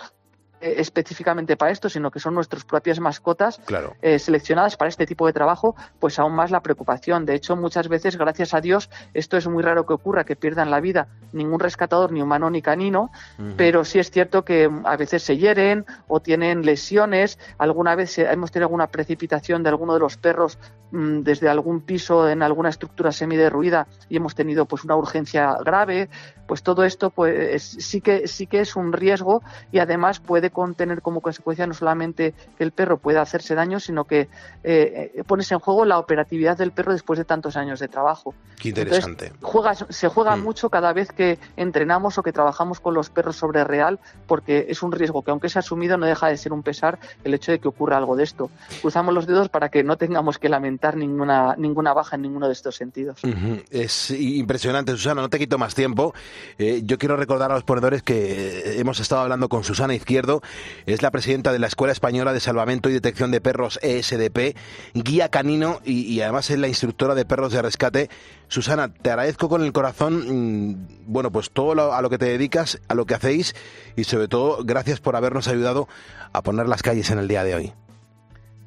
eh, 0.62 0.74
específicamente 0.78 1.56
para 1.56 1.70
esto, 1.72 1.88
sino 1.88 2.10
que 2.10 2.20
son 2.20 2.34
nuestras 2.34 2.64
propias 2.64 3.00
mascotas 3.00 3.60
Claro. 3.66 3.94
eh, 4.00 4.18
seleccionadas 4.18 4.76
para 4.76 4.88
este 4.88 5.04
tipo 5.06 5.26
de 5.26 5.32
trabajo, 5.32 5.74
pues 5.98 6.18
aún 6.18 6.34
más 6.34 6.50
la 6.50 6.60
preocupación. 6.62 7.26
De 7.26 7.34
hecho, 7.34 7.56
muchas 7.56 7.88
veces, 7.88 8.16
gracias 8.16 8.54
a 8.54 8.60
Dios, 8.60 8.88
esto 9.14 9.36
es 9.36 9.46
muy 9.48 9.62
raro 9.62 9.84
que 9.86 9.92
ocurra, 9.94 10.24
que 10.24 10.36
pierdan 10.36 10.70
la 10.70 10.80
vida 10.80 11.08
ningún 11.32 11.60
rescatador, 11.60 12.12
ni 12.12 12.20
humano 12.22 12.50
ni 12.50 12.60
canino, 12.62 13.10
pero 13.56 13.84
sí 13.86 13.98
es 13.98 14.10
cierto 14.10 14.44
que 14.44 14.68
mm, 14.68 14.86
a 14.86 14.96
veces 14.96 15.22
se 15.22 15.38
hieren 15.38 15.86
o 16.06 16.20
tienen 16.20 16.62
lesiones. 16.64 17.38
Alguna 17.58 17.94
vez 17.94 18.12
se- 18.12 18.30
hemos 18.30 18.50
tenido 18.52 18.66
alguna 18.66 18.86
precipitación 18.88 19.62
de 19.62 19.70
alguno 19.70 19.94
de 19.94 20.00
los 20.00 20.16
perros 20.18 20.58
mm, 20.90 21.20
desde 21.22 21.48
algún 21.48 21.80
piso 21.80 22.28
en 22.28 22.42
alguna 22.42 22.68
estructura 22.68 23.12
semiderruida 23.12 23.86
y 24.10 24.16
hemos 24.18 24.34
tenido 24.34 24.66
pues 24.66 24.84
una 24.84 24.94
urgencia 24.94 25.56
grave. 25.64 26.10
Pues 26.46 26.62
todo 26.62 26.84
esto 26.84 27.08
pues 27.08 27.34
es- 27.54 27.84
sí 27.86 28.02
que 28.02 28.28
sí 28.28 28.46
que 28.46 28.60
es 28.60 28.76
un 28.76 28.92
riesgo 28.92 29.42
y 29.70 29.78
además 29.78 30.20
puede 30.20 30.50
contener 30.52 31.02
como 31.02 31.20
consecuencia 31.20 31.66
no 31.66 31.74
solamente 31.74 32.34
que 32.56 32.62
el 32.64 32.70
perro 32.72 32.98
pueda 32.98 33.22
hacerse 33.22 33.54
daño, 33.54 33.80
sino 33.80 34.04
que 34.04 34.28
eh, 34.64 35.12
eh, 35.14 35.24
pones 35.26 35.50
en 35.52 35.58
juego 35.58 35.84
la 35.84 35.98
operatividad 35.98 36.56
del 36.56 36.70
perro 36.72 36.92
después 36.92 37.18
de 37.18 37.24
tantos 37.24 37.56
años 37.56 37.80
de 37.80 37.88
trabajo. 37.88 38.34
Qué 38.60 38.68
Entonces, 38.68 39.06
interesante. 39.06 39.32
juegas- 39.42 39.86
se 39.88 40.08
juega 40.08 40.36
Mm. 40.36 40.42
mucho 40.42 40.70
cada 40.70 40.92
vez 40.92 41.10
que 41.10 41.38
entrenamos 41.56 42.18
o 42.18 42.22
que 42.22 42.32
trabajamos 42.32 42.78
con 42.80 42.94
los 42.94 43.10
perros 43.10 43.36
sobre 43.36 43.64
real, 43.64 43.98
porque 44.26 44.66
es 44.68 44.82
un 44.82 44.92
riesgo 44.92 45.22
que 45.22 45.30
aunque 45.32 45.48
es 45.48 45.56
asumido 45.56 45.96
no 45.96 46.06
deja 46.06 46.28
de 46.28 46.36
ser 46.36 46.52
un 46.52 46.62
pesar 46.62 46.98
el 47.24 47.34
hecho 47.34 47.50
de 47.52 47.58
que 47.58 47.68
ocurra 47.68 47.96
algo 47.96 48.14
de 48.16 48.24
esto. 48.24 48.50
Cruzamos 48.80 49.14
los 49.14 49.26
dedos 49.26 49.48
para 49.48 49.68
que 49.70 49.82
no 49.82 49.96
tengamos 49.96 50.38
que 50.38 50.48
lamentar 50.48 50.96
ninguna, 50.96 51.54
ninguna 51.56 51.92
baja 51.92 52.16
en 52.16 52.22
ninguno 52.22 52.46
de 52.46 52.52
estos 52.52 52.76
sentidos. 52.76 53.24
Ujú. 53.24 53.62
Es 53.70 54.10
impresionante, 54.10 54.92
Susana, 54.92 55.22
no 55.22 55.28
te 55.30 55.38
quito 55.38 55.58
más 55.58 55.74
tiempo. 55.74 56.14
Eh, 56.58 56.82
yo 56.84 56.98
quiero 56.98 57.16
recordar 57.16 57.50
a 57.50 57.54
los 57.54 57.64
ponedores 57.64 58.02
que 58.02 58.78
hemos 58.78 59.00
estado 59.00 59.22
hablando 59.22 59.48
con 59.48 59.64
Susana 59.64 59.94
Izquierdo, 59.94 60.41
es 60.86 61.02
la 61.02 61.10
presidenta 61.10 61.52
de 61.52 61.58
la 61.58 61.66
Escuela 61.66 61.92
Española 61.92 62.32
de 62.32 62.40
Salvamento 62.40 62.88
y 62.88 62.92
Detección 62.92 63.30
de 63.30 63.40
Perros 63.40 63.78
ESDP, 63.82 64.56
guía 64.94 65.28
canino 65.28 65.80
y, 65.84 66.02
y 66.02 66.20
además 66.20 66.50
es 66.50 66.58
la 66.58 66.68
instructora 66.68 67.14
de 67.14 67.24
perros 67.24 67.52
de 67.52 67.62
rescate. 67.62 68.10
Susana, 68.48 68.92
te 68.92 69.10
agradezco 69.10 69.48
con 69.48 69.62
el 69.62 69.72
corazón, 69.72 70.70
mm, 70.70 70.86
bueno, 71.06 71.30
pues 71.32 71.50
todo 71.50 71.74
lo- 71.74 71.92
a 71.94 72.02
lo 72.02 72.10
que 72.10 72.18
te 72.18 72.26
dedicas, 72.26 72.80
a 72.88 72.94
lo 72.94 73.06
que 73.06 73.14
hacéis 73.14 73.54
y 73.96 74.04
sobre 74.04 74.28
todo 74.28 74.58
gracias 74.64 75.00
por 75.00 75.16
habernos 75.16 75.48
ayudado 75.48 75.88
a 76.32 76.42
poner 76.42 76.68
las 76.68 76.82
calles 76.82 77.10
en 77.10 77.18
el 77.18 77.28
día 77.28 77.44
de 77.44 77.54
hoy. 77.54 77.72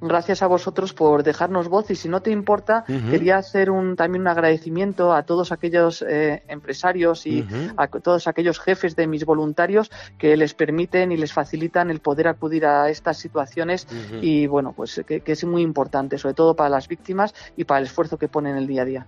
Gracias 0.02 0.42
a 0.42 0.48
vosotros 0.48 0.94
por 0.94 1.24
dejarnos 1.24 1.68
voz. 1.68 1.90
Y 1.90 1.96
si 1.96 2.10
no 2.10 2.22
te 2.22 2.32
importa, 2.32 2.84
quería 3.10 3.38
hacer 3.38 3.72
un, 3.72 3.96
también 3.96 4.22
un 4.22 4.28
agradecimiento 4.28 5.14
a 5.14 5.24
todos 5.24 5.52
aquellos 5.52 6.04
eh, 6.08 6.44
empresarios 6.48 7.26
y 7.26 7.46
a 7.78 7.88
todos 7.88 8.28
aquellos 8.28 8.60
jefes 8.60 8.96
de 8.96 9.08
mis 9.08 9.26
voluntarios 9.26 9.92
que 10.18 10.36
les 10.38 10.54
permiten 10.54 11.12
y 11.12 11.18
les 11.18 11.34
facilitan 11.34 11.90
el 11.90 12.00
poder 12.00 12.28
acudir 12.28 12.66
a 12.66 12.90
estas 12.90 13.18
situaciones. 13.18 13.88
Y 14.22 14.48
bueno, 14.48 14.74
pues 14.76 15.02
que, 15.08 15.22
que 15.22 15.32
es 15.32 15.44
muy 15.46 15.62
importante, 15.62 16.18
sobre 16.18 16.36
todo 16.36 16.56
para 16.56 16.70
las 16.70 16.88
víctimas 16.88 17.34
y 17.56 17.64
para 17.64 17.80
el 17.80 17.86
esfuerzo 17.86 18.18
que 18.18 18.28
ponen 18.28 18.58
el 18.58 18.68
día 18.68 18.82
a 18.82 18.86
día. 18.86 19.08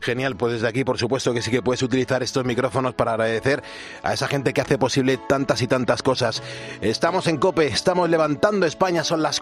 Genial, 0.00 0.36
pues 0.36 0.54
desde 0.54 0.68
aquí 0.68 0.84
por 0.84 0.98
supuesto 0.98 1.34
que 1.34 1.42
sí 1.42 1.50
que 1.50 1.62
puedes 1.62 1.82
utilizar 1.82 2.22
estos 2.22 2.44
micrófonos 2.44 2.94
para 2.94 3.12
agradecer 3.12 3.62
a 4.02 4.14
esa 4.14 4.28
gente 4.28 4.52
que 4.52 4.60
hace 4.60 4.78
posible 4.78 5.18
tantas 5.28 5.62
y 5.62 5.66
tantas 5.66 6.02
cosas. 6.02 6.42
Estamos 6.80 7.26
en 7.26 7.36
Cope, 7.36 7.66
estamos 7.66 8.08
levantando 8.08 8.66
España, 8.66 9.04
son 9.04 9.22
las 9.22 9.40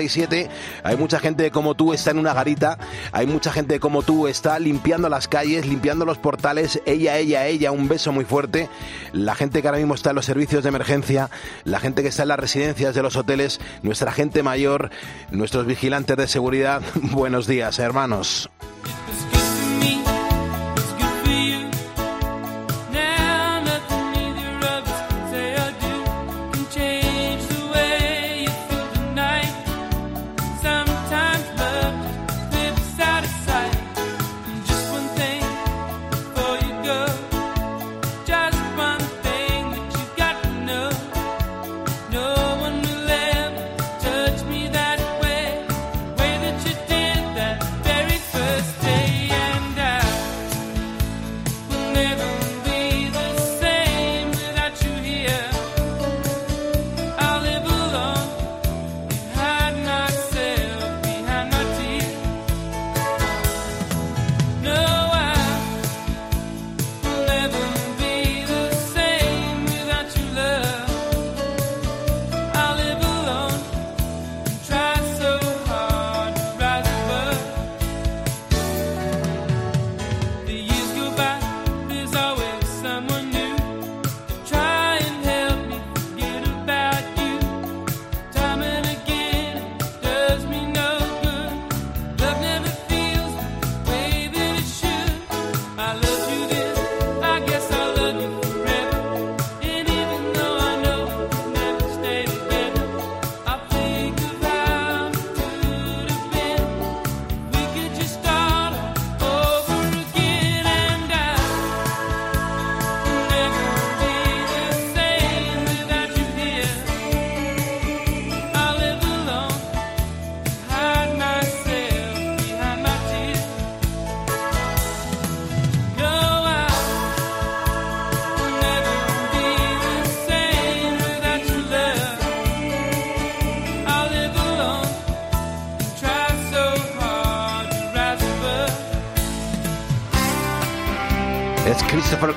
4.37, 0.00 0.48
hay 0.82 0.96
mucha 0.96 1.18
gente 1.18 1.50
como 1.50 1.74
tú 1.74 1.92
está 1.92 2.10
en 2.10 2.18
una 2.18 2.32
garita, 2.32 2.78
hay 3.12 3.26
mucha 3.26 3.52
gente 3.52 3.80
como 3.80 4.02
tú 4.02 4.26
está 4.26 4.58
limpiando 4.58 5.08
las 5.08 5.28
calles, 5.28 5.66
limpiando 5.66 6.04
los 6.04 6.18
portales, 6.18 6.80
ella, 6.86 7.18
ella, 7.18 7.46
ella, 7.46 7.72
un 7.72 7.88
beso 7.88 8.12
muy 8.12 8.24
fuerte, 8.24 8.68
la 9.12 9.34
gente 9.34 9.62
que 9.62 9.68
ahora 9.68 9.78
mismo 9.78 9.94
está 9.94 10.10
en 10.10 10.16
los 10.16 10.24
servicios 10.24 10.62
de 10.62 10.68
emergencia, 10.68 11.30
la 11.64 11.80
gente 11.80 12.02
que 12.02 12.08
está 12.08 12.22
en 12.22 12.28
las 12.28 12.40
residencias 12.40 12.94
de 12.94 13.02
los 13.02 13.16
hoteles, 13.16 13.60
nuestra 13.82 14.12
gente 14.12 14.42
mayor, 14.42 14.90
nuestros 15.30 15.66
vigilantes 15.66 16.16
de 16.16 16.28
seguridad, 16.28 16.82
buenos 16.94 17.46
días 17.46 17.78
hermanos. 17.78 18.50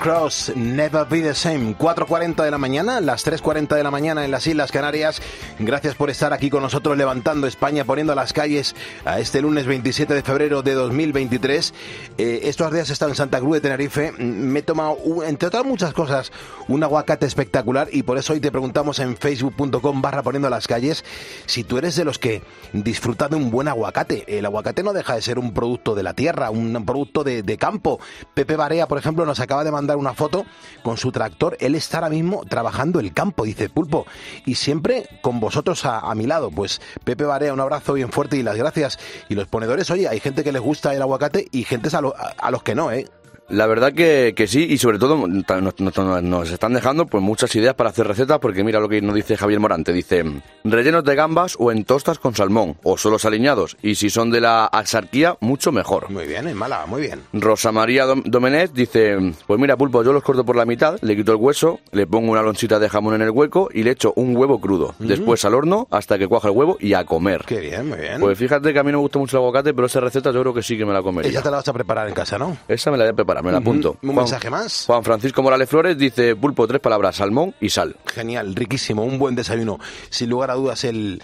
Cross, 0.03 0.51
Never 0.57 1.07
Be 1.07 1.21
the 1.21 1.33
Same. 1.33 1.77
4.40 1.77 2.43
de 2.43 2.51
la 2.51 2.57
mañana, 2.57 2.99
las 2.99 3.25
3.40 3.25 3.73
de 3.73 3.83
la 3.83 3.89
mañana 3.89 4.25
en 4.25 4.31
las 4.31 4.45
Islas 4.45 4.69
Canarias. 4.69 5.21
Gracias 5.65 5.95
por 5.95 6.09
estar 6.09 6.33
aquí 6.33 6.49
con 6.49 6.61
nosotros 6.61 6.97
levantando 6.97 7.47
España, 7.47 7.85
poniendo 7.85 8.11
a 8.11 8.15
las 8.17 8.33
calles 8.33 8.75
a 9.05 9.21
este 9.21 9.41
lunes 9.41 9.65
27 9.65 10.13
de 10.13 10.21
febrero 10.21 10.61
de 10.61 10.73
2023. 10.73 11.73
Eh, 12.17 12.41
estos 12.43 12.73
días 12.73 12.89
he 12.89 12.93
estado 12.93 13.11
en 13.11 13.15
Santa 13.15 13.39
Cruz 13.39 13.53
de 13.53 13.61
Tenerife. 13.61 14.11
Me 14.11 14.59
he 14.59 14.61
tomado, 14.61 14.97
entre 15.25 15.47
otras 15.47 15.63
muchas 15.63 15.93
cosas, 15.93 16.33
un 16.67 16.83
aguacate 16.83 17.25
espectacular 17.25 17.87
y 17.93 18.03
por 18.03 18.17
eso 18.17 18.33
hoy 18.33 18.41
te 18.41 18.51
preguntamos 18.51 18.99
en 18.99 19.15
facebook.com 19.15 20.01
barra 20.01 20.21
poniendo 20.21 20.49
a 20.49 20.51
las 20.51 20.67
calles 20.67 21.05
si 21.45 21.63
tú 21.63 21.77
eres 21.77 21.95
de 21.95 22.03
los 22.03 22.19
que 22.19 22.41
disfruta 22.73 23.29
de 23.29 23.37
un 23.37 23.49
buen 23.49 23.69
aguacate. 23.69 24.25
El 24.37 24.45
aguacate 24.45 24.83
no 24.83 24.91
deja 24.91 25.15
de 25.15 25.21
ser 25.21 25.39
un 25.39 25.53
producto 25.53 25.95
de 25.95 26.03
la 26.03 26.13
tierra, 26.13 26.49
un 26.49 26.85
producto 26.85 27.23
de, 27.23 27.41
de 27.41 27.57
campo. 27.57 28.01
Pepe 28.33 28.57
Barea, 28.57 28.87
por 28.87 28.97
ejemplo, 28.97 29.25
nos 29.25 29.39
acaba 29.39 29.63
de 29.63 29.71
mandar 29.71 29.95
una 29.95 30.13
foto 30.13 30.45
con 30.83 30.97
su 30.97 31.13
tractor. 31.13 31.55
Él 31.61 31.75
está 31.75 31.99
ahora 31.99 32.09
mismo 32.09 32.43
trabajando 32.49 32.99
el 32.99 33.13
campo, 33.13 33.45
dice 33.45 33.69
Pulpo. 33.69 34.05
Y 34.45 34.55
siempre 34.55 35.07
con 35.21 35.39
vosotros 35.39 35.52
a, 35.85 35.99
a 35.99 36.15
mi 36.15 36.25
lado. 36.25 36.49
Pues 36.51 36.81
Pepe 37.03 37.23
Barea, 37.25 37.53
un 37.53 37.59
abrazo 37.59 37.93
bien 37.93 38.11
fuerte 38.11 38.37
y 38.37 38.43
las 38.43 38.55
gracias. 38.57 38.97
Y 39.29 39.35
los 39.35 39.47
ponedores, 39.47 39.89
oye, 39.91 40.07
hay 40.07 40.19
gente 40.19 40.43
que 40.43 40.51
les 40.51 40.61
gusta 40.61 40.93
el 40.93 41.01
aguacate 41.01 41.47
y 41.51 41.63
gente 41.63 41.89
a- 42.17 42.33
a 42.37 42.51
los 42.51 42.63
que 42.63 42.75
no, 42.75 42.91
¿eh? 42.91 43.07
La 43.53 43.67
verdad 43.67 43.93
que, 43.93 44.33
que 44.35 44.47
sí, 44.47 44.65
y 44.69 44.77
sobre 44.77 44.97
todo 44.99 45.15
nos, 45.27 45.79
nos- 45.79 46.23
nos 46.23 46.49
están 46.51 46.73
dejando 46.73 47.05
pues 47.05 47.23
muchas 47.23 47.55
ideas 47.55 47.75
para 47.75 47.89
hacer 47.91 48.07
recetas, 48.07 48.39
porque 48.39 48.63
mira 48.63 48.79
lo 48.79 48.89
que 48.89 49.01
nos 49.01 49.15
dice 49.15 49.37
Javier 49.37 49.59
Morante, 49.59 49.93
dice 49.93 50.23
rellenos 50.63 51.03
de 51.03 51.15
gambas 51.15 51.55
o 51.59 51.71
en 51.71 51.83
tostas 51.85 52.19
con 52.19 52.35
salmón, 52.35 52.77
o 52.83 52.97
solo 52.97 53.17
aliñados, 53.23 53.77
y 53.81 53.95
si 53.95 54.09
son 54.09 54.31
de 54.31 54.41
la 54.41 54.65
axarquía, 54.65 55.37
mucho 55.39 55.71
mejor. 55.71 56.09
Muy 56.09 56.25
bien, 56.25 56.47
en 56.47 56.57
Málaga, 56.57 56.85
muy 56.87 57.01
bien. 57.03 57.21
Rosa 57.33 57.71
María 57.71 58.05
Dom- 58.05 58.23
Domenech 58.25 58.71
dice, 58.73 59.17
pues 59.47 59.59
mira 59.59 59.77
pulpo, 59.77 60.03
yo 60.03 60.11
los 60.13 60.23
corto 60.23 60.43
por 60.43 60.55
la 60.55 60.65
mitad, 60.65 60.97
le 61.01 61.15
quito 61.15 61.31
el 61.31 61.37
hueso, 61.37 61.79
le 61.91 62.07
pongo 62.07 62.31
una 62.31 62.41
lonchita 62.41 62.79
de 62.79 62.89
jamón 62.89 63.13
en 63.15 63.21
el 63.21 63.29
hueco 63.29 63.69
y 63.73 63.83
le 63.83 63.91
echo 63.91 64.13
un 64.15 64.35
huevo 64.35 64.59
crudo, 64.59 64.95
después 64.99 65.45
al 65.45 65.53
horno 65.53 65.87
hasta 65.91 66.17
que 66.17 66.27
cuaja 66.27 66.47
el 66.49 66.55
huevo 66.55 66.77
y 66.79 66.93
a 66.95 67.05
comer. 67.05 67.43
Qué 67.45 67.59
bien, 67.59 67.87
muy 67.89 67.99
bien. 67.99 68.19
Pues 68.19 68.37
fíjate 68.37 68.73
que 68.73 68.79
a 68.79 68.83
mí 68.83 68.91
no 68.91 68.97
me 68.97 69.03
gusta 69.03 69.19
mucho 69.19 69.37
el 69.37 69.41
aguacate, 69.43 69.73
pero 69.73 69.85
esa 69.87 69.99
receta 69.99 70.31
yo 70.31 70.41
creo 70.41 70.53
que 70.53 70.63
sí 70.63 70.77
que 70.77 70.85
me 70.85 70.93
la 70.93 71.01
comería. 71.03 71.29
Ella 71.31 71.41
te 71.41 71.51
la 71.51 71.57
vas 71.57 71.67
a 71.67 71.73
preparar 71.73 72.07
en 72.07 72.13
casa, 72.13 72.37
¿no? 72.37 72.57
Esa 72.67 72.89
me 72.91 72.97
la 72.97 73.03
voy 73.05 73.11
a 73.11 73.15
preparar, 73.15 73.42
me 73.43 73.51
la 73.51 73.59
apunto. 73.59 73.97
Un 74.01 74.15
mensaje 74.15 74.49
más. 74.49 74.85
Juan 74.87 75.03
Francisco 75.03 75.43
Morales 75.43 75.69
Flores 75.69 75.97
dice, 75.97 76.35
pulpo, 76.35 76.67
tres 76.67 76.81
palabras, 76.81 77.17
salmón 77.17 77.53
y 77.59 77.69
sal. 77.69 77.95
Genial, 78.05 78.55
riquísimo, 78.55 79.03
un 79.03 79.19
buen 79.19 79.35
desayuno. 79.35 79.79
Sin 80.09 80.29
lugar 80.29 80.51
a 80.51 80.55
dudas, 80.55 80.83
el, 80.83 81.21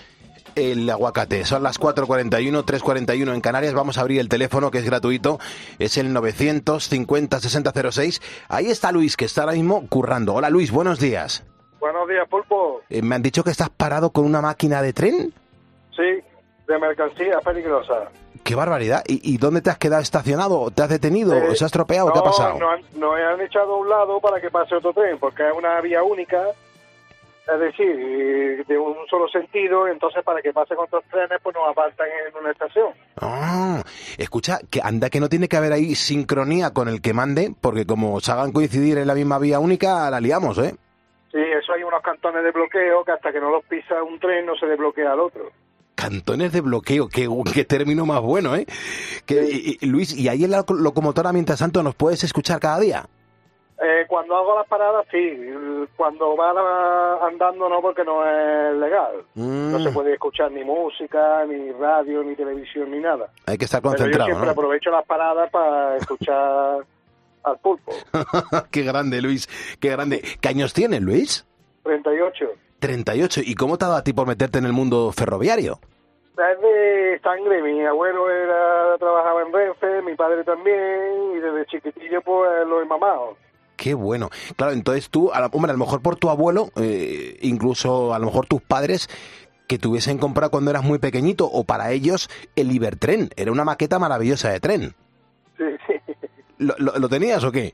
el 0.56 0.90
aguacate. 0.90 1.46
Son 1.46 1.64
las 1.64 1.80
4.41, 1.80 2.64
3.41 2.64 3.34
en 3.34 3.42
Canarias. 3.42 3.74
Vamos 3.74 3.98
a 3.98 4.02
abrir 4.02 4.20
el 4.20 4.30
teléfono 4.30 4.72
que 4.72 4.80
es 4.80 4.86
gratuito. 4.86 5.40
Es 5.80 5.98
el 5.98 6.14
950-6006. 6.14 8.22
Ahí 8.50 8.68
está 8.68 8.92
Luis, 8.92 9.18
que 9.18 9.26
está 9.26 9.42
ahora 9.42 9.54
mismo 9.54 9.88
currando. 9.88 10.36
Hola 10.36 10.50
Luis, 10.50 10.72
buenos 10.72 11.00
días. 11.00 11.44
Buenos 11.80 12.08
días, 12.10 12.28
Pulpo. 12.30 12.82
Eh, 12.90 13.02
me 13.02 13.16
han 13.16 13.22
dicho 13.22 13.44
que 13.44 13.52
estás 13.52 13.70
parado 13.70 14.12
con 14.12 14.26
una 14.26 14.42
máquina 14.42 14.82
de 14.82 14.94
tren. 14.94 15.34
Sí, 15.96 16.24
de 16.70 16.80
mercancía 16.80 17.40
peligrosa. 17.42 18.10
¡Qué 18.44 18.56
barbaridad! 18.56 19.04
¿Y, 19.08 19.34
y 19.34 19.38
dónde 19.38 19.62
te 19.62 19.70
has 19.70 19.78
quedado 19.78 20.02
estacionado? 20.02 20.72
¿Te 20.72 20.84
has 20.84 20.90
detenido? 20.90 21.34
Eh, 21.34 21.56
¿Se 21.56 21.66
ha 21.66 21.68
estropeado? 21.68 22.14
¿Qué 22.14 22.20
no, 22.20 22.26
ha 22.26 22.30
pasado? 22.30 22.58
No, 22.60 22.70
han- 22.70 22.82
no 22.96 23.14
han 23.14 23.42
echado 23.42 23.74
a 23.74 23.78
un 23.78 23.90
lado 23.90 24.22
para 24.22 24.40
que 24.40 24.50
pase 24.50 24.76
otro 24.76 24.94
tren, 24.94 25.18
porque 25.20 25.48
es 25.48 25.54
una 25.56 25.82
vía 25.82 26.02
única, 26.04 26.42
es 27.54 27.60
decir, 27.60 28.66
de 28.66 28.78
un 28.78 28.96
solo 29.10 29.28
sentido, 29.28 29.88
entonces 29.88 30.24
para 30.24 30.42
que 30.42 30.54
pase 30.54 30.76
con 30.76 30.86
otros 30.86 31.04
trenes, 31.12 31.40
pues 31.44 31.56
nos 31.56 31.68
apartan 31.70 32.08
en 32.28 32.36
una 32.42 32.52
estación. 32.52 32.90
Ah, 33.20 33.84
escucha, 34.18 34.60
que 34.70 34.80
anda 34.84 35.10
que 35.10 35.20
no 35.20 35.28
tiene 35.30 35.48
que 35.48 35.58
haber 35.58 35.74
ahí 35.74 35.96
sincronía 35.96 36.72
con 36.72 36.88
el 36.88 37.02
que 37.02 37.14
mande, 37.14 37.54
porque 37.60 37.86
como 37.86 38.20
se 38.20 38.32
hagan 38.32 38.52
coincidir 38.52 38.98
en 39.00 39.08
la 39.08 39.16
misma 39.16 39.38
vía 39.40 39.60
única, 39.60 40.10
la 40.10 40.20
liamos, 40.20 40.58
¿eh? 40.60 40.76
Sí, 41.32 41.38
eso 41.40 41.74
hay 41.74 41.84
unos 41.84 42.02
cantones 42.02 42.44
de 42.44 42.52
bloqueo 42.52 43.04
que 43.04 43.12
hasta 43.12 43.32
que 43.32 43.40
no 43.40 43.52
los 43.52 43.64
pisa 43.66 44.02
un 44.02 44.20
tren 44.20 44.46
no 44.48 44.56
se 44.56 44.66
desbloquea 44.66 45.12
al 45.12 45.20
otro. 45.20 45.52
Cantones 46.00 46.54
de 46.54 46.62
bloqueo, 46.62 47.10
qué, 47.10 47.28
qué 47.54 47.66
término 47.66 48.06
más 48.06 48.22
bueno, 48.22 48.56
¿eh? 48.56 48.66
Que, 49.26 49.78
y- 49.82 49.86
Luis, 49.86 50.16
¿y 50.16 50.30
ahí 50.30 50.46
en 50.46 50.52
la 50.52 50.64
locomotora, 50.68 51.34
mientras 51.34 51.60
tanto, 51.60 51.84
nos 51.84 51.94
puedes 51.96 52.24
escuchar 52.24 52.60
cada 52.60 52.80
día? 52.80 53.06
Eh, 53.82 54.06
cuando 54.08 54.36
hago 54.36 54.56
las 54.58 54.68
paradas, 54.68 55.06
sí. 55.12 55.18
Cuando 55.98 56.36
va 56.38 57.26
andando, 57.28 57.68
no, 57.70 57.82
porque 57.82 58.04
no 58.04 58.26
es 58.26 58.76
legal. 58.78 59.24
Mm. 59.36 59.72
No 59.72 59.80
se 59.84 59.90
puede 59.92 60.14
escuchar 60.14 60.52
ni 60.52 60.64
música, 60.64 61.46
ni 61.46 61.72
radio, 61.74 62.24
ni 62.24 62.36
televisión, 62.36 62.92
ni 62.92 63.00
nada. 63.00 63.30
Hay 63.46 63.58
que 63.58 63.66
estar 63.66 63.82
Pero 63.82 63.94
yo 63.94 63.98
concentrado, 63.98 64.26
siempre 64.28 64.46
¿no? 64.48 64.52
aprovecho 64.52 64.90
las 64.92 65.06
paradas 65.06 65.50
para 65.50 65.98
escuchar 65.98 66.78
al 67.44 67.58
pulpo. 67.60 67.92
qué 68.72 68.84
grande, 68.84 69.22
Luis, 69.22 69.48
qué 69.80 69.90
grande. 69.90 70.24
¿Qué 70.42 70.48
años 70.50 70.74
tienes, 70.74 71.02
Luis? 71.02 71.46
38. 71.84 72.46
38. 72.80 73.42
¿Y 73.46 73.56
cómo 73.56 73.78
te 73.78 73.86
ha 73.86 73.88
dado 73.90 74.00
a 74.00 74.04
ti 74.04 74.14
por 74.14 74.28
meterte 74.28 74.58
en 74.60 74.66
el 74.66 74.74
mundo 74.74 75.12
ferroviario? 75.12 75.80
Es 76.32 76.62
de 76.62 77.20
sangre. 77.22 77.62
Mi 77.62 77.86
abuelo 77.86 78.30
era 78.30 78.98
trabajaba 78.98 79.42
en 79.42 79.52
Renfe, 79.54 80.02
mi 80.04 80.16
padre 80.16 80.44
también, 80.44 81.34
y 81.36 81.40
desde 81.40 81.66
chiquitillo 81.66 82.22
pues 82.22 82.66
lo 82.68 82.82
he 82.82 82.86
mamado. 82.86 83.36
Qué 83.76 83.94
bueno. 83.94 84.30
Claro, 84.58 84.74
entonces 84.74 85.10
tú, 85.10 85.32
a 85.32 85.40
la- 85.42 85.48
hombre, 85.48 85.72
a 85.72 85.74
lo 85.74 85.80
mejor 85.80 86.02
por 86.02 86.16
tu 86.18 86.30
abuelo, 86.30 86.70
eh, 86.78 87.38
incluso 87.42 88.14
a 88.14 88.20
lo 88.20 88.26
mejor 88.26 88.46
tus 88.46 88.62
padres, 88.62 89.08
que 89.68 89.78
te 89.78 89.88
hubiesen 89.88 90.18
comprado 90.18 90.50
cuando 90.52 90.72
eras 90.72 90.84
muy 90.84 90.98
pequeñito, 91.00 91.46
o 91.46 91.64
para 91.64 91.92
ellos 91.92 92.30
el 92.56 92.72
Ibertren. 92.72 93.30
Era 93.36 93.52
una 93.52 93.64
maqueta 93.66 94.00
maravillosa 94.00 94.50
de 94.50 94.60
tren. 94.60 94.96
Sí, 95.58 95.66
sí. 95.88 95.94
¿Lo, 96.58 96.74
lo- 96.78 96.98
lo 97.00 97.08
tenías 97.10 97.44
o 97.44 97.52
qué? 97.52 97.74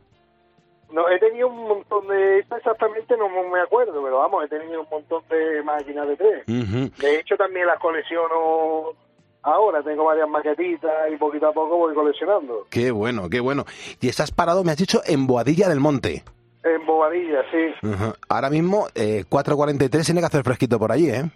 No, 0.95 1.09
he 1.09 1.19
tenido 1.19 1.49
un 1.49 1.67
montón 1.67 2.07
de... 2.07 2.39
Exactamente 2.39 3.17
no 3.17 3.27
me 3.27 3.59
acuerdo, 3.59 4.01
pero 4.01 4.19
vamos, 4.19 4.45
he 4.45 4.47
tenido 4.47 4.79
un 4.79 4.87
montón 4.89 5.23
de 5.29 5.61
máquinas 5.61 6.07
de 6.07 6.15
tren. 6.15 6.41
Ujú. 6.47 7.01
De 7.01 7.19
hecho, 7.19 7.35
también 7.35 7.67
las 7.67 7.79
colecciono 7.79 8.93
ahora. 9.41 9.83
Tengo 9.83 10.05
varias 10.05 10.29
maquetitas 10.29 11.11
y 11.11 11.17
poquito 11.17 11.47
a 11.47 11.51
poco 11.51 11.75
voy 11.75 11.93
coleccionando. 11.93 12.65
Qué 12.69 12.91
bueno, 12.91 13.29
qué 13.29 13.41
bueno. 13.41 13.65
Y 13.99 14.07
estás 14.07 14.31
parado, 14.31 14.63
me 14.63 14.71
has 14.71 14.77
dicho, 14.77 15.01
en 15.05 15.27
Boadilla 15.27 15.67
del 15.67 15.81
Monte. 15.81 16.23
En 16.63 16.85
bobadilla, 16.85 17.43
sí. 17.51 17.85
Ujú. 17.85 18.13
Ahora 18.29 18.49
mismo, 18.49 18.87
eh, 18.95 19.25
4.43, 19.29 20.05
tiene 20.05 20.21
que 20.21 20.27
hacer 20.27 20.43
fresquito 20.43 20.79
por 20.79 20.93
allí, 20.93 21.09
¿eh? 21.09 21.29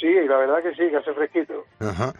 Sí, 0.00 0.12
la 0.26 0.36
verdad 0.36 0.64
que 0.64 0.70
sí, 0.74 0.90
que 0.90 0.96
hace 0.96 1.12
fresquito. 1.12 1.64
Ajá. 1.78 2.12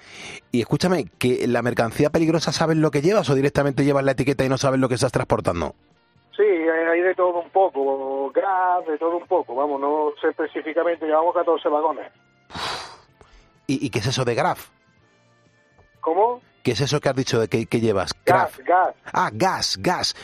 Y 0.53 0.61
escúchame, 0.61 1.07
que 1.19 1.49
la 1.49 1.63
mercancía 1.63 2.11
peligrosa, 2.11 2.53
¿sabes 2.53 2.77
lo 2.77 2.93
que 2.93 3.03
llevas 3.03 3.29
o 3.29 3.35
directamente 3.35 3.85
llevas 3.85 4.05
la 4.05 4.13
etiqueta 4.13 4.45
y 4.45 4.49
no 4.49 4.57
sabes 4.57 4.79
lo 4.79 4.89
que 4.89 4.95
estás 4.95 5.11
transportando? 5.11 5.75
Sí, 6.41 6.47
hay 6.47 7.01
de 7.03 7.15
todo 7.15 7.41
un 7.41 7.51
poco, 7.51 8.31
gas, 8.33 8.87
de 8.87 8.97
todo 8.97 9.19
un 9.19 9.27
poco. 9.27 9.55
Vamos, 9.55 9.79
no 9.81 10.11
sé 10.21 10.29
específicamente, 10.29 11.05
llevamos 11.05 11.35
14 11.35 11.69
vagones. 11.69 12.11
¿Y, 13.67 13.85
y 13.87 13.91
qué 13.91 13.99
es 13.99 14.07
eso 14.07 14.25
de 14.25 14.35
Graf? 14.35 14.69
¿Cómo? 16.01 16.41
¿Qué 16.63 16.73
es 16.73 16.81
eso 16.81 16.99
que 17.01 17.09
has 17.11 17.17
dicho 17.17 17.39
de 17.41 17.49
que, 17.49 17.67
que 17.67 17.81
llevas? 17.81 18.13
Gas, 18.25 18.57
gas. 18.65 18.95
Ah, 19.13 19.31
gas, 19.33 19.77
gas. 19.81 20.15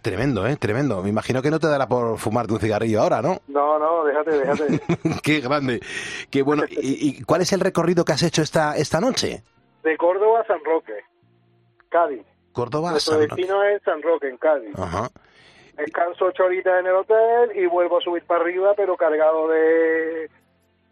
Tremendo, 0.00 0.46
¿eh? 0.46 0.56
Tremendo. 0.56 1.02
Me 1.02 1.10
imagino 1.10 1.42
que 1.42 1.50
no 1.50 1.58
te 1.58 1.66
dará 1.66 1.86
por 1.86 2.16
fumarte 2.18 2.54
un 2.54 2.60
cigarrillo 2.60 3.02
ahora, 3.02 3.20
¿no? 3.20 3.38
No, 3.48 3.78
no, 3.78 4.04
déjate, 4.04 4.30
déjate. 4.30 4.80
Qué 5.22 5.40
grande. 5.40 5.80
Qué 6.30 6.42
bueno. 6.42 6.64
¿Y, 6.70 7.08
y 7.18 7.22
cuál 7.24 7.42
es 7.42 7.52
el 7.52 7.60
recorrido 7.60 8.04
que 8.06 8.12
has 8.12 8.22
hecho 8.22 8.40
esta, 8.42 8.76
esta 8.76 9.00
noche? 9.00 9.42
De 9.82 9.96
Córdoba 9.98 10.40
a 10.40 10.46
San 10.46 10.64
Roque, 10.64 10.94
Cádiz. 11.90 12.22
Córdoba, 12.52 12.92
Nuestro 12.92 13.14
San 13.14 13.22
Roque. 13.28 13.34
destino 13.36 13.62
es 13.64 13.82
San 13.82 14.00
Roque, 14.02 14.28
en 14.28 14.36
Cádiz. 14.38 14.78
Ajá. 14.78 15.10
Descanso 15.78 16.26
ocho 16.26 16.44
horitas 16.44 16.80
en 16.80 16.86
el 16.88 16.94
hotel 16.94 17.52
y 17.54 17.66
vuelvo 17.66 17.98
a 17.98 18.00
subir 18.00 18.24
para 18.24 18.42
arriba, 18.42 18.72
pero 18.76 18.96
cargado 18.96 19.48
de, 19.48 20.28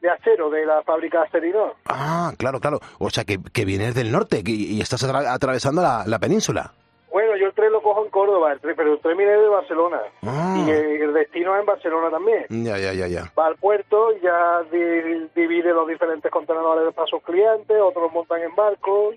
de 0.00 0.10
acero 0.10 0.48
de 0.48 0.64
la 0.64 0.82
fábrica 0.84 1.22
Acerinor. 1.22 1.74
Ah, 1.86 2.32
claro, 2.38 2.60
claro. 2.60 2.78
O 2.98 3.10
sea, 3.10 3.24
que, 3.24 3.38
que 3.52 3.64
vienes 3.64 3.94
del 3.94 4.12
norte 4.12 4.44
que- 4.44 4.52
y 4.52 4.80
estás 4.80 5.02
atra- 5.04 5.32
atravesando 5.34 5.82
la, 5.82 6.04
la 6.06 6.18
península. 6.18 6.72
Bueno, 7.10 7.34
yo 7.36 7.46
el 7.46 7.54
tren 7.54 7.72
lo 7.72 7.80
cojo 7.82 8.04
en 8.04 8.10
Córdoba, 8.10 8.52
el 8.52 8.60
tren, 8.60 8.74
pero 8.76 8.92
el 8.92 9.00
tren 9.00 9.16
viene 9.16 9.32
de 9.32 9.48
Barcelona. 9.48 10.00
Ah. 10.22 10.54
Y 10.66 10.70
el, 10.70 11.02
el 11.02 11.14
destino 11.14 11.54
es 11.54 11.60
en 11.60 11.66
Barcelona 11.66 12.10
también. 12.10 12.44
Ya, 12.50 12.76
ya, 12.78 12.92
ya, 12.92 13.06
ya. 13.06 13.32
Va 13.38 13.46
al 13.46 13.56
puerto 13.56 14.12
y 14.16 14.20
ya 14.20 14.62
di- 14.70 15.28
divide 15.34 15.72
los 15.72 15.88
diferentes 15.88 16.30
contenedores 16.30 16.92
para 16.94 17.06
sus 17.08 17.22
clientes, 17.22 17.76
otros 17.80 18.12
montan 18.12 18.42
en 18.42 18.54
barcos. 18.54 19.14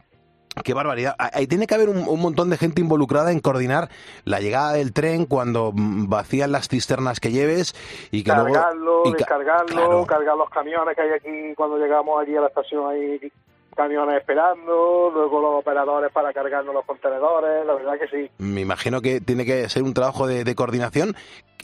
Qué 0.64 0.74
barbaridad. 0.74 1.16
Ah, 1.20 1.30
Ahí 1.34 1.48
tiene 1.48 1.68
que 1.68 1.76
haber 1.76 1.90
un, 1.90 2.08
un 2.08 2.20
montón 2.20 2.50
de 2.50 2.58
gente 2.58 2.82
involucrada 2.82 3.32
en 3.32 3.40
coordinar 3.40 3.90
la 4.26 4.40
llegada 4.40 4.74
del 4.74 4.92
tren 4.94 5.26
cuando 5.26 5.72
vacían 5.74 6.52
las 6.52 6.68
cisternas 6.68 7.20
que 7.20 7.32
lleves 7.32 7.76
y 8.12 8.24
que 8.24 8.32
cargarlo, 8.32 9.04
luego... 9.04 9.12
descargarlo, 9.18 9.66
Claro. 9.68 10.06
cargar 10.06 10.36
los 10.38 10.50
camiones 10.50 10.96
que 10.96 11.02
hay 11.02 11.12
aquí 11.12 11.56
cuando 11.56 11.78
llegamos 11.78 12.22
aquí 12.22 12.36
a 12.36 12.42
la 12.42 12.48
estación 12.48 12.90
hay 12.90 13.32
camiones 13.76 14.18
esperando, 14.18 15.10
luego 15.14 15.40
los 15.40 15.60
operadores 15.62 16.12
para 16.12 16.34
cargarnos 16.34 16.74
los 16.74 16.84
contenedores, 16.84 17.66
la 17.66 17.74
verdad 17.76 17.94
que 17.98 18.08
sí. 18.08 18.30
Me 18.40 18.62
imagino 18.62 19.00
que 19.00 19.22
tiene 19.22 19.46
que 19.46 19.70
ser 19.70 19.84
un 19.84 19.94
trabajo 19.94 20.28
de, 20.28 20.44
de 20.44 20.56
coordinación. 20.56 21.16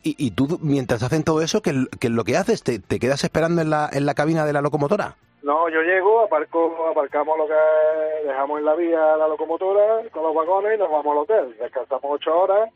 Y, 0.03 0.15
y 0.23 0.31
tú, 0.31 0.59
mientras 0.61 1.03
hacen 1.03 1.23
todo 1.23 1.41
eso, 1.41 1.61
¿qué, 1.61 1.73
qué 1.99 2.07
es 2.07 2.13
lo 2.13 2.23
que 2.23 2.37
haces? 2.37 2.63
¿Te, 2.63 2.79
te 2.79 2.99
quedas 2.99 3.23
esperando 3.25 3.61
en 3.61 3.69
la, 3.71 3.89
en 3.91 4.05
la 4.05 4.13
cabina 4.13 4.45
de 4.45 4.53
la 4.53 4.61
locomotora? 4.61 5.17
No, 5.45 5.69
yo 5.69 5.83
llego, 5.83 6.21
aparco, 6.21 6.87
aparcamos 6.89 7.37
lo 7.37 7.45
que 7.45 7.53
dejamos 8.27 8.57
en 8.57 8.65
la 8.65 8.73
vía 8.73 9.15
la 9.15 9.27
locomotora 9.27 10.01
con 10.09 10.23
los 10.23 10.33
vagones 10.33 10.73
y 10.73 10.79
nos 10.79 10.89
vamos 10.89 11.05
al 11.11 11.17
hotel. 11.19 11.55
Descansamos 11.59 12.03
ocho 12.03 12.35
horas 12.35 12.71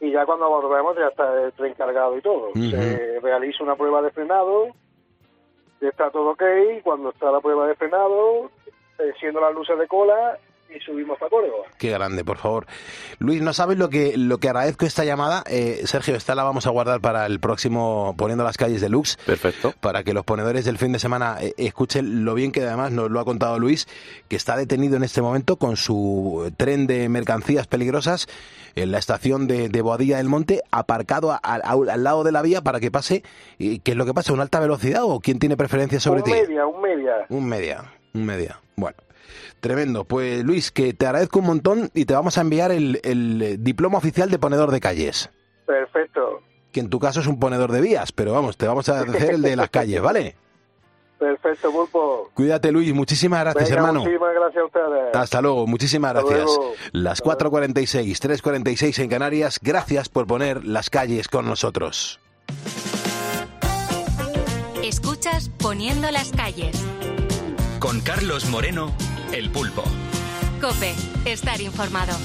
y 0.00 0.10
ya 0.10 0.26
cuando 0.26 0.50
volvemos 0.50 0.96
ya 0.96 1.06
está 1.06 1.40
el 1.40 1.52
tren 1.52 1.72
cargado 1.74 2.18
y 2.18 2.20
todo. 2.20 2.50
Se 2.54 3.20
realiza 3.20 3.62
una 3.62 3.76
prueba 3.76 4.02
de 4.02 4.10
frenado, 4.10 4.70
está 5.80 6.10
todo 6.10 6.30
ok, 6.30 6.42
cuando 6.82 7.10
está 7.10 7.30
la 7.30 7.40
prueba 7.40 7.68
de 7.68 7.76
frenado, 7.76 8.50
enciendo 8.98 9.40
las 9.40 9.54
luces 9.54 9.78
de 9.78 9.86
cola 9.86 10.36
y 10.74 10.80
subimos 10.80 11.18
para 11.18 11.30
Córdoba. 11.30 11.64
Qué 11.78 11.90
grande, 11.90 12.24
por 12.24 12.36
favor. 12.38 12.66
Luis, 13.18 13.42
no 13.42 13.52
sabes 13.52 13.76
lo 13.78 13.88
que 13.90 14.16
lo 14.16 14.38
que 14.38 14.48
agradezco 14.48 14.86
esta 14.86 15.04
llamada. 15.04 15.42
Eh, 15.46 15.82
Sergio, 15.84 16.14
esta 16.16 16.34
la 16.34 16.42
vamos 16.44 16.66
a 16.66 16.70
guardar 16.70 17.00
para 17.00 17.26
el 17.26 17.40
próximo 17.40 18.14
Poniendo 18.16 18.44
las 18.44 18.56
calles 18.56 18.80
deluxe. 18.80 19.16
Perfecto. 19.26 19.74
Para 19.80 20.02
que 20.04 20.12
los 20.14 20.24
ponedores 20.24 20.64
del 20.64 20.78
fin 20.78 20.92
de 20.92 20.98
semana 20.98 21.36
eh, 21.40 21.54
escuchen 21.56 22.24
lo 22.24 22.34
bien 22.34 22.52
que 22.52 22.62
además 22.62 22.92
nos 22.92 23.10
lo 23.10 23.20
ha 23.20 23.24
contado 23.24 23.58
Luis, 23.58 23.88
que 24.28 24.36
está 24.36 24.56
detenido 24.56 24.96
en 24.96 25.02
este 25.04 25.22
momento 25.22 25.56
con 25.56 25.76
su 25.76 26.52
tren 26.56 26.86
de 26.86 27.08
mercancías 27.08 27.66
peligrosas 27.66 28.26
en 28.76 28.92
la 28.92 28.98
estación 28.98 29.46
de, 29.48 29.68
de 29.68 29.82
Boadilla 29.82 30.18
del 30.18 30.28
Monte, 30.28 30.62
aparcado 30.70 31.32
a- 31.32 31.40
a- 31.42 31.54
al 31.72 32.04
lado 32.04 32.22
de 32.24 32.32
la 32.32 32.42
vía 32.42 32.60
para 32.62 32.78
que 32.80 32.90
pase. 32.90 33.22
¿Y 33.58 33.80
¿Qué 33.80 33.92
es 33.92 33.96
lo 33.96 34.06
que 34.06 34.14
pasa? 34.14 34.32
¿Una 34.32 34.42
alta 34.42 34.60
velocidad 34.60 35.02
o 35.04 35.20
quién 35.20 35.38
tiene 35.38 35.56
preferencia 35.56 35.98
sobre 35.98 36.20
un 36.20 36.24
ti? 36.24 36.30
media, 36.30 36.66
un 36.66 36.80
media. 36.80 37.12
Un 37.28 37.46
media, 37.48 37.84
un 38.14 38.24
media. 38.26 38.60
Bueno, 38.76 38.96
tremendo. 39.60 40.04
Pues 40.04 40.44
Luis, 40.44 40.70
que 40.70 40.92
te 40.94 41.06
agradezco 41.06 41.38
un 41.40 41.46
montón 41.46 41.90
y 41.94 42.04
te 42.04 42.14
vamos 42.14 42.38
a 42.38 42.40
enviar 42.42 42.72
el, 42.72 43.00
el, 43.04 43.42
eh, 43.42 43.56
diploma 43.58 43.98
oficial 43.98 44.30
de 44.30 44.38
ponedor 44.38 44.70
de 44.70 44.80
calles. 44.80 45.30
Perfecto, 45.66 46.40
Que 46.72 46.80
en 46.80 46.90
tu 46.90 46.98
caso 46.98 47.20
es 47.20 47.26
un 47.26 47.38
ponedor 47.38 47.70
de 47.72 47.80
vías, 47.80 48.12
pero 48.12 48.32
vamos, 48.32 48.56
te 48.56 48.66
vamos 48.66 48.88
a 48.88 49.00
hacer 49.00 49.34
el 49.34 49.42
de 49.42 49.56
las 49.56 49.70
calles, 49.70 50.00
¿vale? 50.00 50.36
perfecto, 51.18 51.70
Pulpo. 51.70 52.30
Cuídate, 52.32 52.72
Luis. 52.72 52.94
Muchísimas 52.94 53.40
gracias, 53.40 53.68
Venga, 53.68 53.76
hermano. 53.76 54.00
Muchísimas 54.00 54.34
gracias 54.34 54.62
a 54.62 54.66
ustedes. 54.66 55.14
Hasta 55.14 55.40
luego, 55.42 55.66
muchísimas 55.66 56.16
Hasta 56.16 56.28
gracias. 56.28 56.56
luego. 56.56 56.72
Las 56.92 57.22
4.46, 57.22 58.40
3.46 58.42 59.02
en 59.02 59.10
Canarias, 59.10 59.60
gracias 59.62 60.08
por 60.08 60.26
poner 60.26 60.64
las 60.64 60.88
calles 60.88 61.28
con 61.28 61.44
nosotros. 61.44 62.18
Escuchas 64.82 65.50
Poniendo 65.58 66.10
las 66.10 66.32
calles. 66.32 66.74
Con 67.78 68.00
Carlos 68.00 68.48
Moreno, 68.48 68.92
el 69.32 69.50
pulpo. 69.50 69.82
Cope, 70.60 70.94
estar 71.24 71.60
informado. 71.60 72.16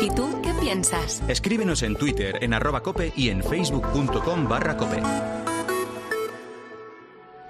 ¿Y 0.00 0.10
tú 0.14 0.40
qué 0.42 0.52
piensas? 0.54 1.22
Escríbenos 1.28 1.82
en 1.82 1.96
Twitter 1.96 2.38
en 2.42 2.54
arroba 2.54 2.82
cope 2.82 3.12
y 3.16 3.30
en 3.30 3.42
facebook.com 3.42 4.48
barra 4.48 4.76
cope. 4.76 5.02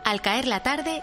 Al 0.04 0.20
caer 0.22 0.46
la 0.46 0.62
tarde, 0.62 1.02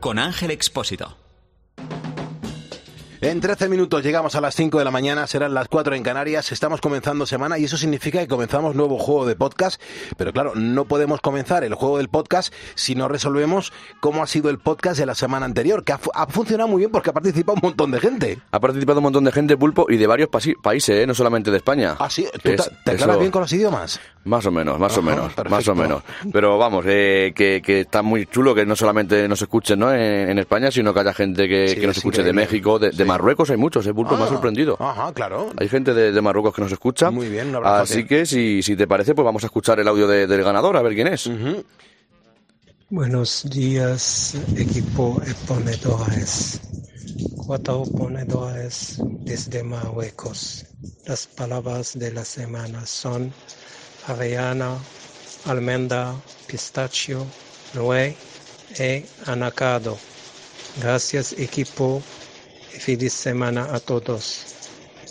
Con 0.00 0.18
Ángel 0.18 0.50
Expósito. 0.50 1.16
En 3.22 3.38
13 3.42 3.68
minutos 3.68 4.02
llegamos 4.02 4.34
a 4.34 4.40
las 4.40 4.54
5 4.54 4.78
de 4.78 4.84
la 4.86 4.90
mañana, 4.90 5.26
serán 5.26 5.52
las 5.52 5.68
4 5.68 5.94
en 5.94 6.02
Canarias, 6.02 6.52
estamos 6.52 6.80
comenzando 6.80 7.26
semana 7.26 7.58
y 7.58 7.64
eso 7.64 7.76
significa 7.76 8.18
que 8.18 8.26
comenzamos 8.28 8.74
nuevo 8.74 8.98
juego 8.98 9.26
de 9.26 9.36
podcast, 9.36 9.78
pero 10.16 10.32
claro, 10.32 10.52
no 10.54 10.86
podemos 10.86 11.20
comenzar 11.20 11.62
el 11.62 11.74
juego 11.74 11.98
del 11.98 12.08
podcast 12.08 12.50
si 12.76 12.94
no 12.94 13.08
resolvemos 13.08 13.74
cómo 14.00 14.22
ha 14.22 14.26
sido 14.26 14.48
el 14.48 14.58
podcast 14.58 14.98
de 14.98 15.04
la 15.04 15.14
semana 15.14 15.44
anterior, 15.44 15.84
que 15.84 15.92
ha, 15.92 15.98
fu- 15.98 16.10
ha 16.14 16.28
funcionado 16.28 16.70
muy 16.70 16.78
bien 16.78 16.90
porque 16.90 17.10
ha 17.10 17.12
participado 17.12 17.56
un 17.56 17.60
montón 17.62 17.90
de 17.90 18.00
gente. 18.00 18.38
Ha 18.52 18.58
participado 18.58 19.00
un 19.00 19.04
montón 19.04 19.24
de 19.24 19.32
gente, 19.32 19.54
Pulpo, 19.58 19.84
y 19.90 19.98
de 19.98 20.06
varios 20.06 20.30
países, 20.62 20.96
¿eh? 21.02 21.06
no 21.06 21.12
solamente 21.12 21.50
de 21.50 21.58
España. 21.58 21.96
Ah, 21.98 22.08
sí, 22.08 22.26
¿tú 22.32 22.38
Que 22.40 22.56
te, 22.56 22.62
te 22.86 22.90
aclaras 22.92 23.18
bien 23.18 23.30
con 23.30 23.42
los 23.42 23.52
idiomas? 23.52 24.00
Más 24.24 24.44
o 24.44 24.50
menos, 24.50 24.78
más 24.78 24.96
o 24.98 25.02
menos, 25.02 25.32
más 25.48 25.66
o 25.68 25.74
menos. 25.74 26.02
Pero 26.30 26.58
vamos, 26.58 26.84
eh, 26.86 27.32
que, 27.34 27.62
que 27.64 27.80
está 27.80 28.02
muy 28.02 28.26
chulo 28.26 28.54
que 28.54 28.66
no 28.66 28.76
solamente 28.76 29.26
nos 29.26 29.40
escuchen 29.40 29.78
¿no? 29.78 29.92
en, 29.94 30.28
en 30.30 30.38
España, 30.38 30.70
sino 30.70 30.92
que 30.92 31.00
haya 31.00 31.14
gente 31.14 31.48
que, 31.48 31.68
Sí, 31.68 31.76
que 31.76 31.86
nos 31.86 31.96
es 31.96 31.98
escuche 31.98 32.22
de. 32.22 32.32
México, 32.34 32.78
de, 32.78 32.90
de 32.90 33.04
Marruecos 33.06 33.48
hay 33.50 33.56
muchos, 33.56 33.86
eh, 33.86 33.94
me 33.94 34.02
ha 34.02 34.24
Ah, 34.24 34.28
sorprendido. 34.28 34.76
Ajá, 34.78 35.12
claro. 35.14 35.50
Hay 35.56 35.68
gente 35.68 35.94
de, 35.94 36.12
de 36.12 36.20
Marruecos 36.20 36.54
que 36.54 36.60
nos 36.60 36.70
escucha. 36.70 37.10
Muy 37.10 37.30
bien, 37.30 37.48
un 37.48 37.56
abrazote. 37.56 37.82
Así 37.94 38.04
que 38.06 38.26
si, 38.26 38.62
si 38.62 38.76
te 38.76 38.86
parece, 38.86 39.14
pues 39.14 39.24
vamos 39.24 39.42
a 39.42 39.46
escuchar 39.46 39.80
el 39.80 39.88
audio 39.88 40.06
de- 40.06 40.26
del 40.26 40.42
ganador, 40.44 40.76
a 40.76 40.82
ver 40.82 40.94
quién 40.94 41.06
es. 41.08 41.30
Buenos 42.90 43.48
días, 43.48 44.36
equipo 44.56 45.20
exponedores. 45.26 46.60
Cuatro 47.36 47.84
ponedores 47.96 48.98
desde 49.24 49.62
Marruecos. 49.62 50.66
Las 51.06 51.26
palabras 51.26 51.98
de 51.98 52.12
la 52.12 52.24
semana 52.24 52.84
son 52.84 53.32
avellana, 54.10 54.84
almendra, 55.44 56.14
pistachio, 56.46 57.26
nuez 57.74 58.16
y 58.78 59.04
anacado. 59.30 59.98
Gracias, 60.76 61.32
equipo, 61.32 62.02
y 62.74 62.80
feliz 62.80 63.12
semana 63.12 63.74
a 63.74 63.80
todos. 63.80 64.46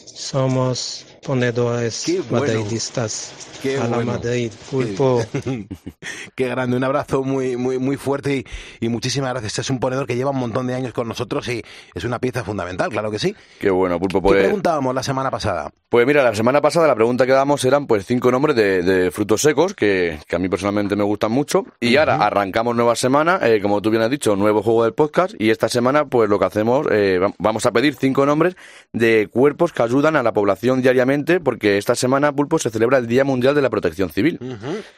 Somos 0.05 1.08
ponedores 1.23 2.05
bueno. 2.29 2.45
madridistas. 2.45 3.33
Qué 3.61 3.75
a 3.77 3.87
la 3.87 3.97
bueno. 3.97 4.13
Madrid, 4.13 4.51
pulpo. 4.71 5.21
Qué 6.35 6.47
grande, 6.47 6.77
un 6.77 6.83
abrazo 6.83 7.23
muy, 7.23 7.57
muy, 7.57 7.77
muy 7.77 7.97
fuerte 7.97 8.37
y, 8.37 8.85
y 8.85 8.89
muchísimas 8.89 9.31
gracias. 9.31 9.51
Este 9.51 9.61
es 9.61 9.69
un 9.69 9.79
ponedor 9.79 10.07
que 10.07 10.15
lleva 10.15 10.31
un 10.31 10.37
montón 10.37 10.67
de 10.67 10.75
años 10.75 10.93
con 10.93 11.07
nosotros 11.09 11.47
y 11.49 11.61
es 11.93 12.03
una 12.05 12.19
pieza 12.19 12.43
fundamental, 12.45 12.89
claro 12.89 13.11
que 13.11 13.19
sí. 13.19 13.35
Qué 13.59 13.69
bueno, 13.69 13.99
Pulpo. 13.99 14.21
¿Qué 14.21 14.27
Pues, 14.29 14.43
preguntábamos 14.43 14.95
la 14.95 15.03
semana 15.03 15.29
pasada? 15.29 15.71
pues 15.89 16.05
mira, 16.07 16.23
la 16.23 16.33
semana 16.35 16.61
pasada 16.61 16.87
la 16.87 16.95
pregunta 16.95 17.25
que 17.25 17.31
damos 17.33 17.65
eran 17.65 17.87
pues 17.87 18.05
cinco 18.05 18.31
nombres 18.31 18.55
de, 18.55 18.83
de 18.83 19.11
frutos 19.11 19.41
secos 19.41 19.73
que, 19.73 20.19
que 20.27 20.35
a 20.35 20.39
mí 20.39 20.47
personalmente 20.47 20.95
me 20.95 21.03
gustan 21.03 21.31
mucho. 21.31 21.65
Y 21.81 21.97
ahora 21.97 22.15
arrancamos 22.17 22.75
nueva 22.75 22.95
semana, 22.95 23.39
eh, 23.43 23.59
como 23.61 23.81
tú 23.81 23.89
bien 23.89 24.03
has 24.03 24.09
dicho, 24.11 24.35
nuevo 24.35 24.61
juego 24.63 24.83
del 24.83 24.93
podcast. 24.93 25.33
Y 25.37 25.49
esta 25.49 25.67
semana 25.67 26.05
pues 26.05 26.29
lo 26.29 26.39
que 26.39 26.45
hacemos, 26.45 26.87
eh, 26.91 27.17
va- 27.21 27.33
vamos 27.39 27.65
a 27.65 27.71
pedir 27.71 27.95
cinco 27.95 28.25
nombres 28.25 28.55
de 28.93 29.27
cuerpos 29.31 29.73
que 29.73 29.83
ayudan 29.83 30.15
a 30.15 30.23
la 30.23 30.31
población 30.31 30.81
diariamente 30.81 31.08
porque 31.43 31.77
esta 31.77 31.95
semana, 31.95 32.31
Pulpo, 32.31 32.59
se 32.59 32.69
celebra 32.69 32.97
el 32.97 33.07
Día 33.07 33.23
Mundial 33.23 33.55
de 33.55 33.61
la 33.61 33.69
Protección 33.69 34.09
Civil. 34.09 34.39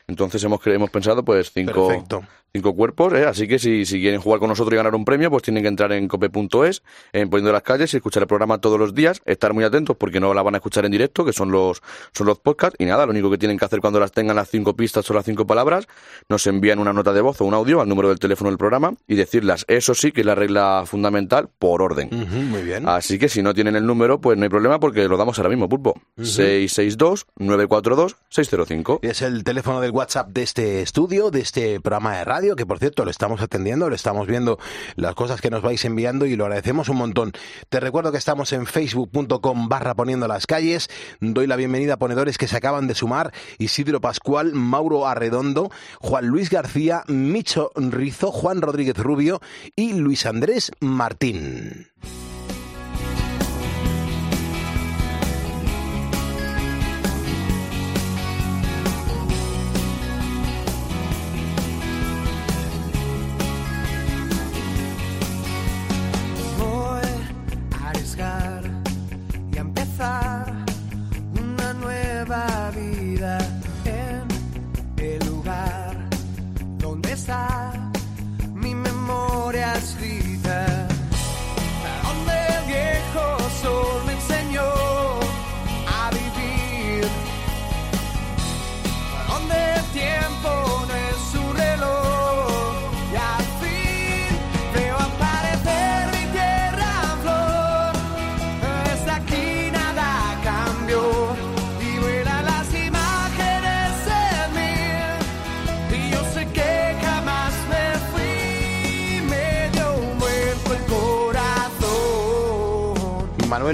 Entonces 0.07 0.43
hemos, 0.43 0.66
hemos 0.68 0.89
pensado 0.89 1.24
pues 1.24 1.51
cinco, 1.53 1.88
Perfecto. 1.88 2.24
cinco 2.53 2.76
cuerpos, 2.76 3.14
¿eh? 3.14 3.26
así 3.26 3.47
que 3.47 3.59
si, 3.59 3.86
si 3.86 4.01
quieren 4.01 4.20
jugar 4.20 4.39
con 4.39 4.49
nosotros 4.49 4.74
y 4.74 4.76
ganar 4.78 4.93
un 4.93 5.05
premio, 5.05 5.30
pues 5.30 5.43
tienen 5.43 5.64
que 5.64 5.70
entrar 5.70 5.91
en 5.93 6.07
cope.es, 6.07 6.84
en 7.14 7.30
Poniendo 7.30 7.53
las 7.53 7.64
Calles 7.64 7.93
y 7.93 7.97
escuchar 7.97 8.24
el 8.24 8.28
programa 8.28 8.59
todos 8.59 8.78
los 8.78 8.93
días, 8.93 9.22
estar 9.26 9.53
muy 9.53 9.64
atentos 9.64 9.95
porque 9.95 10.20
no 10.20 10.34
la 10.34 10.41
van 10.41 10.55
a 10.55 10.57
escuchar 10.57 10.84
en 10.86 10.91
directo, 10.91 11.24
que 11.24 11.32
son 11.34 11.51
los, 11.51 11.82
son 12.12 12.28
los 12.28 12.39
podcasts, 12.39 12.76
y 12.78 12.86
nada, 12.86 13.05
lo 13.05 13.12
único 13.12 13.30
que 13.32 13.38
tienen 13.38 13.57
que 13.57 13.66
hacer 13.66 13.80
cuando 13.80 13.99
las 13.99 14.12
tengan 14.12 14.36
las 14.36 14.49
cinco 14.49 14.76
pistas 14.76 15.09
o 15.09 15.14
las 15.14 15.24
cinco 15.24 15.47
palabras, 15.47 15.88
nos 16.28 16.45
envían 16.47 16.80
una 16.80 16.91
nota 16.93 17.14
de 17.14 17.22
voz 17.22 17.39
o 17.41 17.45
un 17.45 17.53
audio 17.53 17.80
al 17.80 17.88
número 17.88 18.09
del 18.09 18.20
teléfono 18.20 18.49
del 18.49 18.57
programa 18.57 18.93
y 19.07 19.16
decirlas, 19.16 19.64
eso 19.70 19.93
sí 19.93 20.12
que 20.12 20.22
es 20.22 20.28
la 20.28 20.36
regla 20.36 20.84
fundamental, 20.86 21.49
por 21.57 21.82
orden. 21.82 22.09
muy 22.49 22.64
bien. 22.64 22.88
Así 22.88 23.18
que 23.18 23.30
si 23.30 23.41
no 23.41 23.53
tienen 23.53 23.76
el 23.76 23.86
número, 23.86 24.20
pues 24.20 24.38
no 24.38 24.43
hay 24.43 24.49
problema 24.49 24.80
porque 24.80 25.07
lo 25.07 25.16
damos 25.18 25.38
ahora 25.38 25.49
mismo, 25.49 25.70
Pulpo. 25.70 26.00
662-942-605. 26.17 28.99
Es 29.01 29.21
el 29.21 29.43
teléfono 29.43 29.81
del 29.81 29.91
WhatsApp 29.91 30.29
de 30.29 30.43
este 30.43 30.81
estudio, 30.81 31.31
de 31.31 31.41
este 31.41 31.79
programa 31.79 32.17
de 32.17 32.25
radio, 32.25 32.55
que 32.55 32.65
por 32.65 32.79
cierto 32.79 33.05
lo 33.05 33.11
estamos 33.11 33.41
atendiendo, 33.41 33.89
lo 33.89 33.95
estamos 33.95 34.27
viendo 34.27 34.59
las 34.95 35.15
cosas 35.15 35.41
que 35.41 35.49
nos 35.49 35.61
vais 35.61 35.83
enviando 35.85 36.25
y 36.25 36.35
lo 36.35 36.45
agradecemos 36.45 36.89
un 36.89 36.97
montón. 36.97 37.31
Te 37.69 37.79
recuerdo 37.79 38.11
que 38.11 38.17
estamos 38.17 38.51
en 38.53 38.65
facebook.com 38.65 39.69
barra 39.69 39.95
poniendo 39.95 40.27
las 40.27 40.47
calles. 40.47 40.89
Doy 41.19 41.47
la 41.47 41.55
bienvenida 41.55 41.93
a 41.93 41.97
ponedores 41.97 42.37
que 42.37 42.47
se 42.47 42.57
acaban 42.57 42.87
de 42.87 42.95
sumar. 42.95 43.33
Isidro 43.57 44.01
Pascual, 44.01 44.53
Mauro 44.53 45.07
Arredondo, 45.07 45.71
Juan 45.99 46.27
Luis 46.27 46.49
García, 46.49 47.03
Micho 47.07 47.71
Rizo, 47.75 48.31
Juan 48.31 48.61
Rodríguez 48.61 48.97
Rubio 48.97 49.41
y 49.75 49.93
Luis 49.93 50.25
Andrés 50.25 50.71
Martín. 50.79 51.87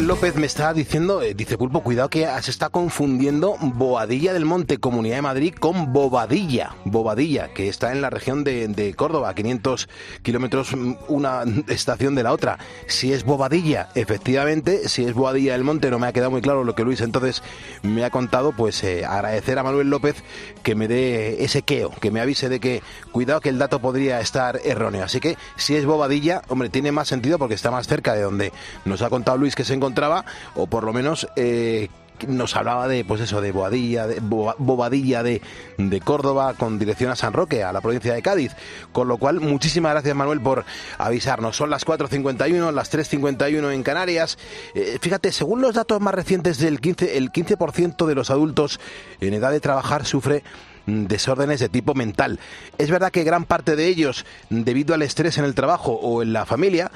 López 0.03 0.35
me 0.35 0.45
está 0.45 0.73
diciendo, 0.73 1.21
eh, 1.21 1.33
dice 1.33 1.57
Pulpo, 1.57 1.81
cuidado 1.81 2.09
que 2.09 2.27
se 2.41 2.51
está 2.51 2.69
confundiendo 2.69 3.55
Boadilla 3.59 4.33
del 4.33 4.43
Monte, 4.43 4.79
Comunidad 4.79 5.15
de 5.15 5.21
Madrid, 5.21 5.53
con 5.53 5.93
Bobadilla. 5.93 6.75
Bobadilla, 6.83 7.53
que 7.53 7.69
está 7.69 7.93
en 7.93 8.01
la 8.01 8.09
región 8.09 8.43
de, 8.43 8.93
Córdoba, 8.97 9.29
a 9.29 9.33
500 9.33 9.87
kilómetros 10.23 10.75
mm, 10.75 10.93
una 11.07 11.43
estación 11.69 12.15
de 12.15 12.23
la 12.23 12.33
otra. 12.33 12.59
Si 12.87 13.13
es 13.13 13.23
Bobadilla, 13.23 13.89
efectivamente, 13.95 14.89
si 14.89 15.05
es 15.05 15.13
Boadilla 15.13 15.53
del 15.53 15.63
Monte, 15.63 15.89
no 15.89 15.99
me 15.99 16.07
ha 16.07 16.13
quedado 16.13 16.31
muy 16.31 16.41
claro 16.41 16.65
lo 16.65 16.75
que 16.75 16.83
Luis 16.83 16.99
entonces 16.99 17.41
me 17.81 18.03
ha 18.03 18.09
contado, 18.09 18.51
pues 18.51 18.83
eh, 18.83 19.05
agradecer 19.05 19.57
a 19.57 19.63
Manuel 19.63 19.89
López 19.89 20.23
que 20.63 20.75
me 20.75 20.87
dé 20.87 21.43
ese 21.45 21.61
queo, 21.61 21.91
que 21.91 22.11
me 22.11 22.19
avise 22.19 22.49
de 22.49 22.59
que 22.59 22.83
cuidado 23.13 23.39
que 23.39 23.49
el 23.49 23.57
dato 23.57 23.79
podría 23.79 24.19
estar 24.19 24.59
erróneo. 24.65 25.05
Así 25.05 25.19
que 25.19 25.37
si 25.55 25.75
es 25.75 25.85
Bobadilla, 25.85 26.41
hombre, 26.49 26.69
tiene 26.69 26.91
más 26.91 27.07
sentido 27.07 27.39
porque 27.39 27.55
está 27.55 27.71
más 27.71 27.87
cerca 27.87 28.13
de 28.13 28.23
donde 28.23 28.51
nos 28.83 29.01
ha 29.01 29.09
contado 29.09 29.37
Luis 29.37 29.55
que 29.55 29.63
se 29.63 29.77
encontraba, 29.87 30.25
o 30.55 30.67
por 30.67 30.83
lo 30.83 30.93
menos 30.93 31.27
eh, 31.35 31.89
nos 32.27 32.55
hablaba 32.55 32.87
de, 32.87 33.05
pues 33.05 33.21
eso, 33.21 33.41
de 33.41 33.51
Boadilla, 33.51 34.07
de 34.07 34.19
Bo- 34.19 34.55
Bobadilla 34.57 35.21
de, 35.21 35.39
de 35.77 36.01
Córdoba 36.01 36.55
con 36.55 36.79
dirección 36.79 37.11
a 37.11 37.15
San 37.15 37.31
Roque, 37.31 37.63
a 37.63 37.71
la 37.71 37.79
provincia 37.79 38.13
de 38.13 38.21
Cádiz. 38.23 38.53
Con 38.91 39.07
lo 39.07 39.17
cual, 39.17 39.39
muchísimas 39.39 39.91
gracias 39.93 40.15
Manuel 40.15 40.41
por 40.41 40.65
avisarnos. 40.97 41.55
Son 41.55 41.69
las 41.69 41.85
4.51, 41.85 42.71
las 42.71 42.91
3.51 42.91 43.71
en 43.71 43.83
Canarias. 43.83 44.37
Eh, 44.73 44.97
fíjate, 44.99 45.31
según 45.31 45.61
los 45.61 45.75
datos 45.75 46.01
más 46.01 46.15
recientes 46.15 46.57
del 46.57 46.81
15, 46.81 47.17
el 47.17 47.31
15% 47.31 48.05
de 48.07 48.15
los 48.15 48.31
adultos 48.31 48.79
en 49.21 49.35
edad 49.35 49.51
de 49.51 49.59
trabajar 49.59 50.03
sufre 50.05 50.43
desórdenes 50.87 51.59
de 51.59 51.69
tipo 51.69 51.93
mental. 51.93 52.39
Es 52.77 52.89
verdad 52.89 53.11
que 53.11 53.23
gran 53.23 53.45
parte 53.45 53.75
de 53.75 53.87
ellos 53.87 54.25
debido 54.49 54.95
al 54.95 55.01
estrés 55.03 55.37
en 55.37 55.45
el 55.45 55.53
trabajo 55.53 55.91
o 55.93 56.23
en 56.23 56.33
la 56.33 56.45
familia 56.45 56.91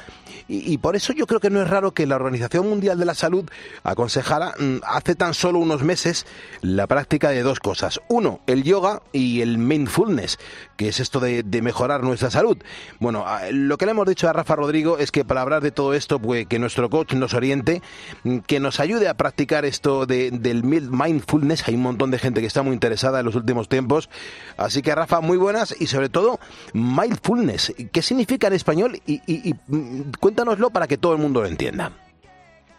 y, 0.48 0.78
por 0.80 0.98
eso 0.98 1.14
yo 1.14 1.28
creo 1.28 1.40
que 1.40 1.50
no 1.50 1.62
es 1.62 1.70
raro 1.70 1.94
que 1.94 2.06
la 2.06 2.16
Organización 2.16 2.68
Mundial 2.68 3.00
de 3.00 3.06
la 3.06 3.14
Salud 3.14 3.50
aconsejara 3.84 4.54
mm, 4.60 4.78
hace 4.84 5.16
tan 5.16 5.34
solo 5.34 5.60
unos 5.60 5.84
meses 5.84 6.26
la 6.62 6.88
práctica 6.88 7.30
de 7.30 7.42
dos 7.42 7.60
cosas. 7.62 8.02
Uno, 8.10 8.42
el 8.48 8.64
yoga 8.64 9.02
y 9.14 9.40
el 9.42 9.58
mindfulness, 9.58 10.40
que 10.76 10.90
es 10.90 11.00
esto 11.00 11.22
de, 11.22 11.44
mejorar 11.62 12.04
nuestra 12.04 12.32
salud. 12.32 12.58
Bueno, 13.00 13.26
lo 13.52 13.78
que 13.78 13.86
le 13.86 13.92
hemos 13.92 14.08
dicho 14.08 14.28
a 14.28 14.34
Rafa 14.34 14.56
Rodrigo 14.56 14.98
es 14.98 15.12
que 15.12 15.24
para 15.24 15.42
hablar 15.42 15.62
de 15.62 15.72
todo 15.72 15.94
esto, 15.94 16.20
pues 16.20 16.48
que 16.48 16.60
nuestro 16.60 16.90
coach 16.90 17.14
nos 17.14 17.34
oriente, 17.34 17.82
mm, 18.24 18.40
que 18.40 18.60
nos 18.60 18.80
ayude 18.80 19.08
a 19.08 19.14
practicar 19.14 19.64
esto 19.64 20.06
de- 20.06 20.32
del 20.32 20.64
mindfulness. 20.64 21.68
Hay 21.68 21.76
un 21.76 21.82
montón 21.82 22.12
de 22.12 22.20
gente 22.20 22.42
que 22.42 22.48
está 22.48 22.62
muy 22.62 22.74
interesada 22.74 23.20
en 23.20 23.26
los 23.26 23.36
últimos 23.36 23.70
tiempos. 23.82 24.10
Así 24.58 24.82
que 24.82 24.94
Rafa, 24.94 25.22
muy 25.22 25.38
buenas 25.38 25.76
y 25.80 25.88
sobre 25.88 26.10
todo 26.10 26.40
mindfulness. 26.74 27.74
¿Qué 27.92 28.02
significa 28.02 28.48
en 28.48 28.54
español? 28.54 29.00
Y, 29.06 29.22
y- 29.26 29.50
y, 29.50 29.54
mm, 29.68 30.12
cuéntanoslo 30.20 30.70
para 30.70 30.88
que 30.88 30.98
todo 30.98 31.14
el 31.14 31.20
mundo 31.20 31.42
lo 31.42 31.48
entienda. 31.48 31.92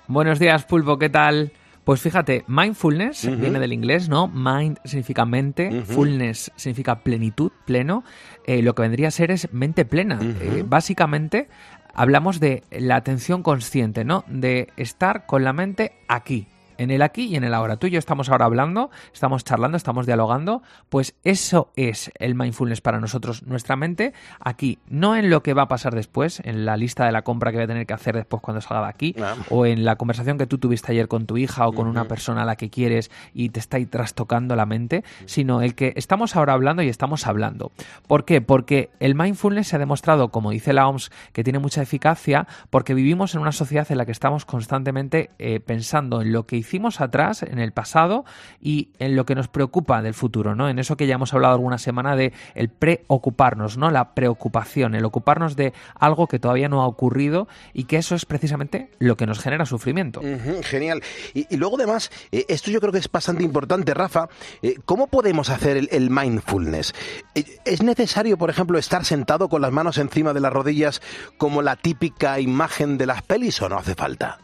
Buenos 0.06 0.38
días, 0.38 0.64
Pulpo, 0.64 0.98
¿qué 0.98 1.08
tal? 1.08 1.52
Pues 1.84 2.00
fíjate, 2.00 2.44
mindfulness 2.46 3.28
viene 3.40 3.58
del 3.58 3.72
inglés, 3.72 4.08
¿no? 4.08 4.28
Mind 4.28 4.78
significa 4.84 5.24
mente, 5.24 5.82
fullness 5.82 6.52
significa 6.54 7.00
plenitud, 7.00 7.50
pleno. 7.66 8.04
Eh, 8.46 8.62
lo 8.62 8.74
que 8.76 8.82
vendría 8.82 9.08
a 9.08 9.10
ser 9.10 9.32
es 9.32 9.52
mente 9.52 9.84
plena. 9.84 10.20
Eh, 10.22 10.64
básicamente 10.64 11.48
hablamos 11.92 12.38
de 12.38 12.62
la 12.70 12.94
atención 12.96 13.42
consciente, 13.42 14.04
¿no? 14.04 14.24
De 14.28 14.68
estar 14.76 15.26
con 15.26 15.42
la 15.42 15.52
mente 15.52 15.92
aquí, 16.06 16.46
en 16.82 16.90
el 16.90 17.02
aquí 17.02 17.26
y 17.26 17.36
en 17.36 17.44
el 17.44 17.54
ahora. 17.54 17.76
Tú 17.76 17.86
y 17.86 17.90
yo 17.90 17.98
estamos 17.98 18.28
ahora 18.28 18.46
hablando, 18.46 18.90
estamos 19.12 19.44
charlando, 19.44 19.76
estamos 19.76 20.06
dialogando, 20.06 20.62
pues 20.88 21.14
eso 21.24 21.72
es 21.76 22.10
el 22.18 22.34
mindfulness 22.34 22.80
para 22.80 23.00
nosotros, 23.00 23.44
nuestra 23.44 23.76
mente 23.76 24.12
aquí, 24.40 24.78
no 24.88 25.16
en 25.16 25.30
lo 25.30 25.42
que 25.42 25.54
va 25.54 25.62
a 25.62 25.68
pasar 25.68 25.94
después, 25.94 26.40
en 26.44 26.64
la 26.64 26.76
lista 26.76 27.06
de 27.06 27.12
la 27.12 27.22
compra 27.22 27.50
que 27.50 27.58
voy 27.58 27.64
a 27.64 27.68
tener 27.68 27.86
que 27.86 27.94
hacer 27.94 28.16
después 28.16 28.42
cuando 28.42 28.60
salga 28.60 28.82
de 28.82 28.88
aquí, 28.88 29.14
o 29.50 29.66
en 29.66 29.84
la 29.84 29.96
conversación 29.96 30.38
que 30.38 30.46
tú 30.46 30.58
tuviste 30.58 30.92
ayer 30.92 31.08
con 31.08 31.26
tu 31.26 31.36
hija 31.36 31.66
o 31.66 31.72
con 31.72 31.86
una 31.86 32.06
persona 32.06 32.42
a 32.42 32.44
la 32.44 32.56
que 32.56 32.70
quieres 32.70 33.10
y 33.32 33.50
te 33.50 33.60
está 33.60 33.76
ahí 33.76 33.86
trastocando 33.86 34.56
la 34.56 34.66
mente, 34.66 35.04
sino 35.26 35.62
el 35.62 35.74
que 35.74 35.92
estamos 35.96 36.36
ahora 36.36 36.52
hablando 36.54 36.82
y 36.82 36.88
estamos 36.88 37.26
hablando. 37.26 37.72
¿Por 38.06 38.24
qué? 38.24 38.40
Porque 38.40 38.90
el 39.00 39.14
mindfulness 39.14 39.68
se 39.68 39.76
ha 39.76 39.78
demostrado, 39.78 40.30
como 40.30 40.50
dice 40.50 40.72
la 40.72 40.88
OMS, 40.88 41.10
que 41.32 41.44
tiene 41.44 41.58
mucha 41.58 41.82
eficacia 41.82 42.46
porque 42.70 42.94
vivimos 42.94 43.34
en 43.34 43.40
una 43.40 43.52
sociedad 43.52 43.86
en 43.90 43.98
la 43.98 44.06
que 44.06 44.12
estamos 44.12 44.44
constantemente 44.44 45.30
eh, 45.38 45.60
pensando 45.60 46.20
en 46.22 46.32
lo 46.32 46.46
que 46.46 46.56
hicimos 46.56 46.71
atrás, 47.00 47.42
en 47.42 47.58
el 47.58 47.72
pasado 47.72 48.24
y 48.60 48.88
en 48.98 49.16
lo 49.16 49.26
que 49.26 49.34
nos 49.34 49.48
preocupa 49.48 50.02
del 50.02 50.14
futuro, 50.14 50.54
¿no? 50.54 50.68
En 50.68 50.78
eso 50.78 50.96
que 50.96 51.06
ya 51.06 51.14
hemos 51.14 51.34
hablado 51.34 51.54
alguna 51.54 51.78
semana 51.78 52.16
de 52.16 52.32
el 52.54 52.68
preocuparnos, 52.68 53.76
¿no? 53.76 53.90
La 53.90 54.14
preocupación, 54.14 54.94
el 54.94 55.04
ocuparnos 55.04 55.56
de 55.56 55.72
algo 55.94 56.26
que 56.26 56.38
todavía 56.38 56.68
no 56.68 56.82
ha 56.82 56.86
ocurrido 56.86 57.48
y 57.72 57.84
que 57.84 57.96
eso 57.96 58.14
es 58.14 58.24
precisamente 58.24 58.90
lo 58.98 59.16
que 59.16 59.26
nos 59.26 59.40
genera 59.40 59.66
sufrimiento. 59.66 60.20
Genial. 60.62 61.02
Y, 61.34 61.56
luego 61.56 61.76
además, 61.76 62.10
eh, 62.30 62.46
esto 62.48 62.70
yo 62.70 62.80
creo 62.80 62.92
que 62.92 62.98
es 62.98 63.10
bastante 63.10 63.42
importante, 63.42 63.94
Rafa. 63.94 64.28
eh, 64.62 64.76
¿Cómo 64.84 65.06
podemos 65.08 65.50
hacer 65.50 65.76
el, 65.76 65.88
el 65.92 66.10
mindfulness? 66.10 66.94
Eh, 67.34 67.44
¿Es 67.64 67.82
necesario, 67.82 68.38
por 68.38 68.50
ejemplo, 68.50 68.78
estar 68.78 69.04
sentado 69.04 69.48
con 69.48 69.62
las 69.62 69.72
manos 69.72 69.98
encima 69.98 70.32
de 70.32 70.40
las 70.40 70.52
rodillas 70.52 71.02
como 71.36 71.62
la 71.62 71.76
típica 71.76 72.40
imagen 72.40 72.98
de 72.98 73.06
las 73.06 73.22
pelis 73.22 73.60
o 73.62 73.68
no 73.68 73.78
hace 73.78 73.94
falta? 73.94 74.38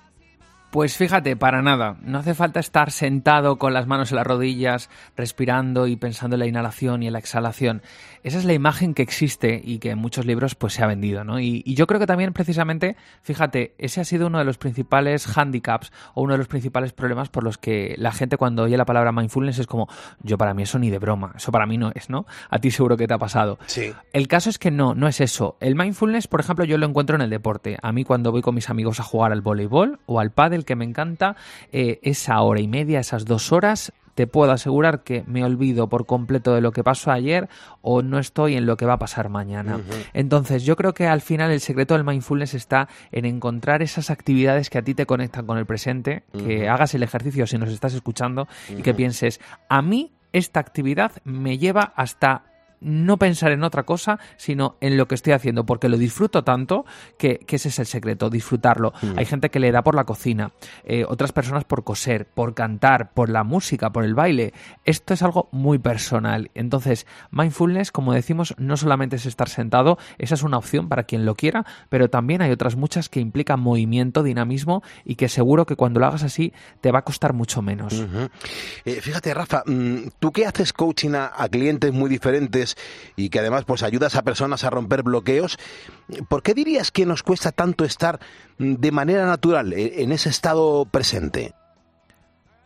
Pues 0.70 0.98
fíjate, 0.98 1.34
para 1.34 1.62
nada. 1.62 1.96
No 2.02 2.18
hace 2.18 2.34
falta 2.34 2.60
estar 2.60 2.90
sentado 2.90 3.56
con 3.56 3.72
las 3.72 3.86
manos 3.86 4.12
en 4.12 4.16
las 4.16 4.26
rodillas, 4.26 4.90
respirando 5.16 5.86
y 5.86 5.96
pensando 5.96 6.36
en 6.36 6.40
la 6.40 6.46
inhalación 6.46 7.02
y 7.02 7.06
en 7.06 7.14
la 7.14 7.20
exhalación. 7.20 7.80
Esa 8.22 8.38
es 8.38 8.44
la 8.44 8.52
imagen 8.52 8.94
que 8.94 9.02
existe 9.02 9.60
y 9.62 9.78
que 9.78 9.90
en 9.90 9.98
muchos 9.98 10.26
libros 10.26 10.54
pues 10.54 10.74
se 10.74 10.82
ha 10.82 10.86
vendido, 10.86 11.24
¿no? 11.24 11.40
Y, 11.40 11.62
y 11.64 11.74
yo 11.74 11.86
creo 11.86 12.00
que 12.00 12.06
también 12.06 12.32
precisamente, 12.32 12.96
fíjate, 13.22 13.74
ese 13.78 14.00
ha 14.00 14.04
sido 14.04 14.26
uno 14.26 14.38
de 14.38 14.44
los 14.44 14.58
principales 14.58 15.26
handicaps 15.36 15.92
o 16.14 16.22
uno 16.22 16.34
de 16.34 16.38
los 16.38 16.48
principales 16.48 16.92
problemas 16.92 17.28
por 17.28 17.44
los 17.44 17.58
que 17.58 17.94
la 17.98 18.12
gente 18.12 18.36
cuando 18.36 18.64
oye 18.64 18.76
la 18.76 18.84
palabra 18.84 19.12
mindfulness 19.12 19.58
es 19.58 19.66
como, 19.66 19.88
yo 20.22 20.38
para 20.38 20.54
mí 20.54 20.62
eso 20.62 20.78
ni 20.78 20.90
de 20.90 20.98
broma, 20.98 21.32
eso 21.36 21.52
para 21.52 21.66
mí 21.66 21.78
no 21.78 21.92
es, 21.94 22.10
¿no? 22.10 22.26
A 22.50 22.58
ti 22.58 22.70
seguro 22.70 22.96
que 22.96 23.06
te 23.06 23.14
ha 23.14 23.18
pasado. 23.18 23.58
Sí. 23.66 23.92
El 24.12 24.28
caso 24.28 24.50
es 24.50 24.58
que 24.58 24.70
no, 24.70 24.94
no 24.94 25.08
es 25.08 25.20
eso. 25.20 25.56
El 25.60 25.74
mindfulness, 25.74 26.28
por 26.28 26.40
ejemplo, 26.40 26.64
yo 26.64 26.78
lo 26.78 26.86
encuentro 26.86 27.16
en 27.16 27.22
el 27.22 27.30
deporte. 27.30 27.78
A 27.82 27.92
mí 27.92 28.04
cuando 28.04 28.32
voy 28.32 28.42
con 28.42 28.54
mis 28.54 28.70
amigos 28.70 29.00
a 29.00 29.02
jugar 29.02 29.32
al 29.32 29.40
voleibol 29.40 30.00
o 30.06 30.20
al 30.20 30.30
pádel, 30.30 30.64
que 30.64 30.76
me 30.76 30.84
encanta, 30.84 31.36
eh, 31.72 31.98
esa 32.02 32.40
hora 32.40 32.60
y 32.60 32.68
media, 32.68 33.00
esas 33.00 33.24
dos 33.24 33.52
horas, 33.52 33.92
te 34.18 34.26
puedo 34.26 34.50
asegurar 34.50 35.04
que 35.04 35.22
me 35.28 35.44
olvido 35.44 35.88
por 35.88 36.04
completo 36.04 36.52
de 36.52 36.60
lo 36.60 36.72
que 36.72 36.82
pasó 36.82 37.12
ayer 37.12 37.48
o 37.82 38.02
no 38.02 38.18
estoy 38.18 38.56
en 38.56 38.66
lo 38.66 38.76
que 38.76 38.84
va 38.84 38.94
a 38.94 38.98
pasar 38.98 39.28
mañana. 39.28 39.78
Entonces, 40.12 40.64
yo 40.64 40.74
creo 40.74 40.92
que 40.92 41.06
al 41.06 41.20
final 41.20 41.52
el 41.52 41.60
secreto 41.60 41.94
del 41.94 42.02
mindfulness 42.02 42.54
está 42.54 42.88
en 43.12 43.26
encontrar 43.26 43.80
esas 43.80 44.10
actividades 44.10 44.70
que 44.70 44.78
a 44.78 44.82
ti 44.82 44.94
te 44.94 45.06
conectan 45.06 45.46
con 45.46 45.56
el 45.56 45.66
presente, 45.66 46.24
que 46.32 46.68
hagas 46.68 46.94
el 46.94 47.04
ejercicio 47.04 47.46
si 47.46 47.58
nos 47.58 47.68
estás 47.68 47.94
escuchando 47.94 48.48
y 48.68 48.82
que 48.82 48.92
pienses, 48.92 49.40
a 49.68 49.82
mí 49.82 50.10
esta 50.32 50.58
actividad 50.58 51.12
me 51.22 51.56
lleva 51.56 51.92
hasta 51.94 52.47
no 52.80 53.16
pensar 53.18 53.52
en 53.52 53.64
otra 53.64 53.84
cosa, 53.84 54.18
sino 54.36 54.76
en 54.80 54.96
lo 54.96 55.08
que 55.08 55.14
estoy 55.14 55.32
haciendo, 55.32 55.64
porque 55.66 55.88
lo 55.88 55.98
disfruto 55.98 56.44
tanto 56.44 56.84
que, 57.18 57.38
que 57.38 57.56
ese 57.56 57.68
es 57.68 57.78
el 57.78 57.86
secreto, 57.86 58.30
disfrutarlo. 58.30 58.92
Mm. 59.02 59.18
Hay 59.18 59.24
gente 59.24 59.50
que 59.50 59.60
le 59.60 59.72
da 59.72 59.82
por 59.82 59.94
la 59.94 60.04
cocina, 60.04 60.52
eh, 60.84 61.04
otras 61.06 61.32
personas 61.32 61.64
por 61.64 61.84
coser, 61.84 62.26
por 62.26 62.54
cantar, 62.54 63.12
por 63.12 63.28
la 63.28 63.44
música, 63.44 63.90
por 63.90 64.04
el 64.04 64.14
baile. 64.14 64.52
Esto 64.84 65.14
es 65.14 65.22
algo 65.22 65.48
muy 65.52 65.78
personal. 65.78 66.50
Entonces, 66.54 67.06
mindfulness, 67.30 67.92
como 67.92 68.12
decimos, 68.12 68.54
no 68.58 68.76
solamente 68.76 69.16
es 69.16 69.26
estar 69.26 69.48
sentado, 69.48 69.98
esa 70.18 70.34
es 70.34 70.42
una 70.42 70.58
opción 70.58 70.88
para 70.88 71.04
quien 71.04 71.24
lo 71.24 71.34
quiera, 71.34 71.64
pero 71.88 72.08
también 72.08 72.42
hay 72.42 72.50
otras 72.50 72.76
muchas 72.76 73.08
que 73.08 73.20
implican 73.20 73.60
movimiento, 73.60 74.22
dinamismo 74.22 74.82
y 75.04 75.16
que 75.16 75.28
seguro 75.28 75.66
que 75.66 75.76
cuando 75.76 76.00
lo 76.00 76.06
hagas 76.06 76.22
así 76.22 76.52
te 76.80 76.92
va 76.92 77.00
a 77.00 77.04
costar 77.04 77.32
mucho 77.32 77.62
menos. 77.62 78.04
Eh, 78.84 79.00
fíjate, 79.00 79.34
Rafa, 79.34 79.62
mm, 79.66 80.08
tú 80.18 80.32
que 80.32 80.46
haces 80.46 80.72
coaching 80.72 81.14
a, 81.14 81.32
a 81.36 81.48
clientes 81.48 81.92
muy 81.92 82.08
diferentes 82.08 82.67
y 83.16 83.30
que 83.30 83.38
además 83.40 83.64
pues 83.64 83.82
ayudas 83.82 84.16
a 84.16 84.22
personas 84.22 84.64
a 84.64 84.70
romper 84.70 85.02
bloqueos, 85.02 85.58
¿por 86.28 86.42
qué 86.42 86.54
dirías 86.54 86.90
que 86.90 87.06
nos 87.06 87.22
cuesta 87.22 87.52
tanto 87.52 87.84
estar 87.84 88.20
de 88.58 88.92
manera 88.92 89.26
natural 89.26 89.72
en 89.72 90.12
ese 90.12 90.28
estado 90.28 90.86
presente? 90.86 91.54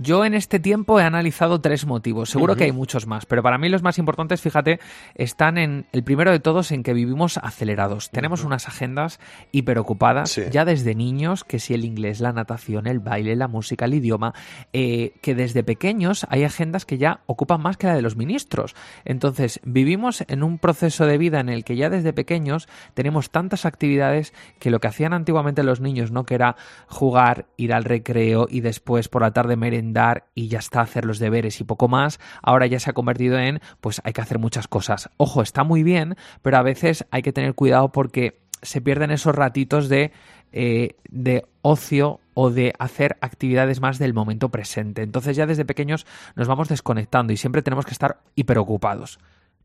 Yo 0.02 0.24
en 0.24 0.34
este 0.34 0.58
tiempo 0.58 0.98
he 0.98 1.04
analizado 1.04 1.60
tres 1.60 1.86
motivos, 1.86 2.30
seguro 2.30 2.56
que 2.56 2.64
hay 2.64 2.72
muchos 2.72 3.06
más, 3.06 3.24
pero 3.24 3.40
para 3.40 3.56
mí 3.56 3.68
los 3.68 3.84
más 3.84 3.98
importantes, 3.98 4.40
fíjate, 4.40 4.80
están 5.14 5.58
en 5.58 5.86
el 5.92 6.02
primero 6.02 6.32
de 6.32 6.40
todos 6.40 6.72
en 6.72 6.82
que 6.82 6.92
vivimos 6.92 7.38
acelerados. 7.38 8.10
Tenemos 8.10 8.42
unas 8.42 8.66
agendas 8.66 9.20
hiperocupadas 9.52 10.40
ya 10.50 10.64
desde 10.64 10.96
niños, 10.96 11.44
que 11.44 11.60
si 11.60 11.74
el 11.74 11.84
inglés, 11.84 12.20
la 12.20 12.32
natación, 12.32 12.88
el 12.88 12.98
baile, 12.98 13.36
la 13.36 13.46
música, 13.46 13.84
el 13.84 13.94
idioma, 13.94 14.34
eh, 14.72 15.12
que 15.22 15.36
desde 15.36 15.62
pequeños 15.62 16.26
hay 16.30 16.42
agendas 16.42 16.84
que 16.84 16.98
ya 16.98 17.20
ocupan 17.26 17.62
más 17.62 17.76
que 17.76 17.86
la 17.86 17.94
de 17.94 18.02
los 18.02 18.16
ministros. 18.16 18.74
Entonces, 19.04 19.60
vivimos 19.62 20.24
en 20.26 20.42
un 20.42 20.58
proceso 20.58 21.06
de 21.06 21.16
vida 21.16 21.38
en 21.38 21.48
el 21.48 21.62
que 21.62 21.76
ya 21.76 21.90
desde 21.90 22.12
pequeños 22.12 22.68
tenemos 22.94 23.30
tantas 23.30 23.66
actividades 23.66 24.34
que 24.58 24.70
lo 24.70 24.80
que 24.80 24.88
hacían 24.88 25.12
antiguamente 25.12 25.62
los 25.62 25.80
niños, 25.80 26.10
¿no? 26.10 26.24
Que 26.24 26.34
era 26.34 26.56
jugar, 26.88 27.46
ir 27.56 27.72
al 27.72 27.84
recreo 27.84 28.48
y 28.50 28.62
después 28.62 29.08
por 29.08 29.22
la 29.22 29.30
tarde 29.30 29.54
merendar 29.54 29.91
y 30.34 30.48
ya 30.48 30.58
está, 30.58 30.80
hacer 30.80 31.04
los 31.04 31.18
deberes 31.18 31.60
y 31.60 31.64
poco 31.64 31.88
más, 31.88 32.20
ahora 32.42 32.66
ya 32.66 32.80
se 32.80 32.90
ha 32.90 32.92
convertido 32.92 33.38
en, 33.38 33.60
pues 33.80 34.00
hay 34.04 34.12
que 34.12 34.20
hacer 34.20 34.38
muchas 34.38 34.68
cosas. 34.68 35.10
Ojo, 35.16 35.42
está 35.42 35.64
muy 35.64 35.82
bien, 35.82 36.16
pero 36.42 36.56
a 36.56 36.62
veces 36.62 37.06
hay 37.10 37.22
que 37.22 37.32
tener 37.32 37.54
cuidado 37.54 37.90
porque 37.92 38.40
se 38.62 38.80
pierden 38.80 39.10
esos 39.10 39.34
ratitos 39.34 39.88
de, 39.88 40.12
eh, 40.52 40.96
de 41.08 41.44
ocio 41.62 42.20
o 42.34 42.50
de 42.50 42.72
hacer 42.78 43.16
actividades 43.20 43.80
más 43.80 43.98
del 43.98 44.14
momento 44.14 44.48
presente. 44.48 45.02
Entonces 45.02 45.36
ya 45.36 45.46
desde 45.46 45.64
pequeños 45.64 46.06
nos 46.34 46.48
vamos 46.48 46.68
desconectando 46.68 47.32
y 47.32 47.36
siempre 47.36 47.62
tenemos 47.62 47.84
que 47.84 47.92
estar 47.92 48.20
hiperocupados. 48.34 49.18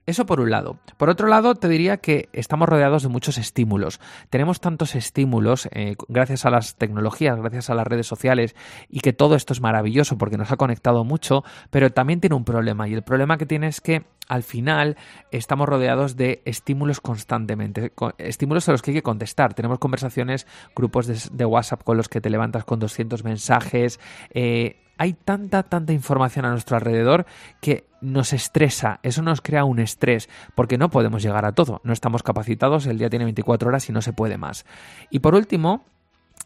Eso 0.07 0.25
por 0.25 0.39
un 0.39 0.49
lado. 0.49 0.79
Por 0.95 1.09
otro 1.09 1.27
lado, 1.27 1.53
te 1.55 1.67
diría 1.67 1.97
que 1.97 2.29
estamos 2.31 2.69
rodeados 2.69 3.03
de 3.03 3.09
muchos 3.09 3.37
estímulos. 3.37 3.99
Tenemos 4.29 4.61
tantos 4.61 4.95
estímulos 4.95 5.67
eh, 5.73 5.95
gracias 6.07 6.45
a 6.45 6.49
las 6.49 6.77
tecnologías, 6.77 7.37
gracias 7.37 7.69
a 7.69 7.75
las 7.75 7.85
redes 7.85 8.07
sociales 8.07 8.55
y 8.87 9.01
que 9.01 9.11
todo 9.11 9.35
esto 9.35 9.51
es 9.51 9.59
maravilloso 9.59 10.17
porque 10.17 10.37
nos 10.37 10.49
ha 10.49 10.55
conectado 10.55 11.03
mucho, 11.03 11.43
pero 11.71 11.89
también 11.91 12.21
tiene 12.21 12.37
un 12.37 12.45
problema 12.45 12.87
y 12.87 12.93
el 12.93 13.01
problema 13.03 13.37
que 13.37 13.45
tiene 13.45 13.67
es 13.67 13.81
que 13.81 14.05
al 14.29 14.43
final 14.43 14.95
estamos 15.31 15.67
rodeados 15.67 16.15
de 16.15 16.41
estímulos 16.45 17.01
constantemente, 17.01 17.89
co- 17.89 18.13
estímulos 18.17 18.69
a 18.69 18.71
los 18.71 18.81
que 18.81 18.91
hay 18.91 18.95
que 18.95 19.03
contestar. 19.03 19.55
Tenemos 19.55 19.77
conversaciones, 19.77 20.47
grupos 20.73 21.07
de, 21.07 21.19
de 21.33 21.43
WhatsApp 21.45 21.83
con 21.83 21.97
los 21.97 22.07
que 22.07 22.21
te 22.21 22.29
levantas 22.29 22.63
con 22.63 22.79
200 22.79 23.25
mensajes. 23.25 23.99
eh, 24.33 24.77
hay 24.97 25.13
tanta, 25.13 25.63
tanta 25.63 25.93
información 25.93 26.45
a 26.45 26.51
nuestro 26.51 26.77
alrededor 26.77 27.25
que 27.61 27.87
nos 28.01 28.33
estresa, 28.33 28.99
eso 29.03 29.21
nos 29.21 29.41
crea 29.41 29.63
un 29.63 29.79
estrés, 29.79 30.29
porque 30.55 30.77
no 30.77 30.89
podemos 30.89 31.23
llegar 31.23 31.45
a 31.45 31.53
todo, 31.53 31.81
no 31.83 31.93
estamos 31.93 32.23
capacitados, 32.23 32.85
el 32.85 32.97
día 32.97 33.09
tiene 33.09 33.25
24 33.25 33.69
horas 33.69 33.89
y 33.89 33.91
no 33.91 34.01
se 34.01 34.13
puede 34.13 34.37
más. 34.37 34.65
Y 35.09 35.19
por 35.19 35.35
último, 35.35 35.85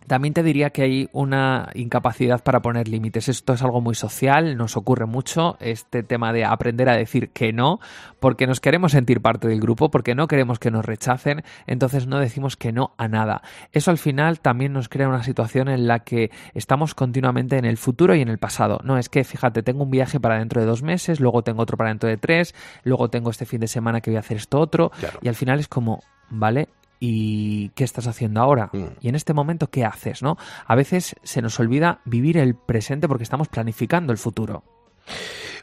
también 0.08 0.34
te 0.34 0.44
diría 0.44 0.72
que 0.72 0.84
hay 0.84 1.10
una 1.12 1.70
incapacidad 1.74 2.44
para 2.44 2.62
poner 2.62 2.88
límites. 2.88 3.30
Esto 3.30 3.54
es 3.54 3.62
algo 3.62 3.82
muy 3.82 3.96
social, 3.96 4.58
nos 4.58 4.78
ocurre 4.78 5.06
mucho, 5.06 5.58
este 5.60 6.04
tema 6.04 6.34
de 6.34 6.46
aprender 6.46 6.90
a 6.90 6.96
decir 6.96 7.30
que 7.30 7.54
no, 7.54 7.80
porque 8.20 8.48
nos 8.48 8.60
queremos 8.60 8.92
sentir 8.92 9.22
parte 9.22 9.48
del 9.48 9.60
grupo, 9.60 9.90
porque 9.90 10.16
no 10.16 10.28
queremos 10.28 10.60
que 10.60 10.72
nos 10.72 10.86
rechacen, 10.86 11.44
entonces 11.68 12.08
no 12.08 12.20
decimos 12.20 12.58
que 12.58 12.72
no 12.72 12.94
a 12.98 13.08
nada. 13.08 13.42
Eso 13.72 13.92
al 13.92 13.98
final 13.98 14.40
también 14.40 14.74
nos 14.74 14.90
crea 14.90 15.08
una 15.08 15.24
situación 15.24 15.70
en 15.70 15.88
la 15.88 16.00
que 16.00 16.32
estamos 16.54 16.96
continuamente 16.96 17.58
en 17.58 17.66
el 17.66 17.78
futuro 17.78 18.16
y 18.16 18.22
en 18.22 18.30
el 18.30 18.38
pasado. 18.38 18.80
No, 18.84 18.98
es 18.98 19.10
que 19.10 19.24
fíjate, 19.24 19.64
tengo 19.64 19.84
un 19.84 19.92
viaje 19.92 20.20
para 20.20 20.40
dentro 20.40 20.62
de 20.62 20.68
dos 20.68 20.84
meses, 20.84 21.20
luego 21.20 21.44
tengo 21.44 21.62
otro 21.62 21.78
para 21.78 21.90
dentro 21.90 22.10
de 22.10 22.18
tres, 22.18 22.54
luego 22.84 23.10
tengo 23.10 23.30
este 23.30 23.46
fin 23.46 23.62
de 23.62 23.68
semana 23.68 24.02
que 24.02 24.12
voy 24.12 24.18
a 24.18 24.22
hacer 24.22 24.38
esto 24.38 24.60
otro, 24.60 24.92
y 25.22 25.28
al 25.28 25.36
final 25.36 25.60
es 25.60 25.68
como, 25.68 26.02
¿vale? 26.30 26.68
¿Y 27.04 27.70
qué 27.70 27.84
estás 27.84 28.06
haciendo 28.06 28.42
ahora? 28.42 28.70
Y 29.02 29.10
en 29.10 29.16
este 29.16 29.34
momento, 29.34 29.72
¿qué 29.72 29.84
haces? 29.84 30.22
¿no? 30.22 30.38
A 30.68 30.76
veces 30.76 31.16
se 31.24 31.42
nos 31.42 31.60
olvida 31.60 32.00
vivir 32.06 32.38
el 32.38 32.54
presente 32.54 33.08
porque 33.08 33.24
estamos 33.24 33.48
planificando 33.48 34.12
el 34.12 34.20
futuro. 34.20 34.64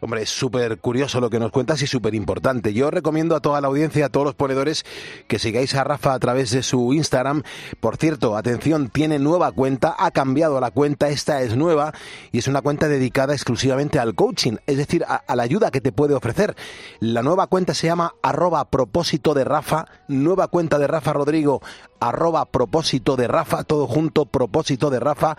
Hombre, 0.00 0.22
es 0.22 0.30
súper 0.30 0.78
curioso 0.78 1.20
lo 1.20 1.30
que 1.30 1.38
nos 1.38 1.50
cuentas 1.50 1.82
y 1.82 1.86
súper 1.86 2.14
importante. 2.14 2.72
Yo 2.72 2.90
recomiendo 2.90 3.34
a 3.34 3.40
toda 3.40 3.60
la 3.60 3.68
audiencia, 3.68 4.06
a 4.06 4.08
todos 4.08 4.26
los 4.26 4.34
ponedores, 4.34 4.84
que 5.26 5.38
sigáis 5.38 5.74
a 5.74 5.84
Rafa 5.84 6.14
a 6.14 6.18
través 6.18 6.50
de 6.50 6.62
su 6.62 6.92
Instagram. 6.92 7.42
Por 7.80 7.96
cierto, 7.96 8.36
atención, 8.36 8.90
tiene 8.90 9.18
nueva 9.18 9.52
cuenta, 9.52 9.94
ha 9.98 10.10
cambiado 10.10 10.60
la 10.60 10.70
cuenta, 10.70 11.08
esta 11.08 11.42
es 11.42 11.56
nueva 11.56 11.92
y 12.32 12.38
es 12.38 12.48
una 12.48 12.62
cuenta 12.62 12.88
dedicada 12.88 13.34
exclusivamente 13.34 13.98
al 13.98 14.14
coaching, 14.14 14.56
es 14.66 14.76
decir, 14.76 15.04
a, 15.06 15.22
la 15.34 15.42
ayuda 15.42 15.70
que 15.70 15.80
te 15.80 15.92
puede 15.92 16.14
ofrecer. 16.14 16.54
La 17.00 17.22
nueva 17.22 17.46
cuenta 17.46 17.74
se 17.74 17.86
llama 17.86 18.14
arroba 18.22 18.70
propósito 18.70 19.34
de 19.34 19.44
Rafa, 19.44 19.86
nueva 20.06 20.48
cuenta 20.48 20.78
de 20.78 20.86
Rafa 20.86 21.12
Rodrigo, 21.12 21.60
arroba 22.00 22.44
propósito 22.46 23.16
de 23.16 23.28
Rafa, 23.28 23.64
todo 23.64 23.86
junto, 23.86 24.26
propósito 24.26 24.90
de 24.90 25.00
Rafa 25.00 25.36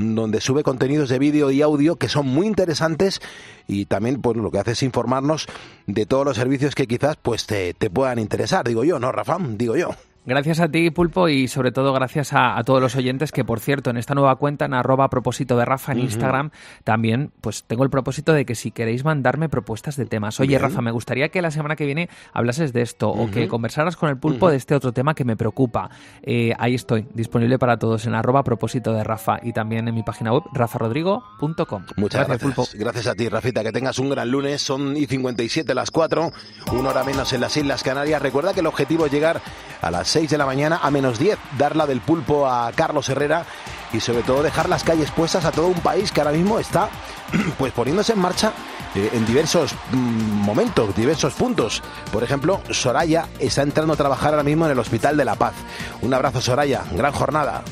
donde 0.00 0.40
sube 0.40 0.62
contenidos 0.62 1.08
de 1.08 1.18
vídeo 1.18 1.50
y 1.50 1.62
audio 1.62 1.96
que 1.96 2.08
son 2.08 2.26
muy 2.26 2.46
interesantes 2.46 3.20
y 3.66 3.86
también 3.86 4.20
pues 4.20 4.36
lo 4.36 4.50
que 4.50 4.58
hace 4.58 4.72
es 4.72 4.82
informarnos 4.82 5.46
de 5.86 6.06
todos 6.06 6.24
los 6.24 6.36
servicios 6.36 6.74
que 6.74 6.86
quizás 6.86 7.16
pues 7.20 7.46
te, 7.46 7.74
te 7.74 7.90
puedan 7.90 8.18
interesar, 8.18 8.66
digo 8.66 8.84
yo, 8.84 8.98
¿no, 8.98 9.12
Rafa? 9.12 9.38
Digo 9.40 9.76
yo. 9.76 9.90
Gracias 10.30 10.60
a 10.60 10.68
ti, 10.68 10.90
Pulpo, 10.90 11.28
y 11.28 11.48
sobre 11.48 11.72
todo 11.72 11.92
gracias 11.92 12.32
a, 12.32 12.56
a 12.56 12.62
todos 12.62 12.80
los 12.80 12.94
oyentes 12.94 13.32
que, 13.32 13.44
por 13.44 13.58
cierto, 13.58 13.90
en 13.90 13.96
esta 13.96 14.14
nueva 14.14 14.36
cuenta, 14.36 14.64
en 14.64 14.74
arroba 14.74 15.10
propósito 15.10 15.56
de 15.56 15.64
Rafa 15.64 15.90
en. 15.90 15.98
Instagram, 15.98 16.50
también 16.84 17.32
pues 17.40 17.64
tengo 17.64 17.82
el 17.82 17.90
propósito 17.90 18.32
de 18.32 18.44
que 18.44 18.54
si 18.54 18.70
queréis 18.70 19.04
mandarme 19.04 19.48
propuestas 19.48 19.96
de 19.96 20.06
temas, 20.06 20.38
oye, 20.38 20.50
Bien. 20.50 20.62
Rafa, 20.62 20.82
me 20.82 20.92
gustaría 20.92 21.30
que 21.30 21.42
la 21.42 21.50
semana 21.50 21.74
que 21.74 21.84
viene 21.84 22.08
hablases 22.32 22.72
de 22.72 22.82
esto 22.82 23.10
o 23.10 23.28
que 23.28 23.48
conversaras 23.48 23.96
con 23.96 24.08
el 24.08 24.18
Pulpo 24.18 24.50
de 24.50 24.56
este 24.56 24.76
otro 24.76 24.92
tema 24.92 25.14
que 25.14 25.24
me 25.24 25.36
preocupa. 25.36 25.90
Eh, 26.22 26.52
ahí 26.60 26.76
estoy, 26.76 27.08
disponible 27.12 27.58
para 27.58 27.76
todos 27.76 28.06
en 28.06 28.14
arroba 28.14 28.44
propósito 28.44 28.92
de 28.92 29.02
Rafa 29.02 29.40
y 29.42 29.52
también 29.52 29.88
en 29.88 29.96
mi 29.96 30.04
página 30.04 30.32
web, 30.32 30.44
rafarodrigo.com. 30.52 31.86
Muchas 31.96 32.28
gracias. 32.28 32.54
Pulpo. 32.54 32.68
Gracias 32.74 33.08
a 33.08 33.16
ti, 33.16 33.28
Rafita. 33.28 33.64
Que 33.64 33.72
tengas 33.72 33.98
un 33.98 34.10
gran 34.10 34.30
lunes. 34.30 34.62
Son 34.62 34.96
y 34.96 35.06
57 35.06 35.74
las 35.74 35.90
4, 35.90 36.30
una 36.72 36.90
hora 36.90 37.02
menos 37.02 37.32
en 37.32 37.40
las 37.40 37.56
Islas 37.56 37.82
Canarias. 37.82 38.22
Recuerda 38.22 38.54
que 38.54 38.60
el 38.60 38.66
objetivo 38.66 39.06
es 39.06 39.12
llegar 39.12 39.40
a 39.82 39.90
las 39.90 40.08
6 40.08 40.19
de 40.28 40.38
la 40.38 40.46
mañana 40.46 40.80
a 40.82 40.90
menos 40.90 41.18
10, 41.18 41.38
darla 41.56 41.86
del 41.86 42.00
pulpo 42.00 42.46
a 42.46 42.70
Carlos 42.72 43.08
Herrera 43.08 43.46
y 43.92 44.00
sobre 44.00 44.22
todo 44.22 44.42
dejar 44.42 44.68
las 44.68 44.84
calles 44.84 45.10
puestas 45.10 45.44
a 45.44 45.52
todo 45.52 45.66
un 45.66 45.80
país 45.80 46.12
que 46.12 46.20
ahora 46.20 46.32
mismo 46.32 46.58
está 46.58 46.88
pues 47.58 47.72
poniéndose 47.72 48.12
en 48.12 48.18
marcha 48.18 48.52
eh, 48.94 49.10
en 49.12 49.24
diversos 49.24 49.72
mm, 49.92 49.96
momentos, 49.96 50.94
diversos 50.94 51.34
puntos. 51.34 51.82
Por 52.12 52.22
ejemplo, 52.22 52.60
Soraya 52.70 53.28
está 53.38 53.62
entrando 53.62 53.94
a 53.94 53.96
trabajar 53.96 54.32
ahora 54.32 54.42
mismo 54.42 54.66
en 54.66 54.72
el 54.72 54.78
Hospital 54.78 55.16
de 55.16 55.24
la 55.24 55.36
Paz. 55.36 55.54
Un 56.02 56.12
abrazo, 56.12 56.40
Soraya. 56.40 56.82
Gran 56.92 57.12
jornada. 57.12 57.62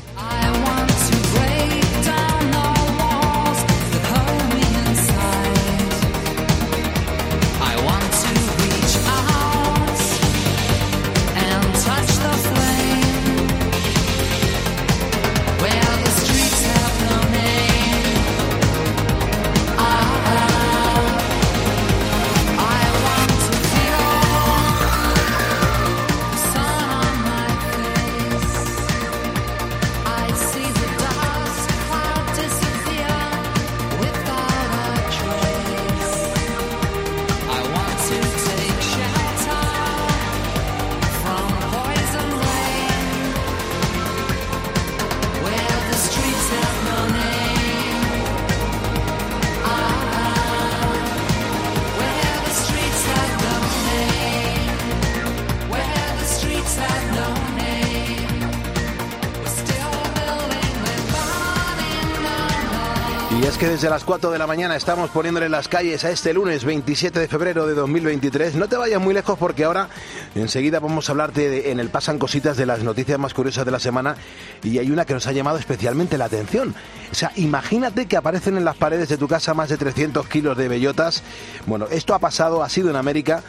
Desde 63.79 63.91
las 63.91 64.03
4 64.03 64.31
de 64.31 64.37
la 64.37 64.45
mañana 64.45 64.75
estamos 64.75 65.09
poniéndole 65.09 65.47
las 65.47 65.69
calles 65.69 66.03
a 66.03 66.09
este 66.09 66.33
lunes 66.33 66.65
27 66.65 67.17
de 67.17 67.29
febrero 67.29 67.65
de 67.65 67.75
2023. 67.75 68.55
No 68.55 68.67
te 68.67 68.75
vayas 68.75 68.99
muy 68.99 69.13
lejos 69.13 69.39
porque 69.39 69.63
ahora 69.63 69.87
enseguida 70.35 70.79
vamos 70.79 71.09
a 71.09 71.11
hablarte 71.11 71.49
de- 71.49 71.71
en 71.71 71.79
el 71.79 71.89
Pasan 71.89 72.19
Cositas 72.19 72.57
de 72.57 72.65
las 72.65 72.83
noticias 72.83 73.17
más 73.19 73.33
curiosas 73.33 73.65
de 73.65 73.71
la 73.71 73.79
semana 73.79 74.15
y 74.63 74.77
hay 74.77 74.91
una 74.91 75.05
que 75.05 75.13
nos 75.13 75.27
ha 75.27 75.31
llamado 75.31 75.57
especialmente 75.57 76.17
la 76.17 76.25
atención. 76.25 76.75
O 77.11 77.15
sea, 77.15 77.31
imagínate 77.35 78.05
que 78.05 78.17
aparecen 78.17 78.57
en 78.57 78.65
las 78.65 78.75
paredes 78.77 79.09
de 79.09 79.17
tu 79.17 79.27
casa 79.27 79.53
más 79.53 79.69
de 79.69 79.77
300 79.77 80.27
kilos 80.27 80.57
de 80.57 80.67
bellotas. 80.67 81.23
Bueno, 81.65 81.87
esto 81.89 82.13
ha 82.13 82.19
pasado, 82.19 82.63
ha 82.63 82.69
sido 82.69 82.89
en 82.89 82.95
América, 82.95 83.43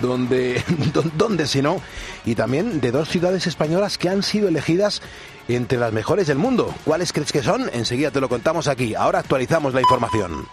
donde, 0.00 0.62
don- 0.94 1.12
donde 1.16 1.46
si 1.46 1.60
no, 1.62 1.80
y 2.24 2.34
también 2.34 2.80
de 2.80 2.90
dos 2.90 3.08
ciudades 3.08 3.46
españolas 3.46 3.98
que 3.98 4.08
han 4.08 4.22
sido 4.22 4.48
elegidas 4.48 5.02
entre 5.48 5.78
las 5.78 5.92
mejores 5.92 6.26
del 6.26 6.38
mundo. 6.38 6.74
¿Cuáles 6.84 7.12
crees 7.12 7.30
que 7.32 7.42
son? 7.42 7.68
Enseguida 7.74 8.10
te 8.10 8.20
lo 8.20 8.28
contamos 8.30 8.66
aquí. 8.68 8.94
Ahora 8.94 9.18
actualizamos 9.18 9.74
la 9.74 9.82
información. 9.82 10.46